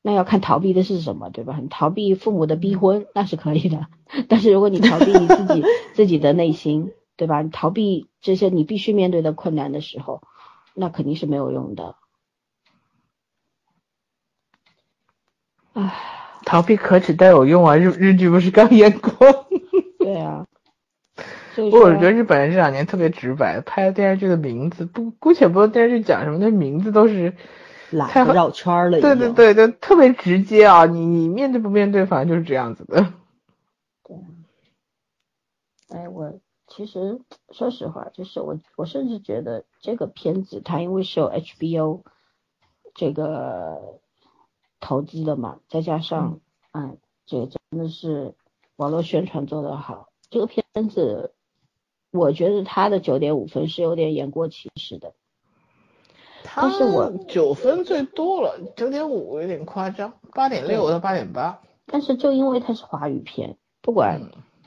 [0.00, 1.58] 那要看逃避的是什么，对吧？
[1.60, 3.88] 你逃避父母的逼婚那是可以的，
[4.30, 5.62] 但是如果你逃避你自己
[5.92, 7.42] 自己的内心，对吧？
[7.42, 10.22] 你逃避这些你必须面对的困难的时候，
[10.74, 11.96] 那肯定是没有用的。
[15.74, 15.94] 唉，
[16.44, 17.76] 逃避可耻但有用啊！
[17.76, 19.46] 日日剧不是刚演过？
[19.98, 20.46] 对啊。
[21.54, 27.34] 不过我觉得日本人这两年特别直白，拍的电视剧的名字不姑且不说电视剧讲什么，那名字都是。
[28.08, 30.84] 太绕圈了，对对对就，特别直接啊！
[30.84, 33.12] 你你面对不面对，反正就是这样子的。
[34.02, 34.16] 对，
[35.90, 37.20] 哎，我其实
[37.52, 42.00] 说实话，就是我我甚至觉得这个片子它因为是有 HBO
[42.96, 44.00] 这个
[44.84, 46.40] 投资的嘛，再加上
[46.72, 48.34] 嗯，这个真的是
[48.76, 51.32] 网络宣传做得好，这个片子
[52.12, 55.14] 我觉得他的九点五分是有点言过其实的。
[56.54, 61.62] 但是我九分最多了，九点五有点夸张，八点六到八点八。
[61.86, 64.20] 但是就因为它是华语片，不管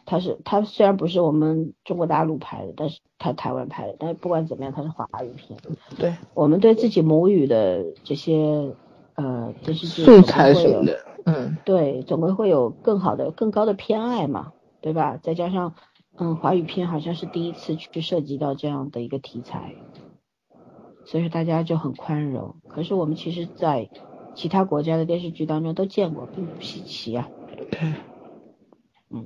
[0.07, 5.60] 它是它虽然不是我们中国大陆拍的，但是它台湾拍的，但是不管怎么样，它是华语片。
[5.95, 8.73] 对，我们对自己母语的这些
[9.18, 15.18] 呃电视剧素材什么的，嗯，对，总归会有更好的、更高的偏爱嘛，对吧？
[15.22, 15.73] 再加上
[16.18, 19.73] 嗯，华语片好像是第一次去涉及到这样的一个题材。
[21.06, 23.89] 所以说大家就很宽容，可是我们其实，在
[24.35, 27.30] 其他国家的电视剧当中都见过，并不稀奇啊。
[27.72, 27.94] 对，
[29.10, 29.26] 嗯，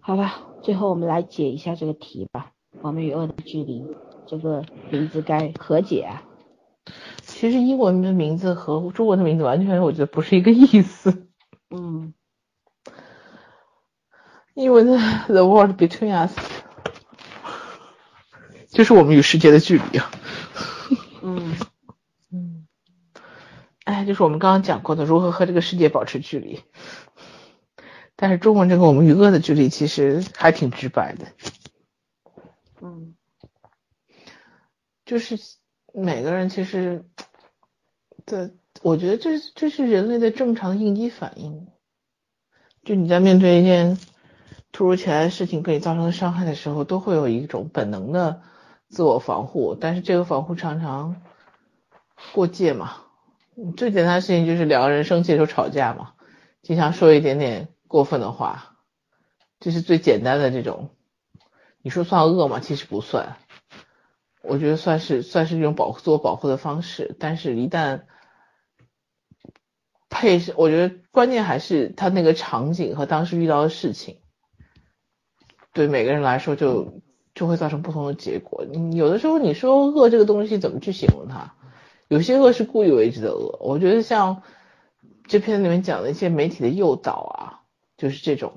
[0.00, 2.52] 好吧，最后我们来解一下这个题吧。
[2.80, 3.82] 我们与恶的距离，
[4.26, 6.22] 这个名字该何解啊？
[7.24, 11.28] 其实英文的名字和中文的名字完全，我觉得不是一个意思。
[11.70, 12.12] 嗯，
[14.54, 16.36] 英文的 The World Between Us，
[18.68, 20.10] 就是我们与世界的距离啊。
[21.22, 21.56] 嗯
[22.30, 22.66] 嗯，
[23.84, 26.62] 哎，就是我们刚刚讲过的，如何和这个世界保持距离。
[28.16, 31.26] 但是中文这个我们与恶的距离其实还挺直白的。
[32.80, 33.14] 嗯，
[35.04, 35.38] 就是
[35.92, 37.04] 每个人其实，
[38.24, 38.50] 对，
[38.82, 41.68] 我觉得这这是人类的正常应激反应。
[42.84, 43.98] 就你在面对一件
[44.72, 48.42] 突如其来的事情给你造成的伤害的时候，都会有一种本能的。
[48.88, 51.22] 自我防护，但是这个防护常常
[52.34, 52.96] 过界嘛。
[53.74, 56.12] 最简单的事情就是两个人生气的时候吵架嘛，
[56.60, 58.76] 经常说一点点过分的话，
[59.60, 60.90] 这是最简单的这种。
[61.80, 62.60] 你说算恶吗？
[62.60, 63.38] 其实不算，
[64.42, 67.16] 我觉得算是算是一种保护自我保护的方式。
[67.18, 68.02] 但是，一旦
[70.08, 74.18] 配上，我觉得关键还是他那个场景和当时遇到的事情，
[75.72, 77.00] 对每个人来说就。
[77.34, 78.66] 就会造成不同的结果。
[78.92, 81.54] 有的时候你说恶这个东西怎么去形容它？
[82.08, 83.58] 有些恶是故意为之的恶。
[83.62, 84.42] 我觉得像
[85.26, 87.62] 这篇里面讲的一些媒体的诱导啊，
[87.96, 88.52] 就是这种，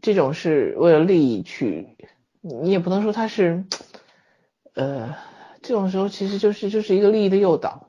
[0.00, 1.98] 这种是为了利益去，
[2.40, 3.66] 你也不能说它是，
[4.74, 5.16] 呃，
[5.62, 7.88] 这种时候其实就是就是一个利益的诱导。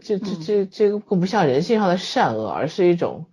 [0.00, 3.26] 这这这这个不像人性上的善恶，而是一种，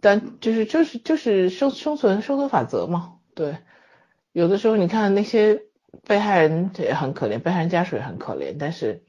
[0.00, 3.58] 但就是就是就是生生存生存法则嘛，对。
[4.32, 5.62] 有的时候，你看那些
[6.04, 9.04] 被害人也很可怜，被害人家属也很可怜，但是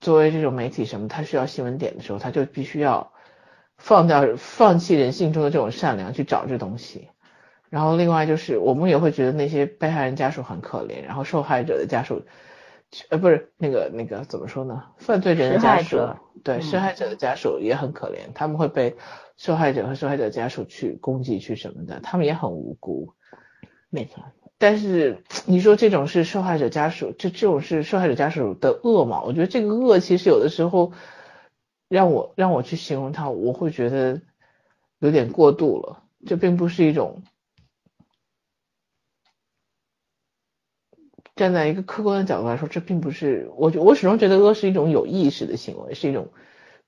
[0.00, 3.12] 作为这种媒体什么，他需要新闻点的时候，他就必须要
[3.76, 7.08] 放掉、放弃人性中的这种善良去找这东西。
[7.70, 12.22] 然后另外就是，我们也会觉得那些被害人家属很可怜，然后受害者的家属，
[13.10, 14.84] 呃，不是那个那个怎么说呢？
[14.96, 15.98] 犯罪人的家属，
[16.42, 18.96] 对，受害者的家属也很可怜，他们会被
[19.36, 23.12] 受害者和受害者家属去攻击去什么的，他们也很无辜。
[23.90, 24.24] 没错。
[24.56, 29.22] 但是你说这种是受害者家属，这这种是受害者家属的恶嘛？
[29.22, 30.92] 我觉得这个恶其实有的时候
[31.88, 34.22] 让我让我去形容它，我会觉得
[35.00, 36.02] 有点过度了。
[36.26, 37.22] 这并不是一种。
[41.38, 46.28] 站在一个客观的角度来说，这并不是我，我始终觉得恶是一种有意识的行为，是一种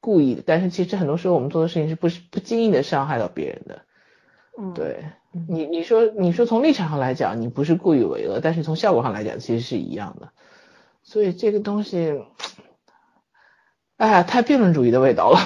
[0.01, 0.43] 故意的。
[0.45, 3.83] 但是其实很多时候我们做的事情是不是不经意的伤害到别人的。
[4.59, 5.05] 嗯，对
[5.49, 10.31] 你，你说你说从立场上来讲，你不是故意为恶，但是从效果上来讲，其实是一样的。
[11.03, 12.21] 所以这个东西，
[13.97, 15.39] 哎呀，太辩论主义的味道了。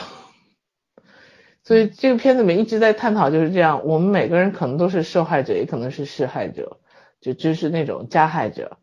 [1.62, 6.78] 所以这个片子里面一直在探讨就是这样，我们每个人可能都是受害者，也可能是施害者，
[7.20, 8.78] 就就是那种加害者。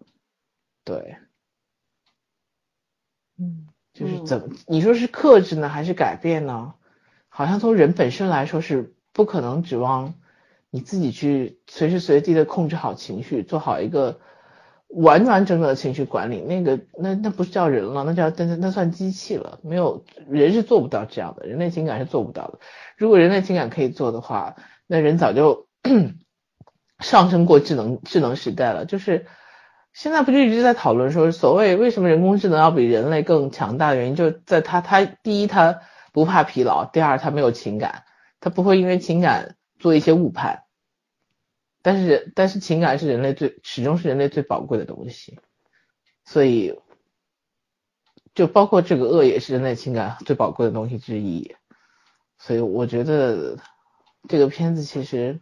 [0.84, 1.18] 对，
[3.38, 6.74] 嗯，就是怎么你说是克制呢，还是改变呢？
[7.30, 10.16] 好像从人本身来说是不可能指望
[10.70, 14.20] 你自己去随时随地的控制好情绪，做好一个
[14.88, 16.41] 完完整整的情绪管理。
[16.41, 19.60] 那个那那不是叫人了，那叫那那算机器了。
[19.64, 22.60] 没有人是做不到这样的，人类情感是做不到的。
[22.98, 24.56] 如果人类情感可以做的话，
[24.88, 25.68] 那人早就
[26.99, 28.86] 上升过智能智能时代了。
[28.86, 29.28] 就是。
[29.93, 35.81] 现在不就一直在讨论说，所谓为什么人工智能要比人类更强大的原因，就在它它第一它
[36.13, 38.05] 不怕疲劳，第二它没有情感，
[38.39, 40.63] 它不会因为情感做一些误判。
[41.81, 45.39] 但是但是情感是人类最始终是人类最宝贵的东西，
[46.23, 46.80] 所以
[48.34, 51.55] 就包括这个恶也是人类情感最宝贵的东西之一。
[52.38, 53.57] 所以我觉得
[54.30, 55.41] 这个片子其实。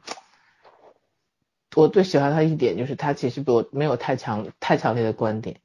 [1.75, 5.61] 我最喜欢他一点就是他其实没有没有太强太强烈的观点，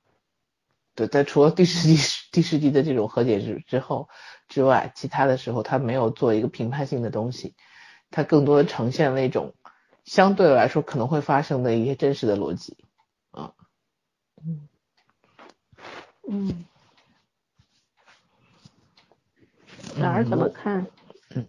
[0.95, 1.97] 对，在除了第十集
[2.31, 4.09] 第十集的这种和解之之后
[4.49, 7.55] 之外，其他的时候他没有做一个评判性的东西，
[8.11, 9.55] 他更多的呈现了一种
[10.05, 12.77] 相对来说可能会发生的一些真实的逻辑，
[13.31, 13.55] 啊，
[14.45, 14.69] 嗯
[16.29, 16.65] 嗯，
[19.97, 20.87] 哪儿怎么看？
[21.31, 21.49] 嗯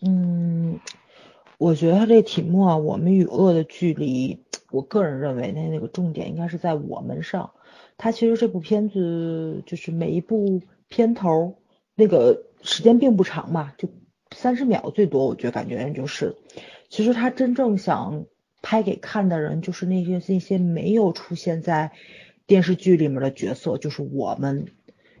[0.00, 0.80] 嗯。
[1.58, 7.50] 我觉得他这题目啊，我们与恶的距离，我个人认为那那个重点应该是在我们上。
[7.96, 11.58] 他其实这部片子就是每一部片头
[11.96, 13.88] 那个时间并不长嘛，就
[14.32, 16.36] 三十秒最多，我觉得感觉就是，
[16.88, 18.26] 其实他真正想
[18.62, 21.90] 拍给看的人，就是那些那些没有出现在
[22.46, 24.66] 电视剧里面的角色，就是我们。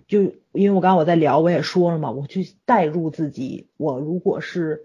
[0.06, 4.84] 就因为我刚刚我在聊，我也说了嘛，我去代入自己，我如果是。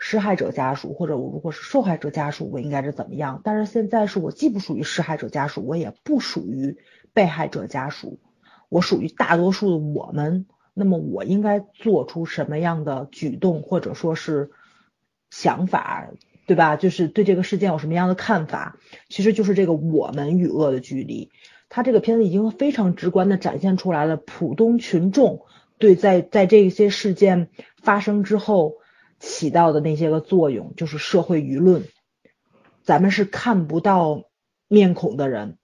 [0.00, 3.40] 施害者家属，或者我如果是受害者家属，我应该是怎么样？
[3.42, 6.78] 但是现在是我既不属于施害者家属，我也不属于
[7.12, 8.20] 被害者家属，
[8.68, 10.46] 我属于大多数的我们。
[10.72, 14.52] 那么我应该做出什么样的举动，或者说是
[15.30, 16.08] 想法，
[16.46, 16.76] 对吧？
[16.76, 18.76] 就是对这个事件有什么样的看法？
[19.08, 21.32] 其实就是这个我们与恶的距离。
[21.68, 25.42] 他这个片子已经非常直观的展现出来了，普通群众
[25.78, 27.48] 对在在这些事件
[27.82, 28.74] 发生之后。
[29.18, 31.84] 起到的那些个作用，就是社会舆论。
[32.82, 34.24] 咱们是看不到
[34.68, 35.58] 面孔的人，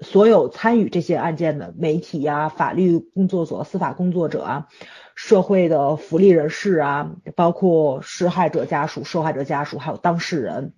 [0.00, 4.68] 所有参与这些案件的媒体呀、法律工作者、司法工作者啊、
[5.14, 10.72] 社会的福利人士啊，包括施害者家属、受害者家属，还有当事人，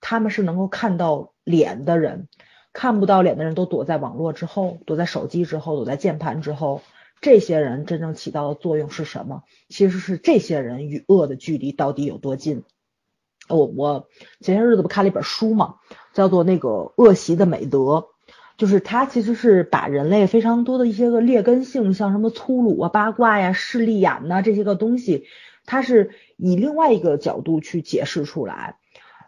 [0.00, 2.28] 他们是能够看到脸的人。
[2.74, 6.80] 看不到脸的人都躲在网络之后，躲在手机之后，躲在键盘之后。
[7.22, 9.44] 这些人真正起到的作用是什么？
[9.68, 12.64] 其实是这些人与恶的距离到底有多近？
[13.48, 14.08] 我我
[14.40, 15.76] 前些日子不看了一本书嘛，
[16.12, 17.78] 叫做那个《恶习的美德》，
[18.56, 25.24] 就是它其实是把人类非常多的一些个劣根性，像什么粗鲁啊、八卦呀、势利眼呐这些个东西，
[25.64, 28.78] 它是以另外一个角度去解释出来。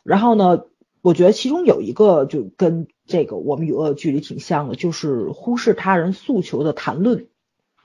[0.02, 0.64] 然后呢，
[1.00, 7.28] 我觉得其中有一个就跟这个我们与恶的距离挺像的，就是忽视他人诉求的谈论。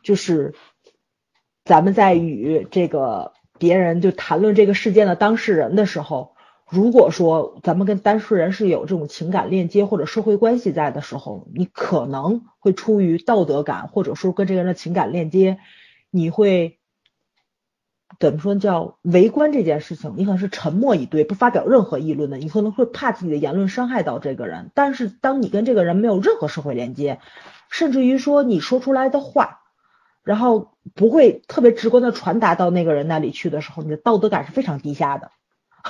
[0.04, 0.54] 就是
[1.66, 6.36] 咱们在与这个别人就谈论这个事件的当事人的时候，
[6.70, 15.60] 如果说咱们跟当事人是有这种情感链接或者社会关系在的时候，你可能会出于道德感，或者说跟这个人的情感链接，
[16.10, 16.80] 你会
[18.20, 20.14] 怎么说叫围观这件事情？
[20.16, 24.72] 你可能是沉默以对，不发表任何议论的，你可能会怕自己的言论伤害到这个人。
[24.74, 27.20] 但是当你跟这个人没有任何社会连接，
[27.70, 29.58] 甚至于说你说出来的话。
[30.24, 35.32] 然后不会特别直观的传达到那个人那里去的时候，你的道德感是非常低下的。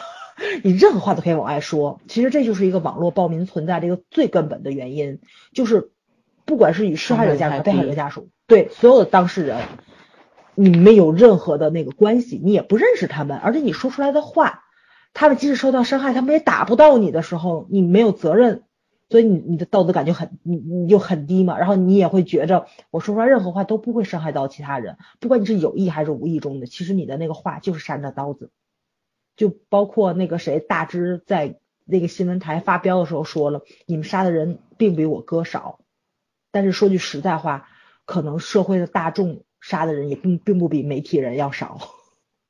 [0.63, 5.19] 你任何话都可以往外说，其实这就是一个网络暴民存在的一个最根本的原因，
[5.53, 5.91] 就是
[6.45, 9.59] 不管是与受害者家属、被害者家属，对所有的当事人，
[10.55, 14.63] 你没有任何的那个关系，你也不认识他们，而且你说出来的话，
[15.13, 18.63] 他们即使受到伤害，他们也打不到你的时候，你没有责任，
[19.09, 28.51] 所以你你的道德感就很你你就很低嘛，然后你也会觉着我说出来任何话都不会伤害到其他人，不管你是有意还是无意中的，其实你的那个话就是扇着刀子。
[29.35, 35.79] 就包括那个谁大芝在那个新闻台发飙的时候说了，你们杀的人并比我哥少，
[36.51, 37.69] 但是说句实在话，
[38.03, 41.79] 可能社会的大众杀的人也并并不比媒体人要少，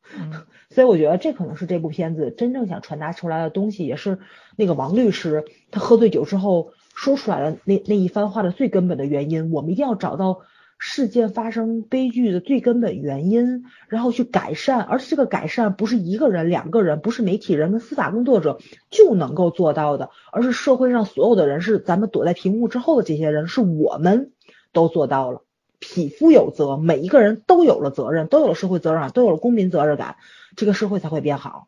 [0.71, 4.17] 所以我觉得这可能是这部片子真正想传达出来的东西，也是
[4.59, 10.41] 那个王律师他喝醉酒之后说出来的那那一番话的最根本的原因，我们一定要找到。
[10.81, 18.59] 事件发生悲剧的最根本原因，然后去改善，而这个改善不是一个人、两个人，不是媒体人跟司法工作者
[18.89, 24.31] 就能够做到的，而是社会上所有的人，是咱们躲在屏幕之后的这些人，是我们
[24.71, 25.43] 都做到了。
[25.79, 30.15] 匹夫有责，每一个人都有了责任，都有了社会责任感，都有了公民责任感，
[30.55, 31.67] 这个社会才会变好，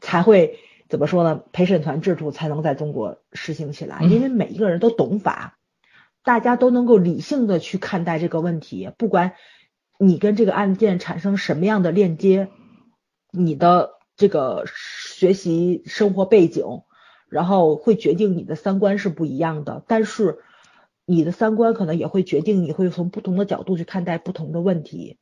[0.00, 0.58] 才会
[0.94, 1.42] 怎么说呢？
[1.50, 5.58] 陪审团制度才能在中国实行起来，因为每一个人都懂法。
[6.22, 9.32] 大家都能够理性的去看待这个问题，不管
[9.98, 12.48] 你跟这个案件产生什么样的链接，
[13.32, 16.82] 你的这个学习生活背景，
[17.28, 19.82] 然后会决定你的三观是不一样的。
[19.88, 20.38] 但是
[21.04, 25.18] 你的三观可能也会决定你会从不同的角度去看待不同的问题。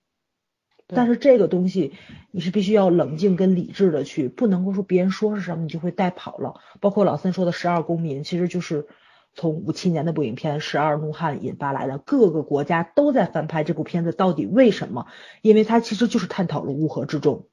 [0.86, 1.92] 但是这个东西
[2.30, 6.54] 你是必须要冷静跟理智的去，不能够说别人说是什么你就会带跑了。
[6.80, 8.86] 包括老三说的十二公民，其实就是。
[9.34, 15.06] 从五七年的部影片《十二怒汉》引发来的，各个国家都在翻拍这部片子，到底为什么？
[15.40, 17.46] 因为它其实就是探讨了乌合之众，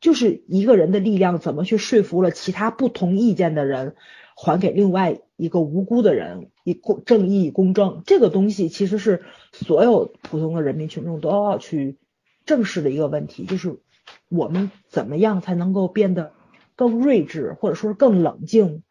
[0.00, 3.94] 就是一个人的力量怎么去说服了其他不同意见的人，
[4.34, 8.02] 还给另外一个无辜的人以公正义公正。
[8.04, 9.22] 这个东西其实是
[9.52, 11.96] 所有普通的人民群众都要去
[12.44, 13.78] 正视的一个问题，就是
[14.28, 16.32] 我们怎么样才能够变得
[16.76, 18.82] 更睿智，或者说是更冷静。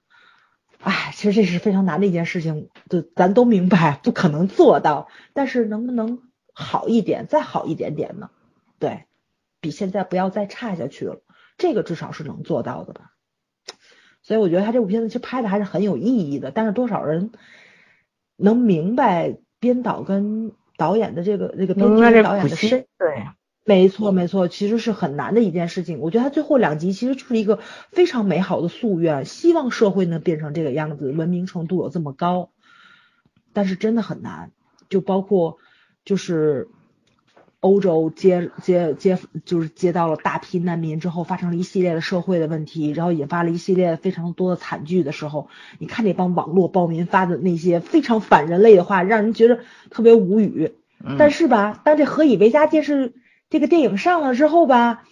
[0.79, 6.19] 哎，其实这是非常难的一件事情，就咱都明白不可能做到，但是能不能
[6.53, 8.29] 好一点，再好一点点呢？
[8.79, 9.05] 对
[9.61, 11.21] 比现在不要再差下去了，
[11.57, 13.11] 这个至少是能做到的吧。
[14.23, 17.31] 所以我觉得他这部片子其实拍的还是很有意义的，但是多少人
[18.35, 22.85] 能明白编导跟导演的这个这个编剧导演的深？
[22.97, 23.25] 对。
[23.65, 25.99] 没错，没错，其实是很难的一件事情。
[25.99, 27.59] 我觉得他最后两集其实就是一个
[27.91, 32.49] 非常美好的夙愿，希望社会能变成这个样子，文明程度有这么高。
[33.53, 34.51] 但是真的很难，
[34.89, 35.59] 就包括
[36.03, 36.67] 就是
[37.61, 45.47] 欧洲接接接，就是接到了大批难民之后，发生了一系列的社会的问题，然后引发了一系列非常多的惨剧的时候，
[45.79, 49.59] 你看那帮网络暴民发的那些非常反人类的话，让人觉得
[49.89, 50.73] 特别无语。
[51.17, 53.13] 但是吧，当这何以为家电视。
[53.53, 55.03] 这个电影上了之后吧，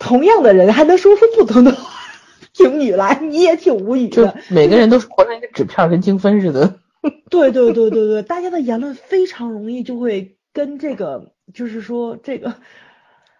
[0.00, 1.72] 同样的人还能说出不同的
[2.52, 4.34] 评语来，你也挺无语的。
[4.48, 6.80] 每个人都是活成一个纸片，跟精分似的。
[7.30, 12.54] 对对对对对，大家的言论非常容易就会跟这个，就是说这个，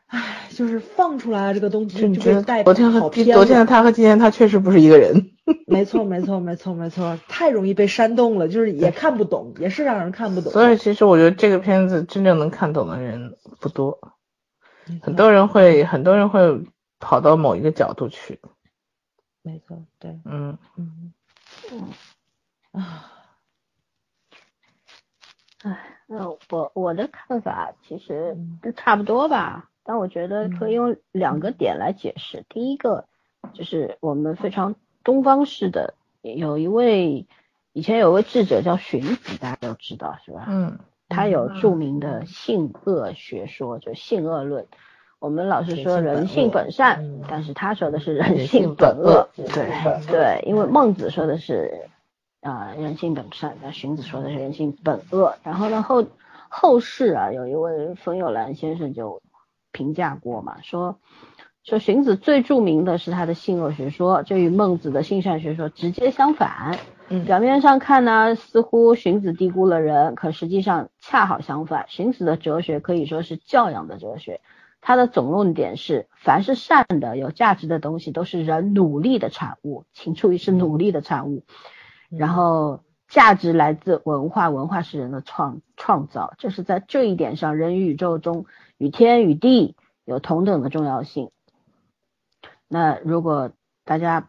[0.07, 5.33] 唉，就是放出来这个东西就会带昨天和昨天的他和今天他确实不是一个人。
[5.67, 10.53] 没错没错没错没错，太容易被煽动了，就是也看不懂，也是让人看不懂。
[10.53, 13.99] 所以其实我觉得这个片子真正能看懂的人不多。
[15.03, 16.65] 很多人会，很多人会
[16.99, 18.41] 跑到某一个角度去。
[19.43, 21.13] 没错，对，嗯嗯
[21.73, 23.13] 嗯啊，
[25.63, 32.45] 哎，那我我的看法其实都差不多吧，但我觉得可以用两个点来解释。
[32.49, 33.07] 第一个
[33.55, 37.27] 就是我们非常东方式的，有一位
[37.73, 40.47] 以前有位智者叫荀子，大家都知道是吧？
[40.49, 40.79] 嗯。
[41.09, 44.67] 他有著名的性恶学说，就性恶论。
[45.19, 49.29] 我们老是说人性本善，但是他说的是人性本恶。
[49.35, 49.47] 对
[50.07, 51.89] 对，因为孟子说的是
[52.43, 55.37] 啊人性本善，那荀子说的是人性本恶。
[55.43, 56.05] 然后呢后
[56.49, 59.23] 后世啊有一位冯友兰先生就
[59.73, 60.99] 评价过嘛，说
[61.65, 66.79] 说荀子最著名的是他的性恶学说，就与孟子的性善学说直接相反。
[67.25, 71.87] 表面上看呢，似乎荀子低估了人，可实际上恰好相反。
[71.89, 74.41] 荀子的哲学可以说是教养的哲学，
[74.81, 81.45] 他的总论点是：凡是善的、有价值的东西，都是人努力的产物，请注意是努力的产物。
[82.09, 88.47] 然后价值来自文化，文化是人的创创造，这是在这一点上，人与宇宙中
[88.79, 91.31] 与天与地有同等的重要性。
[92.67, 93.53] 那如果
[93.85, 94.29] 大家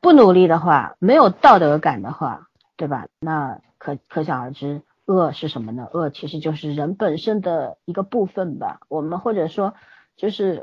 [0.00, 3.08] 不努力的话，没有道德感的话，对吧？
[3.20, 5.88] 那可可想而知，恶是什么呢？
[5.92, 8.80] 恶其实就是人本身的一个部分吧。
[8.88, 9.74] 我们或者说，
[10.16, 10.62] 就是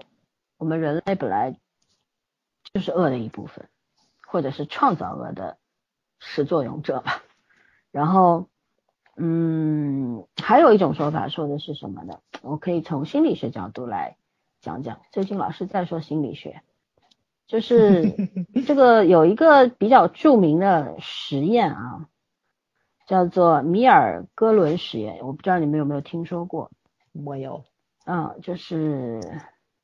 [0.57, 1.57] 我们人类本来
[2.73, 3.67] 就是恶的一部分，
[4.25, 5.57] 或者是创造恶的
[6.19, 7.21] 始作俑者吧。
[7.91, 8.47] 然后，
[9.17, 12.19] 嗯，还有一种说法说的是什么呢？
[12.41, 14.17] 我可以从心理学角度来
[14.61, 15.01] 讲讲。
[15.11, 16.61] 最近老师在说心理学，
[17.47, 18.15] 就是
[18.65, 22.07] 这个有一个比较著名的实验啊，
[23.07, 25.19] 叫做米尔哥伦实验。
[25.21, 26.71] 我不知道你们有没有听说过？
[27.25, 27.63] 我有。
[28.05, 29.21] 嗯，就是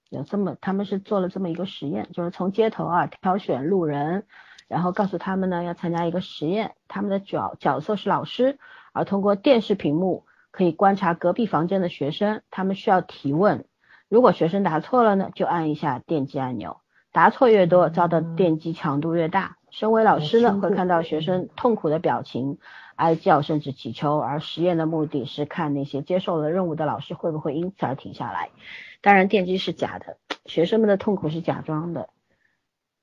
[0.10, 4.26] 有这么，他们是做了这么一个实验，就是从街头啊挑选路人。
[4.68, 8.58] 然后告诉他们呢，要参加一个实验，他们的角角色是老师，
[8.94, 13.66] 而通过电视屏幕可以观察隔壁房间的学生，他们需要提问，
[14.08, 16.81] 如果学生答错了呢，就按一下电击按钮，
[17.12, 19.58] 答错越多，遭的电击强度越大。
[19.70, 22.58] 身为老师呢，会看到学生痛苦的表情，
[22.96, 28.50] 哀叫甚至乞求，而实验的目的是看那些接受了任务的老师会不会因此而停下来。
[29.02, 32.10] 当然，电击是假的，学生们的痛苦是假装的，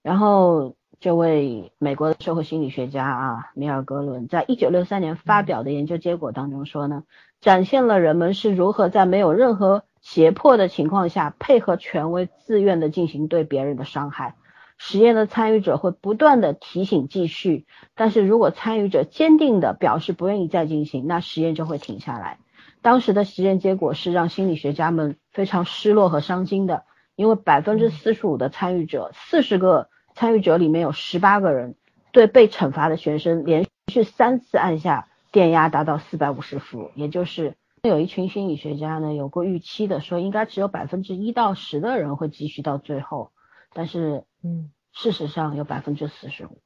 [0.02, 0.74] 然后。
[1.00, 7.04] 这位美国的社会心理学家啊，米尔格伦，在一九六三年发表的研究结果当中说呢，
[7.40, 14.36] 展现了人们是如何在没有任何胁迫的情况下，配合权威，自愿的进行对别人的伤害。
[14.78, 22.38] 实验的参与者会不断的提醒继续，但是如果参与者坚定的表示不愿意再进行，那实验就会停下来。
[22.80, 29.88] 当时的实验结果是让心理学家们非常失落和伤心的，因为百分之四十五的参与者，四十个。
[30.14, 31.76] 参与者里面有十八个人
[32.10, 43.32] 对被惩罚的学生连续三次按下电压达到四百五十伏，也就是有一群心理学家呢有过预期的说应该只有百分之一到十的人会继续到最后，
[43.72, 46.60] 但是嗯事实上有百分之四十五，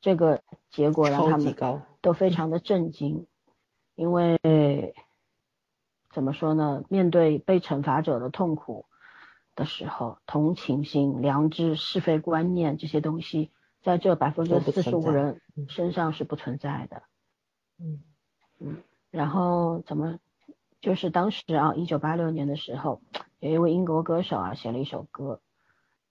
[0.00, 1.54] 这个结果让他们
[2.00, 3.26] 都非常的震惊，
[3.94, 4.94] 因为
[6.10, 6.84] 怎么说呢？
[6.88, 8.86] 面对被惩罚者的痛苦。
[9.54, 13.50] 的时候，同情心、良知、是非观念这些东西，
[13.82, 15.40] 在这百分之四十五人
[15.70, 17.02] 身上是不存在的。
[17.78, 18.02] 嗯
[18.60, 20.18] 嗯，然后怎么，
[20.86, 23.00] 就是当时啊，一九八六年的时候，
[23.40, 25.40] 有一位英国歌手啊，写了一首歌。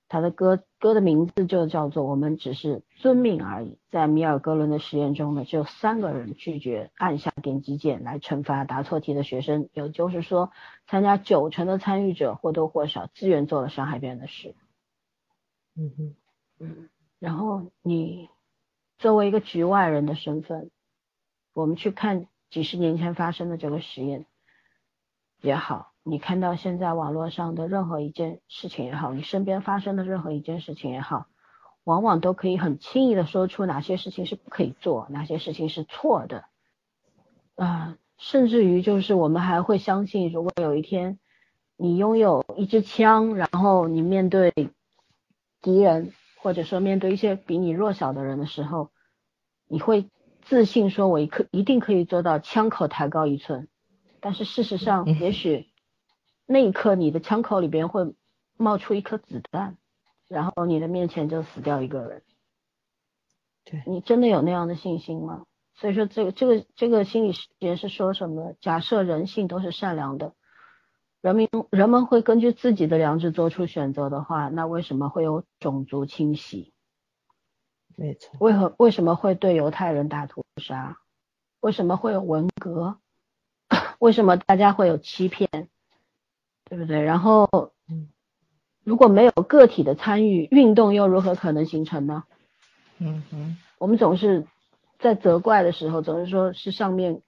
[0.10, 3.80] 他的歌歌的名字就叫做“我们只是遵命而已”。
[3.89, 10.52] 在米尔格伦的实验中呢，只有三个人拒绝按下点击键来惩罚答错题的学生，也就是说，
[10.88, 14.56] 参加九成的参与者或多或少自愿做了伤害别人的事。
[15.77, 16.15] 嗯哼，
[16.60, 16.89] 嗯，
[17.19, 18.27] 然后你
[18.97, 20.69] 作为一个局外人的身份，
[21.53, 24.26] 我们去看几十年前发生的这个实验
[25.45, 25.93] 也好。
[26.03, 31.27] 你看到现在网络上的任何一件事情也好，你身边发生的任何一件事情也好，
[31.84, 36.45] 往往都可以很轻易的说出哪些事情是不可以做，哪些事情是错的，
[37.55, 41.17] 啊，甚至于就是我们还会相信，如果有一天
[41.76, 44.53] 你拥有一支枪，然后你面对
[45.61, 48.91] 敌人，或者说面对一些比你弱小的人的时候，
[49.67, 50.07] 你会
[50.43, 53.67] 自信说，我一可一定可以做到枪口抬高一寸，
[54.26, 55.69] 但是事实上，也许。
[56.47, 58.15] 那一刻，你的枪口里边会
[58.57, 59.77] 冒出一颗子弹，
[60.27, 62.23] 然后你的面前就死掉一个人。
[63.65, 65.45] 对你真的有那样的信心吗？
[65.76, 68.56] 所以说，这个这个这个心理学是说什么？
[68.61, 70.34] 假设人性都是善良的，
[71.22, 76.73] 人民人们会根据自己的良知做出选择的话，那为什么会有种族清洗？
[77.95, 78.35] 没错。
[78.39, 80.97] 为何为什么会对犹太人大屠杀？
[81.60, 82.97] 为什么会有文革？
[83.99, 85.49] 为什么大家会有欺骗？
[86.65, 87.01] 对不对？
[87.01, 87.73] 然后，
[88.84, 92.23] 如果没有个体的参与，运动又如何可能形成呢？
[92.97, 94.47] 嗯哼，我们总是
[94.99, 97.22] 在责怪的时候，总是说是上面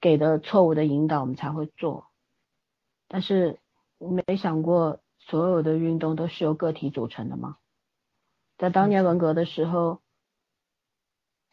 [0.00, 2.08] 给的错误的引导，我们才会做。
[3.08, 3.58] 但是
[3.98, 7.56] 没想过，所有的运动都是由个体组成的吗？
[8.58, 10.00] 在当年文革的时候，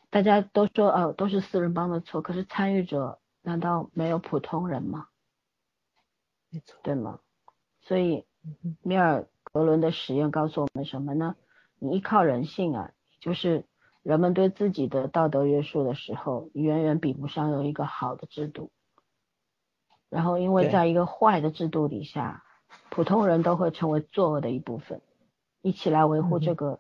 [0.10, 5.08] 大家都说哦，都是四人帮的错，可是参与者难道没有普通人吗？
[6.50, 7.20] 没错对吗？
[7.82, 8.26] 所以
[8.82, 11.36] 米尔格伦的实验告诉我们什么呢？
[11.78, 13.66] 你依靠人性啊，就是
[14.02, 18.72] 人们对自己的道德约束的时候，远远比不上有一个好的制度。
[20.10, 22.44] 然后，因为在一个坏的制度底下，
[22.90, 25.02] 普通人都会成为作恶的一部分，
[25.62, 26.80] 一起来维护这个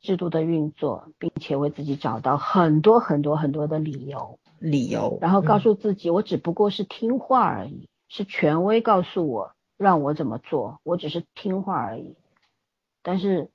[0.00, 12.16] 制度的运作，并且为自己找到很多很多很多的理由，理由，然后告嗯诉自己，我只不过是听话而已，是权威告诉我让我怎么做，我只是听话而已。
[13.02, 13.50] 但是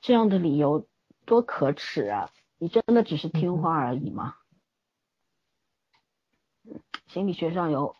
[0.00, 0.86] 这样的理由
[1.26, 2.30] 多可耻啊！
[2.58, 4.36] 你真的只是听话而已吗？
[6.64, 7.94] 嗯心理学上有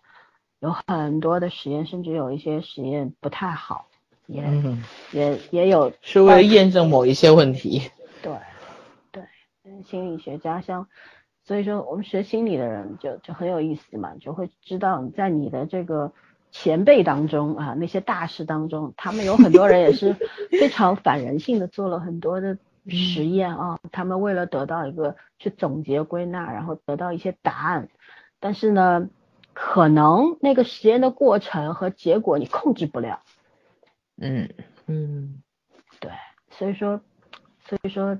[0.58, 3.86] 有很多的实验，甚至有一些实验不太好，
[4.26, 4.82] 也、嗯，
[5.12, 7.90] 也也有是为了验证某一些问题。
[8.22, 8.36] 对，
[9.12, 9.24] 对，
[9.64, 10.88] 嗯心理学家像，
[11.46, 16.12] 所以说我们学心理的人就就很有意思嘛，就会知道你在你的这个
[16.50, 20.16] 前辈当中啊，那些大师当中，他们有很多人也是
[20.50, 22.58] 非常反人性的，做了很多的
[22.88, 27.88] 实验啊，他们为了得到一个去总结归纳，然后得到一些答案，
[28.40, 29.08] 但是呢，
[29.52, 33.20] 可能那个实验的过程和结果你控制不了。
[34.16, 34.50] 嗯，
[34.86, 35.42] 嗯。
[36.00, 36.10] 对，
[36.50, 37.00] 所以说，
[37.68, 38.18] 所以说，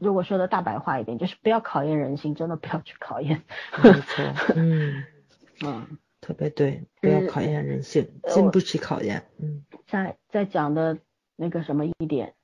[0.00, 3.42] 如果说的大白话一点，就是不要考验人性，真的不要去考验。
[3.82, 4.24] 没错，
[4.56, 5.04] 嗯，
[5.64, 9.24] 嗯，特别对，不要考验人性，经不起考验。
[9.40, 10.98] 嗯再再讲的
[11.34, 12.34] 那个什么一点，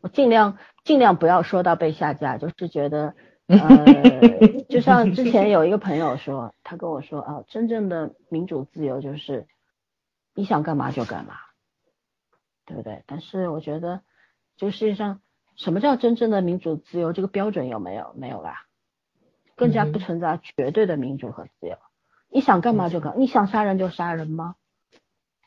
[0.00, 3.14] 我尽量尽量不要说到被下架，就是觉得，
[3.48, 9.48] 呃，就像之前有一个朋友说，他跟我说啊，真正的民主自由就是
[10.34, 11.34] 你想干嘛就干嘛，
[12.64, 13.02] 对不对？
[13.06, 14.02] 但是我觉得，
[14.56, 15.20] 这个世界上
[15.56, 17.12] 什么叫真正的民主自由？
[17.12, 18.12] 这个标准有没有？
[18.16, 18.66] 没有啦，
[19.56, 21.76] 更加不存在绝对的民主和自由。
[22.28, 24.56] 你想干嘛就干，你想杀人就杀人吗？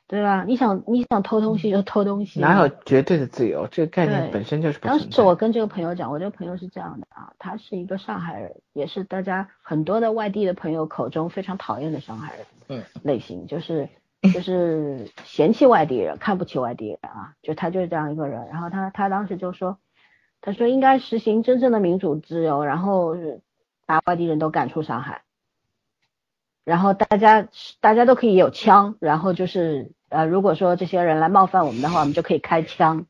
[0.07, 0.43] 对吧？
[0.47, 3.67] 你想你想偷东西就偷东西，哪有绝对的自由？
[3.67, 4.99] 这个概念本身就是不当。
[4.99, 13.87] 时我跟这个朋友讲，我这个朋友是这样的啊，他是一个上海人，也是大家很多的外地的朋友口中非常讨厌的上海人嗯类型，就是
[14.33, 18.47] 就是嫌弃外地人，看不起外地人啊，就他就是这样一个人。
[18.47, 19.77] 然后他他当时就说，
[20.41, 23.15] 他说应该实行真正的民主自由，然后
[23.85, 25.23] 把外地人都赶出上海，
[26.63, 27.47] 然后大家
[27.81, 33.05] 大家都可以有枪，然后就是呃，如果说这些人来冒犯我们的话，我们就可以开枪。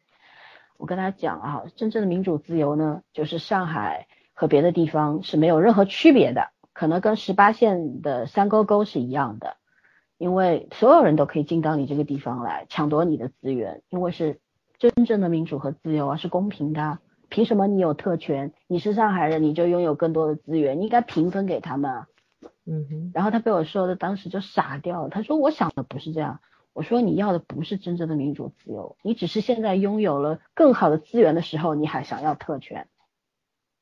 [0.78, 9.58] 我跟他讲啊，真正的民主自由呢，就是上海和别的地方是没有任何区别的，可能跟十八线的三沟沟是一样的，
[10.18, 14.40] 因为所有人都可以进到你这个地方来抢夺你的资源，因为是
[14.78, 17.00] 真正的民主和自由啊，是公平的。
[17.30, 18.54] 凭什么你有特权？
[18.68, 22.08] 你是上海人，你就拥有更多的资源，你应该平分给他们啊。
[22.66, 26.40] 嗯哼，然后他被我说的当时就傻掉了，他说我想的不是这样，
[26.74, 32.88] 我说你要的不是真正的民主自由，你只是现在拥有了更好的资源的时候，你还想要特权，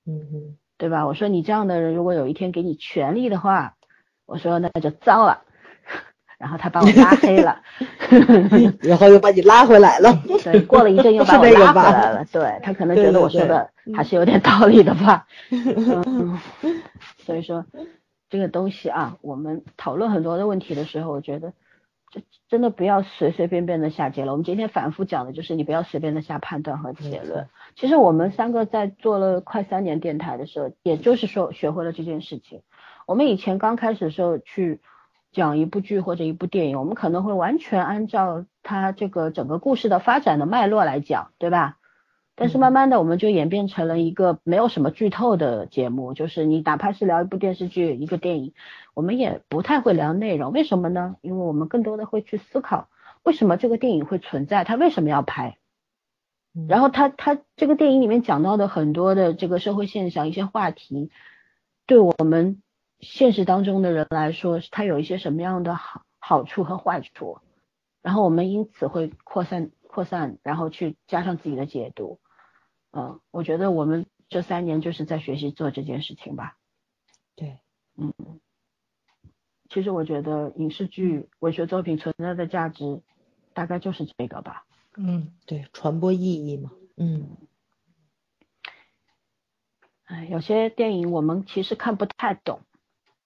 [0.05, 1.05] 嗯哼，对吧？
[1.05, 3.75] 我说你这样的人，如果有一天给你权利的话，
[4.25, 5.43] 我说那就糟了。
[6.37, 7.59] 然后他把我拉黑了，
[8.81, 10.21] 然后又把你拉回来了。
[10.43, 16.39] 对，过了一阵又把我拉回来了，对他可能觉得我说的还是有点道理的吧， 嗯，
[17.25, 17.65] 所以说
[18.29, 21.53] 这个东西啊，我们讨论很多的问题的时候，我觉得
[22.11, 24.31] 就真的不要随随便便的下结论。
[24.33, 27.47] 我们今天反复讲的就是你不要随便的下判断和结论。
[27.75, 32.61] 其实我们三个在做了快三年电台的时候，也就是说学会了这件事情。
[33.07, 34.81] 我们以前刚开始的时候去
[35.37, 41.77] 讲一部剧或者一部电影，我们可能会完全按照它这个整个故事的发展的脉络来讲，对吧？
[42.39, 48.53] 但是慢慢的，我们就演变成了一个没有什么剧透的节目，就是你哪怕是聊一部电视剧、一个电影，
[48.93, 50.51] 我们也不太会聊内容。
[50.51, 51.15] 为什么呢？
[51.21, 52.89] 因为我们更多的会去思考，
[53.23, 55.57] 为什么这个电影会存在，它为什么要拍，
[56.67, 61.09] 然后它它这个电影里面讲到的很多的这个社会现象、一些话题，
[61.87, 62.61] 对我们
[62.99, 67.39] 现实当中的人来说，它有一些什么样的好好处和坏处，
[68.01, 72.19] 然后我们因此会扩散扩散，然后去加上自己的解读。
[72.91, 76.57] 嗯，我觉得我们这三年就是在学习做这件事情吧。
[77.35, 77.59] 对，
[77.95, 78.13] 嗯，
[79.69, 83.01] 其实我觉得影视剧、文学作品存在的价值，
[83.53, 84.65] 大概就是这个吧。
[84.95, 86.71] 嗯，对，传播意义嘛。
[86.95, 87.37] 嗯
[90.05, 92.61] 哎，有些电影我们其实看不太懂，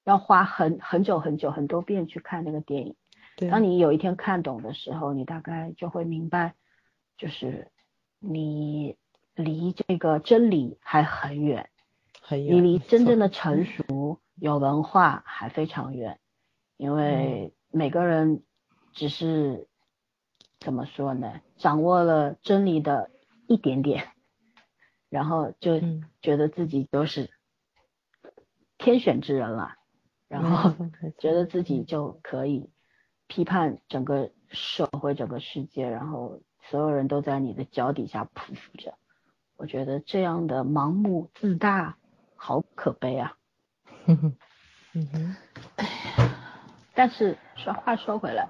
[0.03, 2.95] 要花很很久很久很多遍去看那个电影。
[3.35, 6.55] 对，当你有一天看懂的时候，你大概就会明白，
[7.17, 7.71] 就是
[8.19, 8.97] 你
[9.35, 11.69] 离这个真理还很远，
[12.29, 12.45] 你很。
[12.45, 16.19] 远，离真正的的成熟、有文化还非常远，
[16.77, 18.43] 因嗯为每个人
[18.93, 19.67] 只是
[20.59, 23.11] 怎么说呢，掌握了真理的
[23.47, 24.09] 一点点，
[25.09, 26.03] 然后就嗯。
[26.21, 27.31] 觉得自己都是
[28.77, 29.73] 天选之人了，
[30.31, 30.73] 然后
[31.19, 32.69] 觉得自己就可以
[33.27, 36.39] 批判整个社会、整个世界，然后
[36.69, 38.93] 所有人都在你的脚底下匍匐着。
[39.57, 41.97] 我觉得这样的盲目自大，
[42.35, 43.35] 好可悲啊。
[46.95, 48.47] 但是说话说回来，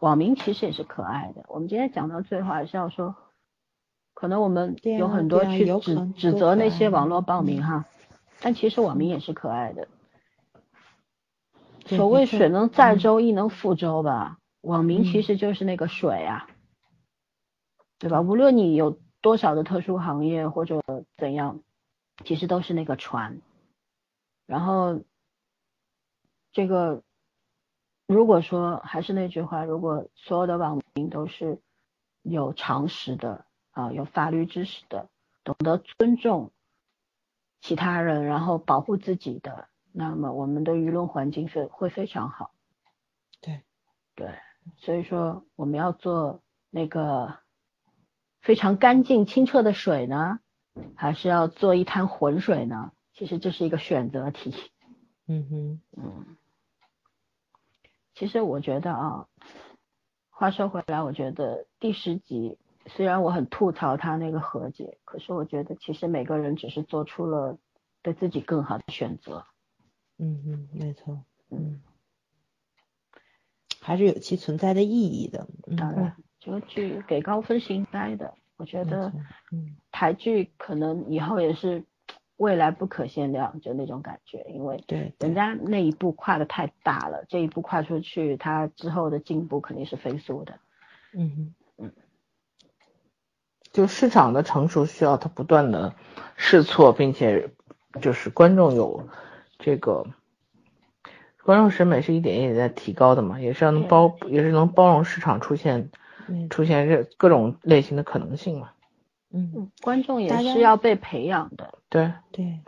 [0.00, 1.44] 网民其实也是可爱的。
[1.48, 3.14] 我们今天讲到最后还是要说，
[4.14, 7.84] 可能我们有很多去指指责那些网络暴民嗯哈，
[8.40, 9.86] 但其实网民也是可爱的。
[11.90, 14.38] 对所谓水能载嗯舟，亦能覆舟吧。
[14.62, 16.46] 网民其嗯实就是那个水啊，
[17.98, 18.20] 对吧？
[18.20, 20.80] 无论你有多少的特殊行业或者
[21.16, 21.60] 怎样，
[22.24, 23.40] 其实都是那个船。
[24.46, 25.00] 然后
[26.52, 27.02] 这个，
[28.06, 31.60] 如果说还是那句话，如果所有的网民都是
[32.22, 35.08] 有常识的啊，有法律知识的，
[35.42, 36.52] 懂得尊重
[37.62, 42.52] 其他人，然后保护自己的，那么我们的舆论环境是会非常好。
[43.40, 43.62] 对，
[44.14, 44.38] 对，
[44.76, 47.38] 所以说我们要做那个
[48.40, 50.40] 非常干净清澈的水呢，
[50.94, 52.92] 还是要做一滩浑水呢？
[53.14, 54.54] 其实这是一个选择题。
[55.26, 56.36] 嗯哼，嗯，
[58.14, 59.26] 其实我觉得啊，
[60.30, 67.58] 话说回来，我觉得第十集虽然我很吐槽他那个和解，可是我觉得其实每个人只是做出了
[68.02, 69.46] 对自己更好的选择。
[70.20, 71.80] 嗯嗯，没错，嗯，
[73.80, 75.48] 还是有其存在的意义的。
[75.66, 78.34] 嗯当然，这个剧给高分是应该的。
[78.56, 79.12] 我觉得
[79.50, 81.84] 嗯台剧可能以后也是
[82.36, 90.60] 未来不可限量，就那种感觉，因为对，人家那一步跨的太大了，这一步跨出去，他之后的进步肯定是飞速的。
[91.12, 91.92] 嗯嗯，
[93.72, 95.94] 就市场的成熟需要它不断的
[96.36, 97.50] 试错，并且
[98.02, 99.08] 就是观众有
[99.60, 100.06] 这个
[101.44, 105.90] 观众审美是一点一点在提高的嘛，也是要能包，也是能包容市场出现
[106.50, 108.70] 出现这各种类型的可能性嘛。
[109.32, 111.74] 嗯，嗯，观众也大家是要被培养的。
[111.88, 112.60] 对，对，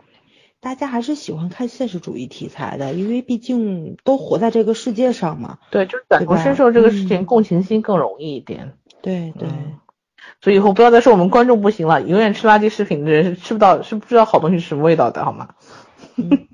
[0.59, 5.59] 大家还是喜欢看现实主义题材的，因为毕竟都活在这个世界上嘛。
[5.71, 8.77] 对，就是感同身受这个事情，嗯共情心更容易一点。
[9.01, 9.79] 对对，嗯
[10.41, 15.55] 所以以后不要再说我们观众不行了，永远吃垃圾食品的人是吃不到，是不知道好东西是什么味道的，好吗？
[16.17, 16.23] 就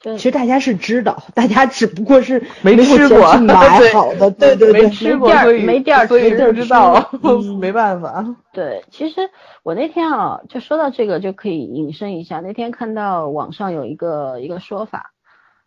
[0.00, 3.54] 其实大家是知道，大家只不过是 没吃过去买
[3.92, 8.24] 好的，对对对，没吃过，没地儿所以没地儿所以没地儿不知道，嗯没办法。
[8.52, 9.28] 对，其实
[9.64, 12.40] 我那天啊，就说到这个就可以引申一下。
[12.40, 15.12] 那天看到网上有一个一个说法，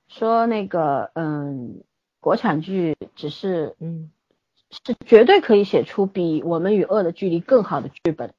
[0.07, 1.81] 说那个嗯，
[2.21, 4.11] 国产剧只是嗯
[4.69, 8.33] 是绝对可以写出比《我们与恶的距离》更好的剧本，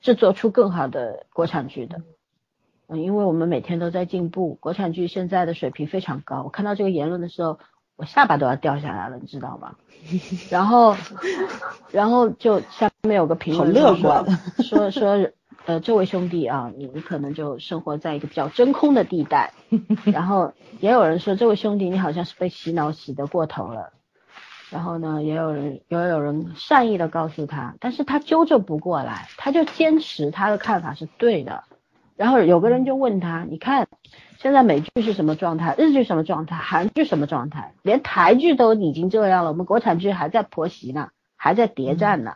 [0.00, 1.98] 制作出更好的国产剧的。
[1.98, 2.04] 嗯，
[2.96, 6.42] 因为我们每天都在进步，国产剧现在的水平非常高。
[6.42, 7.58] 我看到这个言论的时候，
[7.96, 9.76] 我下巴都要掉下来了，你知道吗？
[10.50, 10.96] 然后，
[11.92, 14.24] 然后就下面有个评论说观
[14.62, 15.30] 说说，
[15.66, 19.52] 呃，这位兄弟啊，你你可能就生活在一个比较真空的地带。
[20.06, 23.92] 然后也有人说，这位兄弟你好像是被洗脑洗得过头了。
[24.70, 31.64] 然后呢，也有人也有人善意的告诉他，但是他纠正不过来，他就坚持他的看法是对的。
[32.20, 33.88] 然后有个人就问他，你看
[34.36, 42.34] 现在美剧是什么状态，日剧什么状态，韩剧什么状态，连台剧都已经这样了，我们国产剧还在婆媳呢，还在谍战呢，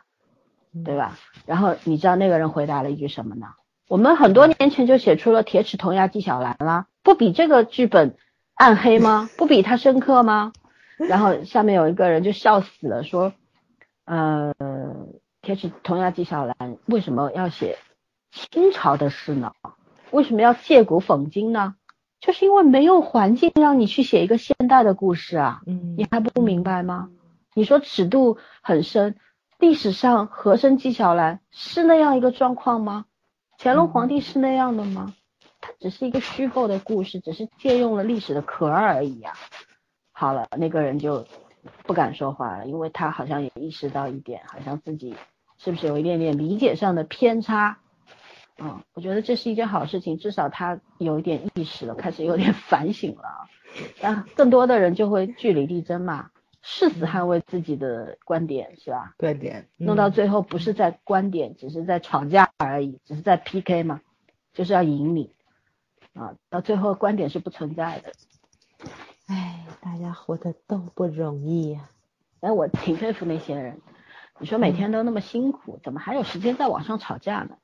[0.87, 1.19] 对吧？
[1.45, 3.49] 然后你知道那个人回答了一句什么呢？
[3.87, 8.17] 我们很多年前就写出了《铁齿铜牙纪晓岚》了，不比这个剧本
[8.55, 9.29] 暗黑吗？
[9.37, 10.55] 不比它深刻吗？
[10.97, 13.35] 然后下面有一个人就笑死了，说，
[14.07, 14.55] 呃，
[15.43, 17.77] 铁齿铜牙纪晓岚为什么要写
[18.35, 19.53] 清朝的事呢？
[20.11, 21.77] 为什么要借古讽今呢？
[22.21, 27.11] 就是因为没有环境让你去写一个现代的故事啊，嗯你还不明白吗？
[27.55, 29.17] 你说尺度很深，
[29.59, 33.05] 历史上和珅纪晓岚是那样一个状况吗？
[33.59, 35.15] 乾隆皇帝是那样的吗？
[35.61, 39.33] 他只是一个虚构的故事，只是借用了历史的壳而已啊、
[40.13, 41.27] 好了，那个人就
[41.85, 45.15] 不敢说话了，因为他好像也意识到一点，好像自己
[45.59, 47.79] 是不是有一点点理解上的偏差。
[48.59, 53.49] 嗯，我觉得这是一件好事情，至少他有一点意识了，开始有点 反省了啊。
[54.01, 56.31] 但更多的人就会据理力争嘛，
[56.63, 59.15] 誓死捍卫自己的观点，是吧？
[59.19, 64.01] 观点弄到最后不是在观点，只是在吵架而已，只是在 PK 嘛，
[64.53, 65.33] 就是要赢你
[66.15, 68.13] 啊，到最后观点是不存在的。
[69.27, 71.89] 哎，大家活得都不容易呀、
[72.41, 73.81] 哎，我挺佩服那些人，
[74.39, 77.57] 你说每天都那么辛苦，怎么还有时间在网上吵架呢？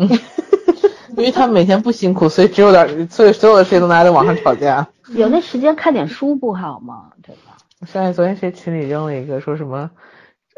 [1.16, 4.86] 因为他每天不辛苦，所以只有点， 所以所有的事情都拿在网上吵架。
[5.14, 7.10] 有那时间看点书不好吗？
[7.22, 7.56] 对吧？
[7.80, 9.90] 我想起昨天谁群里扔了一个说什么，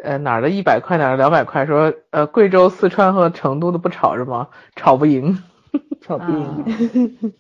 [0.02, 4.48] 呃哪儿的一百块哪儿的两百块，说呃贵州、四川和成都的不吵是吗？
[4.77, 5.43] 吵不赢，
[6.02, 7.35] 吵不赢。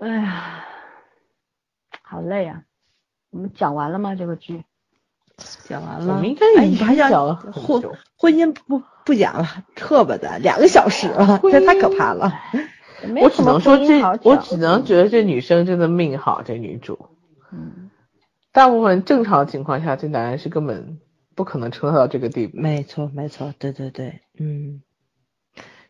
[0.00, 0.64] 哎呀，
[2.02, 2.62] 好累啊！
[3.30, 4.14] 我们讲完了吗？
[4.14, 4.62] 这个剧
[5.68, 6.14] 讲完了。
[6.14, 7.82] 我们应该哎，已经你还想讲婚
[8.16, 12.32] 婚姻不不讲了，撤吧咱两个小时了，这太可怕了。
[13.20, 17.10] 我只能说这我只能觉得这女生真的命好，这女主。
[17.52, 17.90] 嗯，
[18.52, 20.98] 大部分正常情况下，这男人是根本
[21.34, 24.80] 不可能撑到这个地步，没错没错，对对对，嗯，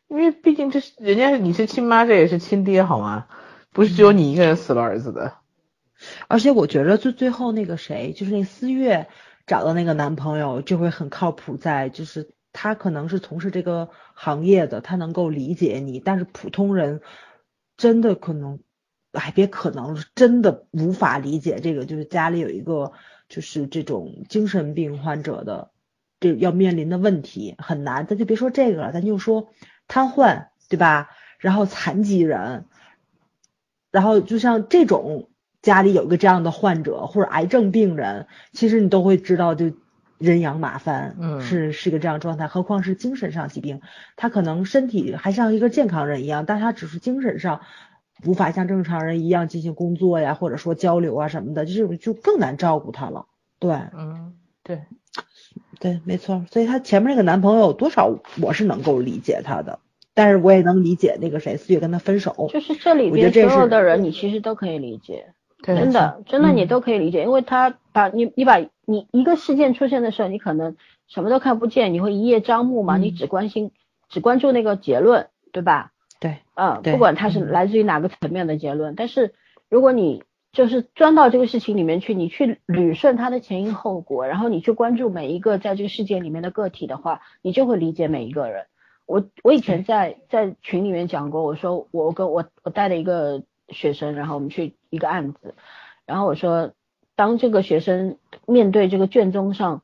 [0.09, 3.27] 因为毕竟这是人家你是亲妈，这也是亲爹好吗？
[3.73, 5.35] 不是只有你一个人死了儿子的。
[6.27, 9.07] 而且我觉得最最后那个谁，就是那思月
[9.47, 17.02] 找到那个男朋友就会很靠谱在，就是他可能是从事这个行业的，他能够理解你，但是普通人
[17.76, 18.60] 真的可能，
[19.12, 22.93] 哎，别可能真的无法理解这个，就是家里有一个
[23.28, 25.72] 就是这种精神病患者的
[26.20, 29.48] 这要面临的问题很难，咱就别说这个了，咱就说
[29.89, 31.10] 瘫痪，对吧？
[31.39, 32.66] 然后残疾人，
[33.90, 35.28] 然后就像这种
[35.60, 39.72] 家里有一个这样的患者或者癌症病人，其实你都会知道就
[40.19, 43.81] 人仰马翻，嗯是是一个这样状态，何况是精神上疾病，
[44.16, 47.61] 他可能身体还像一个健康人一样，但他只是精神上
[48.24, 53.27] 无法像正常人一样进行工作呀，或者说交流啊什么的，就是就更难照顾他了。
[53.59, 54.82] 对嗯，对，
[55.81, 59.81] 对，没错，所以她前面那个男朋友多少我是能够理解他的，
[60.15, 65.35] 但是我也能理解那个谁四月跟他分手，就是这里我觉得这是边所有的人，你其实都可以理解。
[65.65, 70.77] 对真的，真的你嗯都可以理解，因为他把你你把你一个事件出现的时候，你可能
[71.07, 73.70] 什么都看不见，你会一叶障目嘛，嗯你只关心
[74.09, 75.93] 只关注那个结论，对吧？
[76.20, 79.35] 对，嗯，不管它是嗯来自于哪个层面的结论，但是
[79.69, 80.23] 如果你
[80.53, 88.66] 就是钻到这个事情里面去，你去捋顺它的前因后果，然后你去关注每一个在这个事件里面的个体的话，你就会理解每一个人。
[89.07, 93.43] 我我以前在在群里面讲过，我说我跟我我带了一个
[93.74, 95.55] 学生，然后我们去一个案子，
[96.06, 96.72] 然后我说
[97.14, 99.82] 当这个学生面对这个卷宗上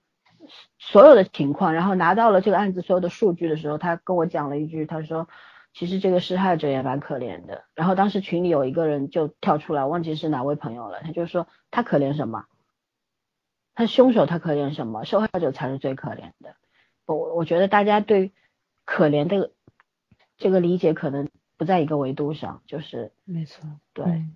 [0.79, 5.29] 所有的情况，然后拿到了这个案子所有的数据的时候，他跟我讲了一句，他说
[5.75, 7.65] 其实这个施害者也蛮可怜的。
[7.75, 12.47] 然后当时群里有一个人就跳出来，忘记是哪位朋友了，他就说他可怜什么？
[13.75, 15.05] 他凶手他可怜什么？
[15.05, 16.57] 受害者才是最可怜的。
[17.07, 18.33] 我我觉得大家对
[18.85, 19.53] 可怜的
[20.37, 21.29] 这个理解可能
[21.61, 24.07] 不在一个维度上，就是没错，对。
[24.07, 24.33] 嗯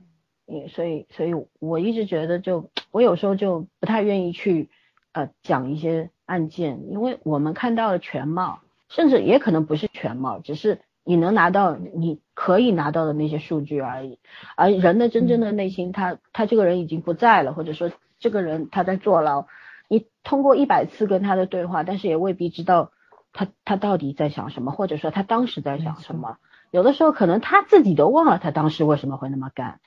[0.46, 4.68] 也所以，所以我一直觉得就，我有时候就不太愿意去
[5.12, 8.60] 呃讲一些案件，因为我们看到了全貌，
[8.90, 14.18] 甚至也可能不是全貌，只是你能拿到你可以拿到的那些数据而已。
[14.54, 19.46] 而人的真正的内心，他他这个人已经不在了，或者说这个人他在坐牢，
[19.88, 22.92] 你通过一百次跟他的对话，但是也未必知道
[23.32, 26.36] 他他到底在想什么，或者说他当时在想什么。
[26.74, 29.80] 有的时候可能他自己都忘了他当时为什么会那么干。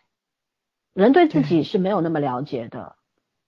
[0.93, 2.95] 人对自己是没有那么了解的，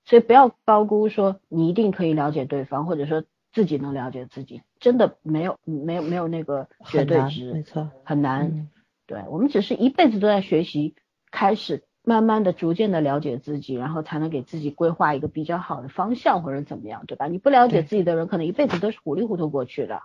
[0.03, 8.47] 所以不要高估说你一定可以了解对方，或者说自己能了解自己，真的没有没有没有那个绝，对值，没错，很难。
[8.47, 8.69] 嗯
[9.07, 10.95] 对我们只是一辈子都在学习，
[11.31, 17.27] 开始慢慢的、逐渐的了解自己，然后才能给自己规划一个比较好的方向或者怎么样，对吧？
[17.27, 20.03] 你不了解自己的人，可能一辈子都是糊里糊涂过去的。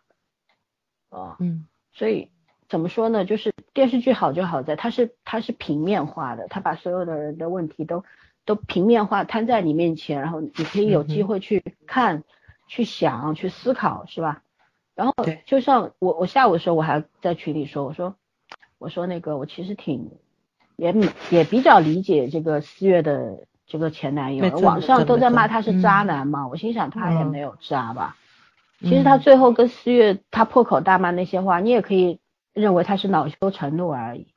[1.11, 2.31] 啊、嗯所以
[2.69, 3.25] 怎么说呢？
[3.25, 8.05] 就是电视剧好就好在它是它是平面化的，它把所有的人的问题都
[8.45, 12.25] 都平面化摊在你面前，然后你可以有机会去看、
[12.67, 14.43] 去想、去思考，是吧？
[14.95, 15.15] 然后
[15.45, 18.15] 就像我我下午的时候我还在群里说，我说
[18.79, 20.11] 我说那个我其实挺
[20.77, 20.95] 也
[21.31, 28.17] 也比较理解这个四月的这个前男友网上都在骂他是渣嗯男嘛，我心想他也嗯没有渣吧。
[28.81, 32.21] 其实他嗯最后跟四月他破口大骂那些话，你也可以
[32.55, 34.29] 认为他是恼羞成怒而已，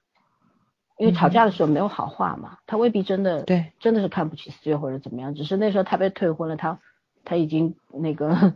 [0.98, 6.80] 因为吵架的时候没有好话嘛，他未必真的对真的是看不起四月或者怎么样，只是那时候他被退婚了，他
[7.24, 8.54] 他已经那个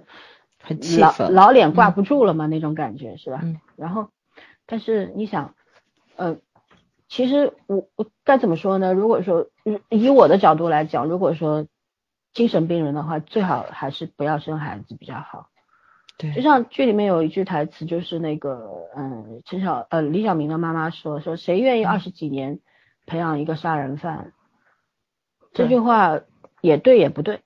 [0.59, 3.39] 很气老老脸挂不住了嘛，那种感觉是吧？
[3.43, 4.09] 嗯然后，
[4.65, 5.53] 但是你想，
[6.15, 6.37] 呃，
[7.07, 8.93] 其实我我该怎么说呢？
[8.93, 9.47] 如果说
[9.89, 11.67] 以以我的角度来讲，如果说
[12.33, 15.49] 精神病人的话，最好还是不要生孩子比较好。
[16.35, 22.59] 就，像剧里面有一句台词，就是那个嗯，陈小呃李小明的妈妈说说谁愿意二十几年
[23.05, 24.33] 培养一个杀人犯？
[25.53, 26.19] 这句话
[26.61, 27.41] 也对也不对。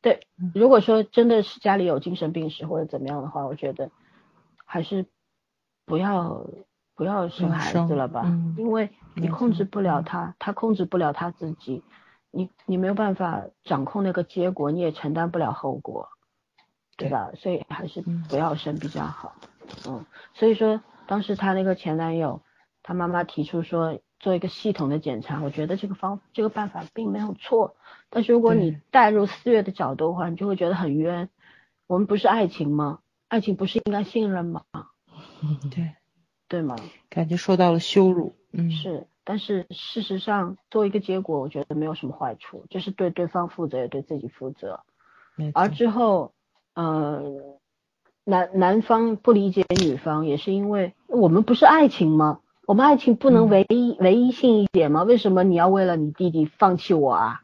[0.00, 3.90] 对嗯，如果说真的是家里有精神病史或者怎么样的话，我觉得
[4.64, 5.06] 还是
[5.84, 6.46] 不要
[6.94, 11.82] 不要生孩子了吧，嗯因为你控制不了嗯他，他控制不了他自己，
[12.30, 16.08] 你你没有办法掌控那个结果，你也承担不了后果，
[16.96, 17.30] 对吧？
[17.36, 19.34] 所以还是不要生比较好。
[19.86, 20.04] 嗯，
[20.34, 22.42] 所以说当时她那个前男友，
[22.82, 27.76] 他妈妈提出说做一个系统的检查，我觉得这个方这个办法并没有错。
[28.08, 31.28] 但是如果你带入四月的角度的话，你就会觉得很冤。
[31.86, 33.00] 我们不是爱情吗？
[33.28, 34.64] 爱情不是应该信任吗？
[35.70, 35.94] 对，
[36.48, 36.76] 对吗？
[37.10, 38.34] 感觉受到了羞辱。
[38.52, 39.06] 嗯，是。
[39.24, 44.84] 但是事实上，做一个结果，我觉得没有什么坏处，就是对对方负责，也对自己负责。
[45.52, 46.32] 而之后，
[46.76, 47.22] 呃，
[48.24, 52.38] 男男方不理解女方，也是因为我们不是爱情吗？
[52.66, 55.02] 我们爱情不能唯一唯一性一点吗？
[55.02, 57.42] 为什么你要为了你弟弟放弃我啊？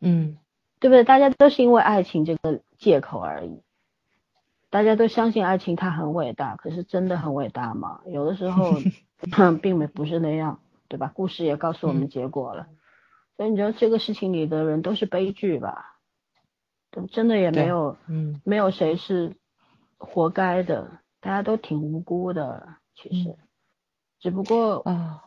[0.00, 0.38] 嗯，
[0.80, 1.04] 对不对？
[1.04, 3.60] 大家都是因为爱情这个借口而已。
[4.70, 8.00] 大家都相信爱情，它很伟大，可是真的很伟大吗？
[8.06, 8.72] 有的时候
[9.60, 10.60] 并没不是那样。
[10.86, 11.10] 对吧？
[11.12, 12.68] 故事也告诉我们结果了，
[13.36, 15.93] 所以你觉得这个事情里的人都是悲剧吧？
[17.10, 19.34] 真的也没有，嗯，没有谁是
[19.98, 20.90] 活该的，
[21.20, 23.34] 大家都挺无辜的，其实，
[24.20, 25.22] 只不过啊，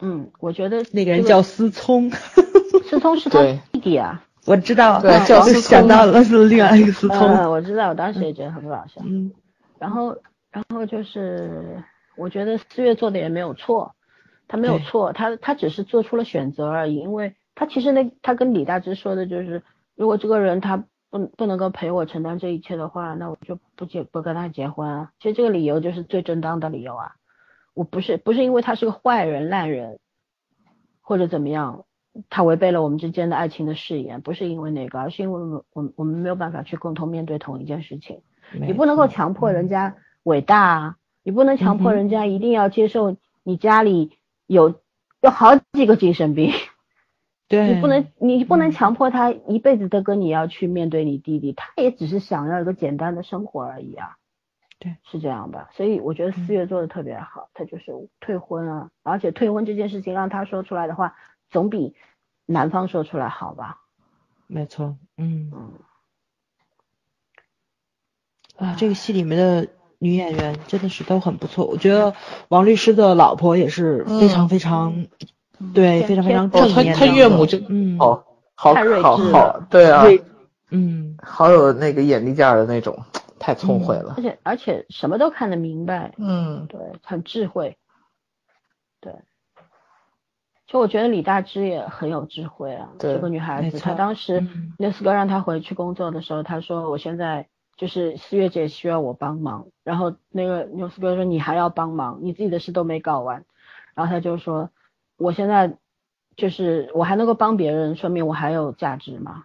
[0.00, 3.40] 嗯，我觉得那个人叫思聪，思聪是他
[3.72, 9.32] 弟弟啊，我知道，对，叫思聪，想到了是另外一个思聪，我知道，我当时也觉得很搞笑，嗯，
[9.78, 10.16] 然后，
[10.50, 11.82] 然后就是
[12.16, 13.94] 我觉得四月做的也没有错。
[14.52, 19.62] 他没有错，他他只是做出了选择而已，因为他其实那他跟李大芝说的就是，
[19.94, 25.12] 如果这个人他不不能够陪我承担这一切的话，那我就不结不跟他结婚啊。
[25.18, 27.16] 其实这个理由就是最正当的理由啊，
[27.74, 29.98] 我不是不是因为他是个坏人烂人，
[31.00, 31.84] 或者怎么样，
[32.28, 38.22] 他违背了我们之间的爱情的誓言，不是因为那个，而是因为我我我们没有办法去共同面对同一件事情，
[38.52, 44.12] 你不能够强迫人家伟大啊，你不能强迫人家一定要接受你家里。
[44.50, 44.80] 有
[45.20, 46.50] 有好几个精神病，
[47.50, 54.16] 对你不能你不能强迫他一辈子都跟你要去面对你弟弟，他也只是想要一个简单的生活而已啊，
[54.78, 55.68] 对，是这样吧？
[55.72, 61.16] 所以我觉得四月做的特别好，他就是退婚啊，而且退婚这件事情让他说出来的话，
[61.50, 61.96] 总比
[62.46, 63.80] 男方说出来好吧？
[64.46, 65.72] 没错，嗯嗯，
[68.56, 69.68] 啊，这个戏里面的。
[70.02, 72.14] 女演员真的是都很不错，我觉得
[72.48, 75.04] 王律师的老婆也是非常非常，
[75.74, 76.94] 对，非常非常正面。
[76.94, 78.24] 他他岳母就嗯，好
[78.54, 80.04] 好好好，对啊，
[80.70, 82.98] 嗯，好有那个眼力劲儿的那种，
[83.38, 84.14] 太聪慧了。
[84.16, 87.76] 而且而且什么都看得明白，嗯，对，很智慧，
[89.00, 89.14] 对。
[90.66, 94.46] 就我觉得李大芝也很有智慧啊，这个女孩子，她当时
[94.78, 97.46] 那四哥让她回去工作的时候，她说我现在。
[97.76, 103.46] 就是四月姐需要我帮忙，然后那个牛四哥说你还要帮忙，你自己的事都没搞完，
[103.94, 104.68] 然后他就说
[105.20, 105.76] 我现在
[106.36, 109.44] 就是我还能够帮别人，说明我还有价值吗？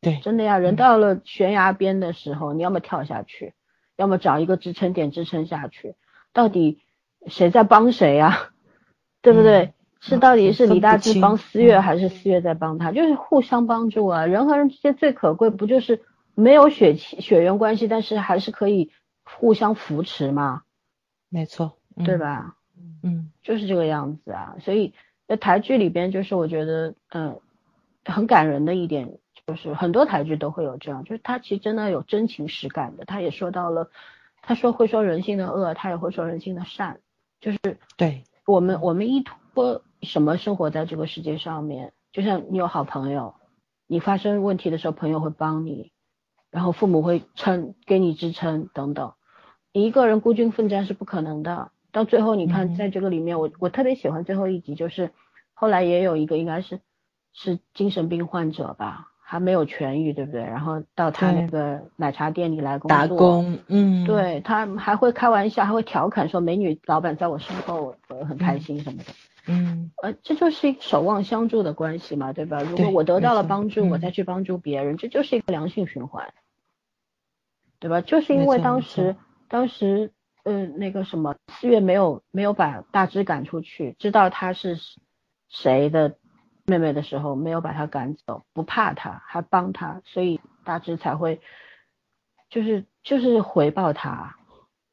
[0.00, 3.52] 对，真的呀，人到了悬崖边的时候，你要么跳下去，
[3.96, 5.96] 要么找一个支撑点支撑下去，
[6.32, 6.80] 到底
[7.26, 8.50] 谁在帮谁啊？
[9.20, 9.74] 对不对？
[10.00, 12.92] 是到底是李大志帮思月，还是思月在帮他？
[12.92, 16.00] 就是互相帮助啊，人和人之间最可贵不就是？
[16.36, 18.92] 没有血气血缘关系，但是还是可以
[19.24, 20.62] 互相扶持嘛。
[21.28, 22.56] 没错，对吧？
[23.02, 24.56] 嗯，就是这个样子啊。
[24.60, 24.94] 所以
[25.26, 27.40] 在台剧里边，就是我觉得，嗯，
[28.04, 33.04] 很感人的一点，就是很多台剧都会有这样，就是他其实真的有真情实感的。
[33.04, 33.90] 他也说到了，
[34.42, 37.00] 他说会说人性的恶，他也会说人性的善。
[37.40, 37.58] 就是
[37.96, 41.92] 对我们，我们依托什么生活在这个世界上面？
[42.12, 43.34] 就像你有好朋友，
[43.86, 45.92] 你发生问题的时候，朋友会帮你。
[46.50, 49.12] 然后父母会撑，给你支撑等等。
[49.72, 51.70] 你一个人孤军奋战是不可能的。
[51.92, 55.10] 到最后，你看在这个里面，我我特别喜欢最后一集，就是
[55.54, 56.80] 后来也有一个应该是
[57.32, 60.42] 是精神病患者吧，还没有痊愈，对不对？
[60.42, 69.12] 然后到他那个奶茶店里来工作，打工，嗯，对他还会开玩笑，还会调侃说美女老板在我身后，我很开心什么的。
[69.46, 72.60] 嗯，呃，这就是一个守望相助的关系嘛，对吧？
[72.62, 76.32] 如果我得到了帮助，我再去帮助别人，这就是一个良性循环。
[77.80, 78.02] 对吧？
[78.02, 79.16] 就是因为当时，
[79.48, 80.12] 当时，
[80.44, 84.78] 嗯，那个什么，四月没有没有把大芝赶出去，知道他是
[85.48, 86.16] 谁的
[86.66, 91.40] 妹妹的时候，没有把他赶走，不怕他，还帮他，所以大芝才会，
[92.48, 94.36] 就是就是回报他，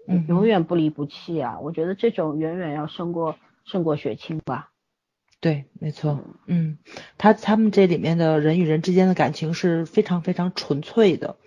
[0.07, 1.59] 嗯，永远不离不弃啊！
[1.59, 4.71] 我觉得这种远远要胜过胜过血亲吧。
[5.39, 6.79] 对，没错，嗯，
[7.19, 11.37] 他他们这里面的人与人之间的感情是非常非常纯粹的。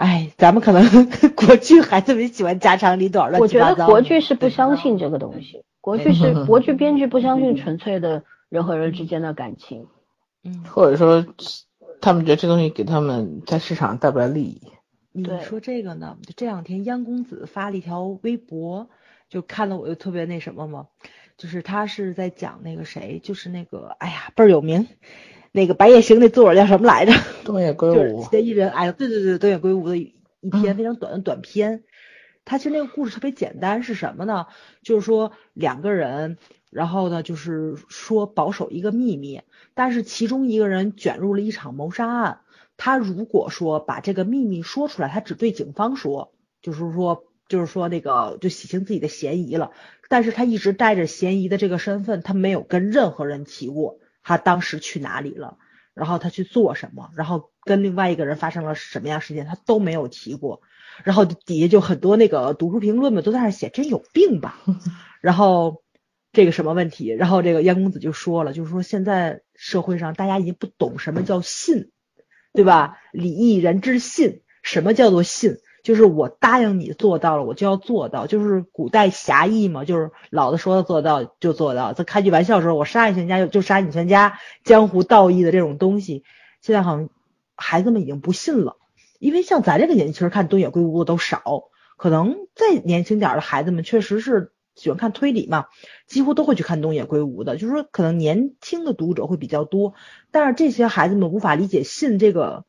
[0.00, 0.82] 哎，咱们可能
[1.36, 9.88] 国剧还特别喜欢家长里短，我觉得国剧是不相信这个东西，国剧是 国剧编剧不相信纯粹的人和人之间的感情，
[10.42, 11.26] 嗯，或者说
[12.00, 14.62] 他们觉得这东西给他们在市场带不来利益。
[15.12, 16.16] 你说这个呢？
[16.26, 18.88] 就这两天央公子发了一条微博，
[19.28, 20.86] 就看了我就特别那什么嘛，
[21.36, 24.86] 就是他是在讲那个谁，就是那个哎呀倍儿有名，
[25.52, 27.12] 那个白夜行那作者叫什么来着？
[27.44, 31.82] 东野圭就是吾，嫌疑人，哎，对对对，东野圭吾的一一篇嗯非常短的短篇。
[32.44, 34.46] 他其实那个故事特别简单，是什么呢？
[34.82, 36.38] 就是说两个人，
[36.70, 39.42] 然后呢，就是说保守一个秘密，
[39.74, 42.40] 但是其中一个人卷入了一场谋杀案。
[42.76, 46.32] 他如果说把这个秘密说出来，他只对警方说，
[46.62, 49.72] 就是说，就是说那个就洗清自己的嫌疑了。
[50.08, 53.98] 但是他一直带着嫌疑的这个身份，他没有跟任何人提过
[54.30, 55.58] 他当时去哪里了。
[55.92, 60.62] 然后他去做什么，然后跟另外一个人发生了什么样事件，他都没有提过。
[61.04, 64.60] 然后底下就很多那个读书评论嘛都在那写，真有病吧？
[65.20, 65.82] 然后
[66.32, 67.08] 这个什么问题？
[67.08, 71.90] 然后这个燕公子就说了，就是说现在社会上大家已经不懂什么叫信，
[72.54, 72.98] 对吧？
[73.12, 75.56] 礼义人之信，什么叫做信？
[75.82, 81.92] 就是我答应你做到了，我就要做到，就是古代侠义嘛，就是老子说的做到就做到。
[81.92, 86.24] 在开句玩笑的时候，我杀你全家就就杀你全家，江湖道义的这种东西，
[86.60, 87.08] 现在好像
[87.56, 88.76] 孩子们已经不信了。
[89.18, 91.42] 因为像咱这个年纪，其实看东野圭吾的都少，
[91.96, 95.66] 可能再年轻点的孩子们确实是喜欢看推理嘛，
[96.06, 97.56] 几乎都会去看东野圭吾的。
[97.56, 99.92] 就是说，可能年轻的读者会比较多，
[100.30, 102.64] 但是这些孩子们无法理解信这个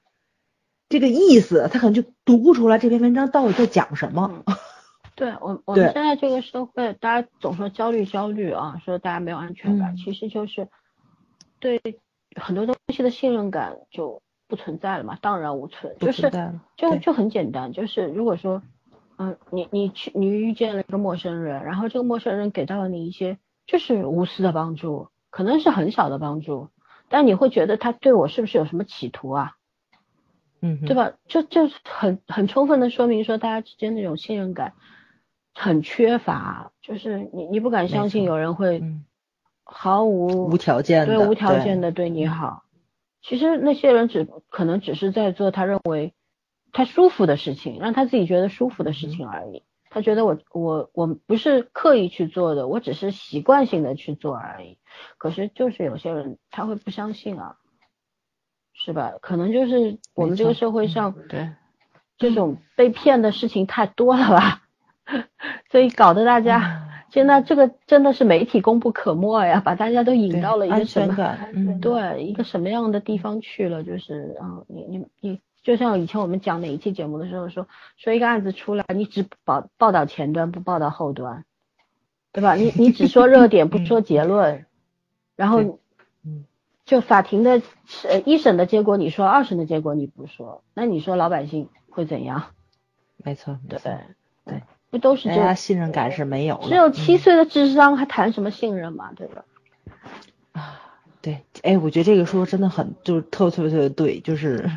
[0.91, 4.43] 这个意思，他可能就读不出来这篇文章到底在讲什么。
[5.15, 10.68] 对我，我们现在这个社会，大家总说焦虑焦虑啊，说大家没有安全感，嗯其实就是
[11.59, 11.80] 对
[12.35, 15.95] 很多东西的信任感就不存在了嘛，荡然无存。
[15.99, 16.30] 就是
[16.76, 18.61] 就就很简单，就是如果说，
[19.18, 26.69] 嗯、你你去你遇见了一个陌生人，然后这个陌生人给到了你一些就是无私的帮助，可能是很小的帮助，
[27.09, 29.56] 但你会觉得他对我是不是有什么企图啊？
[30.61, 31.14] 嗯，对吧？
[31.27, 34.73] 就就很很充分的说明说大家之间那种信任感
[35.53, 39.03] 很缺乏，就是你你不敢相信有人会嗯，
[39.64, 42.64] 毫无无条件的，对无条件的，的对你好。
[43.22, 46.14] 其实那些人只可能只是在做他认为
[46.72, 49.64] 他舒服的事情，让他自己觉得舒服的事情而已。
[49.90, 54.77] 他觉得我我我不是刻意去做的，我只是习惯性的去做而已。
[55.17, 57.57] 可是就是有些人他会不相信啊，
[58.84, 59.14] 是吧？
[59.22, 61.50] 可能就是我们这个社会上对，
[62.18, 64.64] 这种被骗的事情太多了吧，
[65.72, 66.43] 所以搞得大嗯。
[66.43, 71.14] 家现在这个真的是媒体功不可没呀，把大家都引到了一个什么
[71.82, 73.84] 对一个什么样的地方去了？
[73.84, 81.43] 就是啊，你你你，就像以前我们讲哪一期节目的时候说，说一个案子出来，你只报报道前端不报道后端，
[82.32, 82.56] 对吧？
[82.56, 84.66] 你你只说热点不说结论，
[85.35, 85.80] 然后
[86.24, 86.45] 嗯
[86.85, 87.61] 就法庭的
[88.08, 92.45] 呃一审的结果你说，二审的结果你不说，那你说老百姓会怎样？
[93.18, 93.98] 没错，没对，
[94.45, 99.45] 对，不都是这大家信任感是没有了，只有七嗯岁的智商还谈什么信任嘛，对吧？
[100.53, 100.82] 啊
[101.22, 104.72] 对，哎，我觉得这个说真的很，就是特特别特别对，就是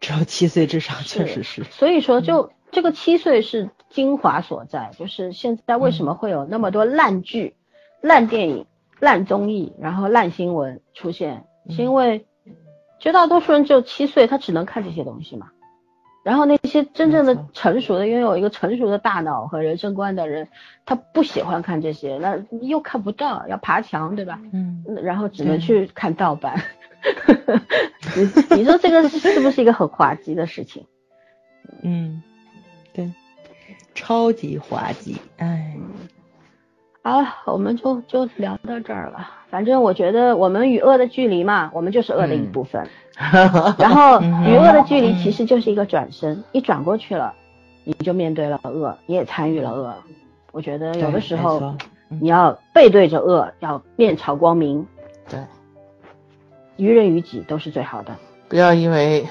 [0.00, 7.54] 只有七岁智商，确实是，所以说就，这个七岁是精华所在，就是现在为什么会有那么多烂剧、
[8.00, 8.64] 烂电影、
[8.98, 12.26] 烂综艺，然后烂新闻出现，是因为
[12.98, 15.50] 绝大多数人只有七岁，他只能看这些东西嘛。
[16.22, 20.48] 然后那些真正的成熟的、拥有一个成熟的大脑和人生观的人，
[20.84, 24.38] 他不喜欢看这些，那又看不到，要爬墙，对吧？
[24.52, 26.62] 嗯，嗯然后只能去看盗版。
[28.14, 30.84] 你你说这个是不是一个很滑稽的事情？
[31.82, 32.22] 嗯，
[32.92, 33.10] 对，
[33.94, 35.74] 超级滑稽，哎，
[37.02, 39.30] 好了，我们就就聊到这儿了。
[39.48, 42.86] 反正我觉得我们与恶的距离嘛，我们就是恶的一部分。
[43.78, 47.34] 然后嗯与恶的距离其实就是一个转身，一转过去了，
[47.84, 49.94] 你就面对了恶，你也参与了恶。
[50.52, 51.74] 我觉得有的时候
[52.08, 54.86] 你要背对着恶，要面朝光明，
[55.28, 55.40] 对，
[56.76, 58.14] 于人于己都是最好的。
[58.48, 59.26] 不要因为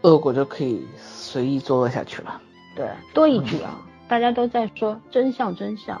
[0.00, 2.40] 恶果就可以随意作恶下去了。
[2.74, 6.00] 对，多一句啊，大家都在说真相，真相。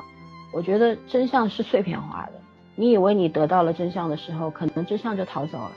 [0.52, 2.32] 我觉得真相是碎片化的。
[2.74, 5.72] 你以为你得到了真相的时候，可能真相就逃走了。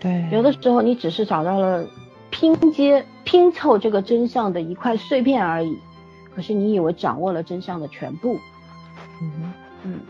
[0.00, 1.86] 对，有的时候你只是找到了
[2.30, 5.78] 拼接、拼凑这个真相的一块碎片而已，
[6.34, 8.38] 可是你以为掌握了真相的全部。
[9.22, 9.52] 嗯哼
[9.84, 10.00] 嗯，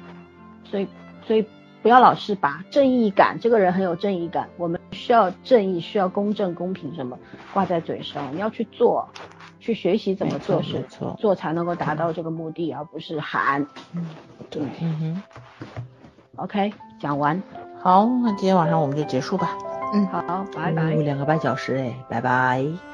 [0.65, 0.89] 所以
[1.27, 1.45] 所以
[1.83, 7.19] 不要老是把正义感，这个人很有正义感，我们需要正义，需要公正、公平什么
[7.53, 9.07] 挂在嘴上，你要去做，
[9.65, 13.67] 去学习怎么做事没错没，错做才能够达到这个目的，而不是喊。
[13.95, 14.07] 嗯
[14.51, 15.23] 对，嗯哼。
[16.37, 16.71] OK，
[17.01, 17.43] 讲完。
[17.81, 19.57] 好，那今天晚上我们就结束吧，
[19.95, 20.91] 嗯，好，拜拜。
[20.97, 22.94] 两个半小时哎，拜拜。